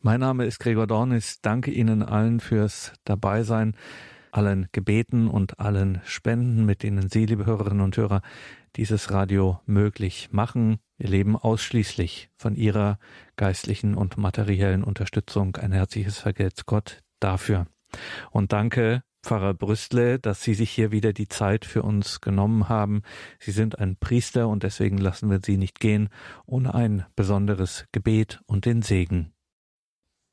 Mein 0.00 0.20
Name 0.20 0.46
ist 0.46 0.60
Gregor 0.60 0.86
Dornis. 0.86 1.40
Danke 1.42 1.72
Ihnen 1.72 2.02
allen 2.02 2.38
fürs 2.38 2.92
Dabeisein, 3.04 3.76
allen 4.30 4.68
Gebeten 4.70 5.26
und 5.26 5.58
allen 5.58 6.00
Spenden, 6.04 6.64
mit 6.64 6.84
denen 6.84 7.10
Sie, 7.10 7.26
liebe 7.26 7.44
Hörerinnen 7.44 7.84
und 7.84 7.96
Hörer, 7.96 8.22
dieses 8.76 9.10
Radio 9.10 9.60
möglich 9.66 10.28
machen. 10.30 10.78
Wir 10.98 11.10
leben 11.10 11.36
ausschließlich 11.36 12.30
von 12.36 12.54
Ihrer 12.54 12.98
geistlichen 13.36 13.96
und 13.96 14.16
materiellen 14.16 14.84
Unterstützung. 14.84 15.56
Ein 15.56 15.72
herzliches 15.72 16.18
Vergelt's 16.18 16.66
Gott 16.66 17.02
dafür. 17.18 17.66
Und 18.30 18.52
danke 18.52 19.02
Pfarrer 19.22 19.54
Brüstle, 19.54 20.18
dass 20.18 20.42
Sie 20.42 20.54
sich 20.54 20.70
hier 20.70 20.90
wieder 20.90 21.12
die 21.12 21.28
Zeit 21.28 21.64
für 21.64 21.82
uns 21.82 22.20
genommen 22.20 22.68
haben. 22.68 23.02
Sie 23.38 23.52
sind 23.52 23.78
ein 23.78 23.96
Priester 23.96 24.48
und 24.48 24.64
deswegen 24.64 24.98
lassen 24.98 25.30
wir 25.30 25.40
Sie 25.42 25.56
nicht 25.56 25.80
gehen 25.80 26.08
ohne 26.44 26.74
ein 26.74 27.06
besonderes 27.14 27.86
Gebet 27.92 28.42
und 28.46 28.66
den 28.66 28.82
Segen. 28.82 29.32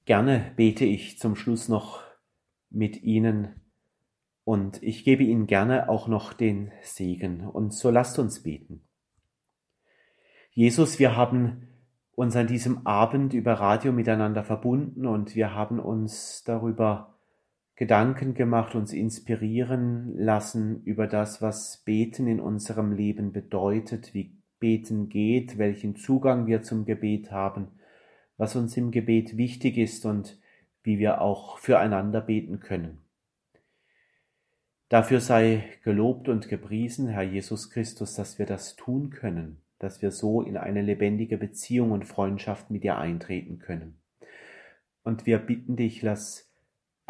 Gerne 0.06 0.54
bete 0.56 0.86
ich 0.86 1.20
zum 1.20 1.36
Schluss 1.36 1.70
noch 1.70 2.02
mit 2.72 3.04
Ihnen 3.04 3.62
und 4.44 4.82
ich 4.82 5.04
gebe 5.04 5.24
Ihnen 5.24 5.46
gerne 5.46 5.90
auch 5.90 6.08
noch 6.08 6.34
den 6.34 6.72
Segen 6.82 7.46
und 7.46 7.74
so 7.74 7.92
lasst 7.92 8.18
uns 8.18 8.42
beten. 8.42 8.88
Jesus, 10.52 10.98
wir 10.98 11.16
haben 11.16 11.68
uns 12.16 12.36
an 12.36 12.48
diesem 12.48 12.88
Abend 12.88 13.34
über 13.34 13.54
Radio 13.54 13.92
miteinander 13.92 14.44
verbunden 14.44 15.06
und 15.06 15.36
wir 15.36 15.54
haben 15.54 15.80
uns 15.80 16.44
darüber 16.44 17.19
Gedanken 17.80 18.34
gemacht, 18.34 18.76
uns 18.76 18.92
inspirieren 18.92 20.14
lassen 20.18 20.84
über 20.84 21.08
das, 21.08 21.42
was 21.42 21.78
Beten 21.86 22.28
in 22.28 22.42
unserem 22.42 22.92
Leben 22.92 23.32
bedeutet, 23.32 24.14
wie 24.14 24.36
Beten 24.60 25.08
geht, 25.08 25.58
welchen 25.58 25.96
Zugang 25.96 26.46
wir 26.46 26.62
zum 26.62 26.84
Gebet 26.84 27.32
haben, 27.32 27.70
was 28.36 28.58
uns 28.58 28.76
im 28.76 28.92
Gebet 28.92 29.38
wichtig 29.38 29.78
ist 29.78 30.06
und 30.06 30.38
wie 30.84 31.00
wir 31.00 31.22
auch 31.22 31.58
füreinander 31.58 32.20
beten 32.20 32.60
können. 32.60 32.98
Dafür 34.90 35.22
sei 35.22 35.64
gelobt 35.86 36.28
und 36.28 36.50
gepriesen, 36.50 37.08
Herr 37.08 37.24
Jesus 37.24 37.70
Christus, 37.70 38.14
dass 38.14 38.38
wir 38.40 38.46
das 38.46 38.76
tun 38.76 39.10
können, 39.10 39.62
dass 39.78 40.02
wir 40.02 40.12
so 40.12 40.42
in 40.42 40.58
eine 40.58 40.82
lebendige 40.82 41.38
Beziehung 41.38 41.92
und 41.92 42.04
Freundschaft 42.04 42.72
mit 42.72 42.84
dir 42.84 42.98
eintreten 42.98 43.58
können. 43.58 44.02
Und 45.02 45.26
wir 45.26 45.38
bitten 45.38 45.78
dich, 45.78 46.02
lass 46.02 46.49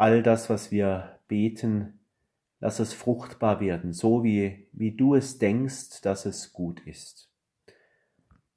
all 0.00 0.22
das, 0.22 0.48
was 0.48 0.70
wir 0.70 1.18
beten, 1.28 2.00
lass 2.58 2.80
es 2.80 2.94
fruchtbar 2.94 3.60
werden, 3.60 3.92
so 3.92 4.24
wie, 4.24 4.66
wie 4.72 4.92
du 4.92 5.14
es 5.14 5.38
denkst, 5.38 6.00
dass 6.02 6.24
es 6.24 6.52
gut 6.52 6.80
ist. 6.86 7.28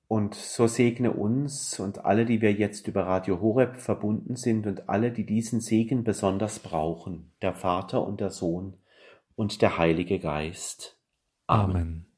Und 0.07 0.35
so 0.35 0.67
segne 0.67 1.11
uns 1.11 1.79
und 1.79 2.05
alle, 2.05 2.25
die 2.25 2.41
wir 2.41 2.53
jetzt 2.53 2.87
über 2.87 3.07
Radio 3.07 3.41
Horeb 3.41 3.77
verbunden 3.77 4.35
sind 4.35 4.67
und 4.67 4.87
alle, 4.87 5.11
die 5.11 5.25
diesen 5.25 5.59
Segen 5.59 6.03
besonders 6.03 6.59
brauchen, 6.59 7.31
der 7.41 7.53
Vater 7.53 8.05
und 8.05 8.21
der 8.21 8.29
Sohn 8.29 8.77
und 9.35 9.61
der 9.61 9.77
Heilige 9.77 10.19
Geist. 10.19 10.97
Amen. 11.47 11.75
Amen. 11.75 12.12